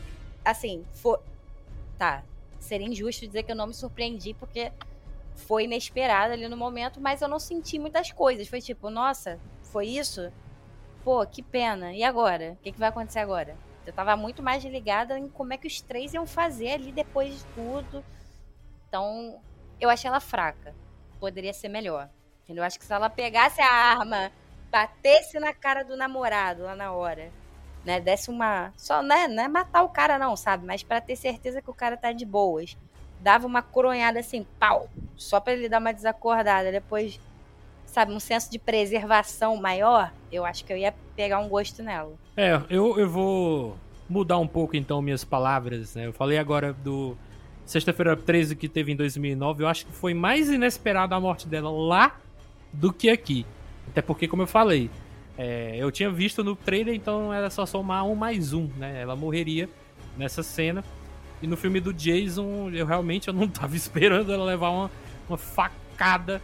Assim, 0.43 0.83
foi. 0.93 1.19
Tá. 1.99 2.23
Seria 2.59 2.87
injusto 2.87 3.27
dizer 3.27 3.43
que 3.43 3.51
eu 3.51 3.55
não 3.55 3.67
me 3.67 3.73
surpreendi, 3.73 4.33
porque 4.33 4.71
foi 5.37 5.63
inesperada 5.63 6.33
ali 6.33 6.47
no 6.47 6.57
momento, 6.57 6.99
mas 6.99 7.21
eu 7.21 7.27
não 7.27 7.39
senti 7.39 7.79
muitas 7.79 8.11
coisas. 8.11 8.47
Foi 8.47 8.59
tipo, 8.59 8.89
nossa, 8.89 9.39
foi 9.63 9.87
isso? 9.87 10.31
Pô, 11.03 11.25
que 11.25 11.41
pena. 11.41 11.93
E 11.93 12.03
agora? 12.03 12.53
O 12.53 12.63
que, 12.63 12.71
que 12.71 12.79
vai 12.79 12.89
acontecer 12.89 13.19
agora? 13.19 13.55
Eu 13.85 13.93
tava 13.93 14.17
muito 14.17 14.43
mais 14.43 14.63
ligada 14.65 15.17
em 15.17 15.29
como 15.29 15.53
é 15.53 15.57
que 15.57 15.67
os 15.67 15.79
três 15.79 16.13
iam 16.13 16.25
fazer 16.25 16.71
ali 16.71 16.91
depois 16.91 17.37
de 17.37 17.45
tudo. 17.55 18.03
Então, 18.87 19.39
eu 19.79 19.89
achei 19.89 20.09
ela 20.09 20.19
fraca. 20.19 20.75
Poderia 21.19 21.53
ser 21.53 21.69
melhor. 21.69 22.09
Eu 22.49 22.63
acho 22.63 22.79
que 22.79 22.85
se 22.85 22.93
ela 22.93 23.09
pegasse 23.09 23.61
a 23.61 23.69
arma 23.69 24.31
batesse 24.69 25.39
na 25.39 25.53
cara 25.53 25.83
do 25.83 25.95
namorado 25.95 26.63
lá 26.63 26.75
na 26.75 26.91
hora, 26.91 27.31
né? 27.85 27.99
Desse 27.99 28.29
uma. 28.29 28.73
Só, 28.75 29.01
né? 29.01 29.27
Não 29.27 29.43
é 29.43 29.47
matar 29.47 29.83
o 29.83 29.89
cara, 29.89 30.17
não, 30.19 30.35
sabe? 30.35 30.65
Mas 30.65 30.83
para 30.83 31.01
ter 31.01 31.15
certeza 31.15 31.61
que 31.61 31.69
o 31.69 31.73
cara 31.73 31.95
tá 31.97 32.11
de 32.11 32.25
boas. 32.25 32.77
Dava 33.19 33.47
uma 33.47 33.61
coronhada 33.61 34.19
assim, 34.19 34.45
pau, 34.59 34.89
só 35.15 35.39
para 35.39 35.53
ele 35.53 35.69
dar 35.69 35.79
uma 35.79 35.93
desacordada. 35.93 36.71
Depois, 36.71 37.19
sabe, 37.85 38.13
um 38.13 38.19
senso 38.19 38.51
de 38.51 38.59
preservação 38.59 39.57
maior, 39.57 40.11
eu 40.31 40.45
acho 40.45 40.63
que 40.63 40.71
eu 40.71 40.77
ia 40.77 40.93
pegar 41.15 41.39
um 41.39 41.49
gosto 41.49 41.81
nela. 41.81 42.13
É, 42.35 42.61
eu, 42.69 42.99
eu 42.99 43.09
vou 43.09 43.77
mudar 44.07 44.37
um 44.37 44.47
pouco 44.47 44.75
então 44.75 45.01
minhas 45.01 45.23
palavras, 45.23 45.95
né? 45.95 46.05
Eu 46.05 46.13
falei 46.13 46.37
agora 46.37 46.71
do 46.71 47.17
Sexta-feira 47.67 48.15
13 48.15 48.55
que 48.55 48.69
teve 48.69 48.93
em 48.93 48.95
2009, 48.95 49.63
eu 49.63 49.67
acho 49.67 49.85
que 49.85 49.91
foi 49.91 50.13
mais 50.13 50.49
inesperada 50.49 51.13
a 51.13 51.19
morte 51.19 51.49
dela 51.49 51.69
lá 51.69 52.15
do 52.71 52.93
que 52.93 53.09
aqui. 53.09 53.45
Até 53.89 54.01
porque, 54.01 54.25
como 54.25 54.43
eu 54.43 54.47
falei, 54.47 54.89
é, 55.37 55.75
eu 55.77 55.91
tinha 55.91 56.09
visto 56.09 56.45
no 56.45 56.55
trailer, 56.55 56.95
então 56.95 57.33
era 57.33 57.49
só 57.49 57.65
somar 57.65 58.05
um 58.05 58.15
mais 58.15 58.53
um, 58.53 58.69
né? 58.77 59.01
Ela 59.01 59.17
morreria 59.17 59.69
nessa 60.17 60.41
cena. 60.41 60.81
E 61.41 61.47
no 61.47 61.55
filme 61.57 61.79
do 61.79 61.93
Jason, 61.93 62.69
eu 62.71 62.85
realmente 62.85 63.27
eu 63.27 63.33
não 63.33 63.47
tava 63.49 63.75
esperando 63.75 64.31
ela 64.31 64.45
levar 64.45 64.69
uma, 64.69 64.91
uma 65.27 65.37
facada, 65.37 66.41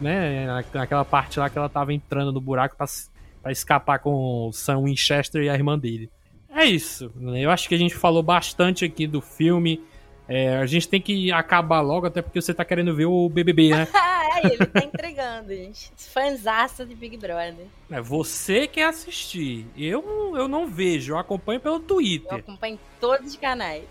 né? 0.00 0.46
Naquela 0.72 1.04
parte 1.04 1.38
lá 1.38 1.50
que 1.50 1.58
ela 1.58 1.68
tava 1.68 1.92
entrando 1.92 2.32
no 2.32 2.40
buraco 2.40 2.76
pra 2.76 3.52
escapar 3.52 3.98
com 3.98 4.48
o 4.48 4.52
Sam 4.52 4.82
Winchester 4.84 5.42
e 5.42 5.48
a 5.48 5.54
irmã 5.54 5.78
dele. 5.78 6.10
É 6.54 6.64
isso. 6.64 7.12
Né? 7.14 7.40
Eu 7.40 7.50
acho 7.50 7.68
que 7.68 7.74
a 7.74 7.78
gente 7.78 7.94
falou 7.94 8.22
bastante 8.22 8.84
aqui 8.84 9.06
do 9.06 9.20
filme. 9.20 9.80
É, 10.32 10.58
a 10.58 10.66
gente 10.66 10.88
tem 10.88 11.00
que 11.00 11.32
acabar 11.32 11.80
logo, 11.80 12.06
até 12.06 12.22
porque 12.22 12.40
você 12.40 12.54
tá 12.54 12.64
querendo 12.64 12.94
ver 12.94 13.06
o 13.06 13.28
BBB, 13.28 13.70
né? 13.70 13.88
é, 14.40 14.46
ele 14.46 14.64
tá 14.64 14.84
entregando, 14.84 15.48
gente. 15.48 15.90
Fanzaço 15.96 16.86
de 16.86 16.94
Big 16.94 17.16
Brother. 17.16 17.66
É, 17.90 18.00
você 18.00 18.68
quer 18.68 18.84
assistir. 18.84 19.66
Eu, 19.76 20.36
eu 20.36 20.46
não 20.46 20.68
vejo, 20.68 21.14
eu 21.14 21.18
acompanho 21.18 21.58
pelo 21.58 21.80
Twitter. 21.80 22.30
Eu 22.30 22.38
acompanho 22.38 22.78
todos 23.00 23.26
os 23.26 23.36
canais. 23.36 23.82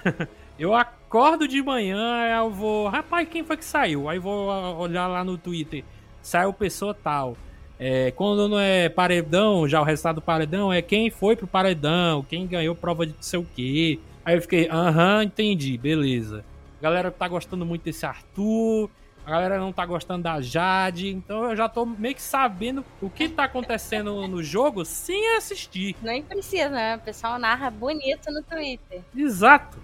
eu 0.58 0.74
acordo 0.74 1.46
de 1.46 1.62
manhã, 1.62 2.26
eu 2.38 2.50
vou. 2.50 2.88
Rapaz, 2.88 3.28
quem 3.28 3.44
foi 3.44 3.58
que 3.58 3.64
saiu? 3.64 4.08
Aí 4.08 4.18
vou 4.18 4.48
olhar 4.78 5.06
lá 5.06 5.22
no 5.22 5.36
Twitter. 5.36 5.84
Saiu 6.22 6.54
pessoa 6.54 6.94
tal. 6.94 7.36
É, 7.78 8.10
quando 8.12 8.48
não 8.48 8.58
é 8.58 8.88
paredão, 8.88 9.68
já 9.68 9.82
o 9.82 9.84
resultado 9.84 10.14
do 10.14 10.22
paredão 10.22 10.72
é 10.72 10.80
quem 10.80 11.10
foi 11.10 11.36
pro 11.36 11.46
paredão, 11.46 12.22
quem 12.22 12.46
ganhou 12.46 12.74
prova 12.74 13.06
de 13.06 13.12
não 13.12 13.22
sei 13.22 13.38
o 13.38 13.46
quê. 13.54 14.00
Aí 14.26 14.34
eu 14.34 14.42
fiquei, 14.42 14.68
aham, 14.68 15.22
entendi, 15.22 15.78
beleza. 15.78 16.44
A 16.80 16.82
galera 16.82 17.12
tá 17.12 17.28
gostando 17.28 17.64
muito 17.64 17.84
desse 17.84 18.04
Arthur, 18.04 18.90
a 19.24 19.30
galera 19.30 19.56
não 19.56 19.72
tá 19.72 19.86
gostando 19.86 20.24
da 20.24 20.40
Jade, 20.40 21.10
então 21.10 21.48
eu 21.48 21.54
já 21.54 21.68
tô 21.68 21.86
meio 21.86 22.12
que 22.12 22.20
sabendo 22.20 22.84
o 23.00 23.08
que 23.08 23.28
tá 23.28 23.44
acontecendo 23.44 24.26
no 24.26 24.42
jogo 24.42 24.84
sem 24.84 25.36
assistir. 25.36 25.94
Nem 26.02 26.24
precisa, 26.24 26.68
né? 26.68 26.96
O 26.96 26.98
pessoal 26.98 27.38
narra 27.38 27.70
bonito 27.70 28.28
no 28.32 28.42
Twitter. 28.42 29.00
Exato. 29.16 29.78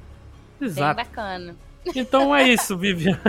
Exato. 0.61 0.97
Bem 0.97 1.05
bacana. 1.05 1.57
Então 1.95 2.35
é 2.35 2.43
isso, 2.51 2.77
Viviane. 2.77 3.21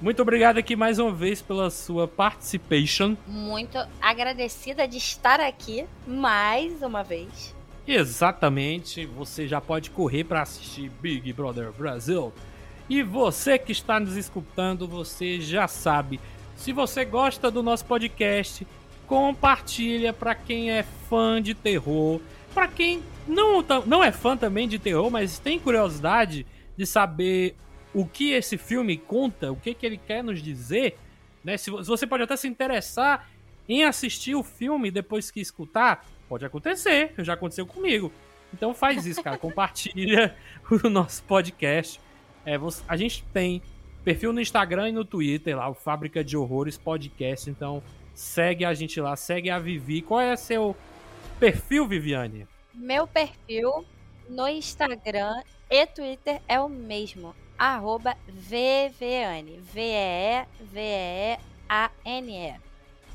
Muito 0.00 0.22
obrigado 0.22 0.56
aqui 0.56 0.74
mais 0.74 0.98
uma 0.98 1.12
vez 1.12 1.42
pela 1.42 1.68
sua 1.68 2.08
participation. 2.08 3.14
Muito 3.26 3.76
agradecida 4.00 4.88
de 4.88 4.96
estar 4.96 5.38
aqui 5.38 5.84
mais 6.06 6.80
uma 6.80 7.02
vez. 7.02 7.54
Exatamente, 7.92 9.04
você 9.04 9.48
já 9.48 9.60
pode 9.60 9.90
correr 9.90 10.22
para 10.22 10.42
assistir 10.42 10.88
Big 11.02 11.32
Brother 11.32 11.72
Brasil. 11.72 12.32
E 12.88 13.02
você 13.02 13.58
que 13.58 13.72
está 13.72 13.98
nos 13.98 14.16
escutando, 14.16 14.86
você 14.86 15.40
já 15.40 15.66
sabe. 15.66 16.20
Se 16.54 16.72
você 16.72 17.04
gosta 17.04 17.50
do 17.50 17.64
nosso 17.64 17.84
podcast, 17.86 18.64
compartilha 19.08 20.12
para 20.12 20.36
quem 20.36 20.70
é 20.70 20.84
fã 20.84 21.42
de 21.42 21.52
terror, 21.52 22.20
para 22.54 22.68
quem 22.68 23.02
não, 23.26 23.60
não 23.84 24.04
é 24.04 24.12
fã 24.12 24.36
também 24.36 24.68
de 24.68 24.78
terror, 24.78 25.10
mas 25.10 25.40
tem 25.40 25.58
curiosidade 25.58 26.46
de 26.76 26.86
saber 26.86 27.56
o 27.92 28.06
que 28.06 28.30
esse 28.30 28.56
filme 28.56 28.98
conta, 28.98 29.50
o 29.50 29.56
que, 29.56 29.74
que 29.74 29.84
ele 29.84 29.96
quer 29.96 30.22
nos 30.22 30.40
dizer, 30.40 30.96
né? 31.42 31.56
Se 31.56 31.72
você 31.72 32.06
pode 32.06 32.22
até 32.22 32.36
se 32.36 32.46
interessar 32.46 33.28
em 33.68 33.82
assistir 33.82 34.36
o 34.36 34.44
filme 34.44 34.92
depois 34.92 35.28
que 35.28 35.40
escutar, 35.40 36.06
Pode 36.30 36.46
acontecer, 36.46 37.12
já 37.18 37.32
aconteceu 37.32 37.66
comigo. 37.66 38.12
Então 38.54 38.72
faz 38.72 39.04
isso, 39.04 39.20
cara. 39.20 39.36
Compartilha 39.36 40.36
o 40.84 40.88
nosso 40.88 41.24
podcast. 41.24 42.00
É, 42.46 42.56
você, 42.56 42.84
a 42.86 42.96
gente 42.96 43.24
tem 43.32 43.60
perfil 44.04 44.32
no 44.32 44.40
Instagram 44.40 44.90
e 44.90 44.92
no 44.92 45.04
Twitter, 45.04 45.56
lá, 45.56 45.68
o 45.68 45.74
Fábrica 45.74 46.22
de 46.22 46.36
Horrores 46.36 46.78
Podcast. 46.78 47.50
Então, 47.50 47.82
segue 48.14 48.64
a 48.64 48.72
gente 48.72 49.00
lá, 49.00 49.16
segue 49.16 49.50
a 49.50 49.58
Vivi. 49.58 50.02
Qual 50.02 50.20
é 50.20 50.36
seu 50.36 50.76
perfil, 51.40 51.88
Viviane? 51.88 52.46
Meu 52.72 53.08
perfil 53.08 53.84
no 54.28 54.46
Instagram 54.46 55.42
e 55.68 55.84
Twitter 55.84 56.40
é 56.46 56.60
o 56.60 56.68
mesmo. 56.68 57.34
Arroba. 57.58 58.16
V-E-E-V-E-A-N-E. 58.28 59.50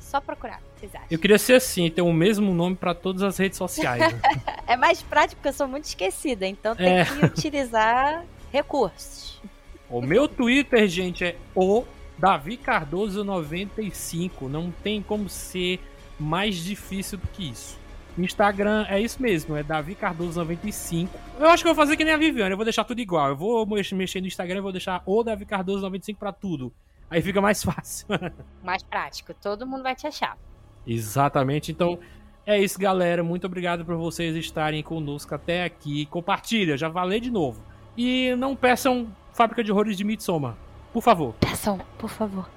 Só 0.06 0.20
procurar, 0.20 0.60
vocês 0.78 0.94
acham? 0.94 1.06
Eu 1.10 1.18
queria 1.18 1.38
ser 1.38 1.54
assim, 1.54 1.90
ter 1.90 2.00
o 2.02 2.12
mesmo 2.12 2.54
nome 2.54 2.76
para 2.76 2.94
todas 2.94 3.22
as 3.22 3.36
redes 3.38 3.58
sociais. 3.58 4.00
né? 4.12 4.20
É 4.68 4.76
mais 4.76 5.00
prático 5.02 5.36
porque 5.36 5.48
eu 5.48 5.52
sou 5.52 5.68
muito 5.68 5.84
esquecida, 5.84 6.46
então 6.46 6.74
tem 6.74 6.86
É. 7.00 7.04
que 7.04 7.24
utilizar 7.26 8.24
recursos. 8.52 9.40
o 9.88 10.00
meu 10.00 10.26
Twitter, 10.28 10.86
gente, 10.88 11.24
é 11.24 11.36
o 11.54 11.84
Davi 12.18 12.56
Cardoso 12.56 13.22
95. 13.24 14.48
Não 14.48 14.70
tem 14.70 15.02
como 15.02 15.28
ser 15.28 15.80
mais 16.18 16.56
difícil 16.56 17.18
do 17.18 17.26
que 17.28 17.50
isso. 17.50 17.78
Instagram 18.18 18.86
é 18.88 18.98
isso 19.00 19.20
mesmo, 19.20 19.54
é 19.56 19.62
Davi 19.62 19.94
Cardoso 19.94 20.38
95. 20.40 21.12
Eu 21.38 21.48
acho 21.50 21.62
que 21.62 21.68
eu 21.68 21.74
vou 21.74 21.84
fazer 21.84 21.96
que 21.96 22.04
nem 22.04 22.14
a 22.14 22.16
Viviane, 22.16 22.50
eu 22.52 22.56
vou 22.56 22.64
deixar 22.64 22.82
tudo 22.84 23.00
igual. 23.00 23.28
Eu 23.28 23.36
vou 23.36 23.66
mex- 23.66 23.92
mexer 23.92 24.20
no 24.20 24.26
Instagram 24.26 24.58
e 24.58 24.62
vou 24.62 24.72
deixar 24.72 25.02
o 25.04 25.22
Davi 25.22 25.44
Cardoso 25.44 25.82
95 25.82 26.18
pra 26.18 26.32
tudo. 26.32 26.72
Aí 27.10 27.22
fica 27.22 27.40
mais 27.40 27.62
fácil. 27.64 28.06
Mais 28.62 28.82
prático, 28.82 29.32
todo 29.34 29.66
mundo 29.66 29.82
vai 29.82 29.94
te 29.94 30.06
achar. 30.06 30.36
Exatamente. 30.86 31.72
Então, 31.72 31.98
é 32.44 32.58
isso, 32.60 32.78
galera. 32.78 33.22
Muito 33.22 33.46
obrigado 33.46 33.84
por 33.84 33.96
vocês 33.96 34.34
estarem 34.36 34.82
conosco 34.82 35.34
até 35.34 35.64
aqui. 35.64 36.06
Compartilha, 36.06 36.76
já 36.76 36.90
falei 36.90 37.20
de 37.20 37.30
novo. 37.30 37.62
E 37.96 38.34
não 38.36 38.54
peçam 38.54 39.08
Fábrica 39.32 39.64
de 39.64 39.72
Horrores 39.72 39.96
de 39.96 40.04
Midsommar. 40.04 40.54
Por 40.92 41.02
favor. 41.02 41.34
Peçam, 41.40 41.78
por 41.98 42.08
favor. 42.10 42.48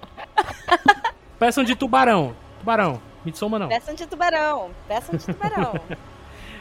Peçam 1.40 1.64
de 1.64 1.76
tubarão. 1.76 2.36
Tubarão. 2.60 3.02
Midsommar 3.26 3.60
não. 3.60 3.68
Peçam 3.70 3.96
de 3.96 4.06
tubarão. 4.08 4.72
Peçam 4.88 5.16
de 5.18 5.26
tubarão. 5.26 5.74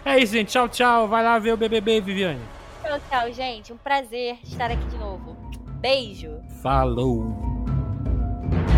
É 0.04 0.16
isso, 0.16 0.32
gente. 0.32 0.48
Tchau, 0.52 0.68
tchau. 0.68 1.08
Vai 1.08 1.22
lá 1.22 1.38
ver 1.38 1.52
o 1.52 1.56
BBB, 1.56 2.00
Viviane. 2.00 2.40
tchau, 2.82 2.98
tchau, 3.10 3.32
gente. 3.32 3.72
Um 3.72 3.76
prazer 3.76 4.38
estar 4.44 4.70
aqui 4.70 4.84
de 4.86 4.96
novo. 4.96 5.36
Beijo. 5.80 6.40
Falou. 6.62 7.67
you 8.50 8.77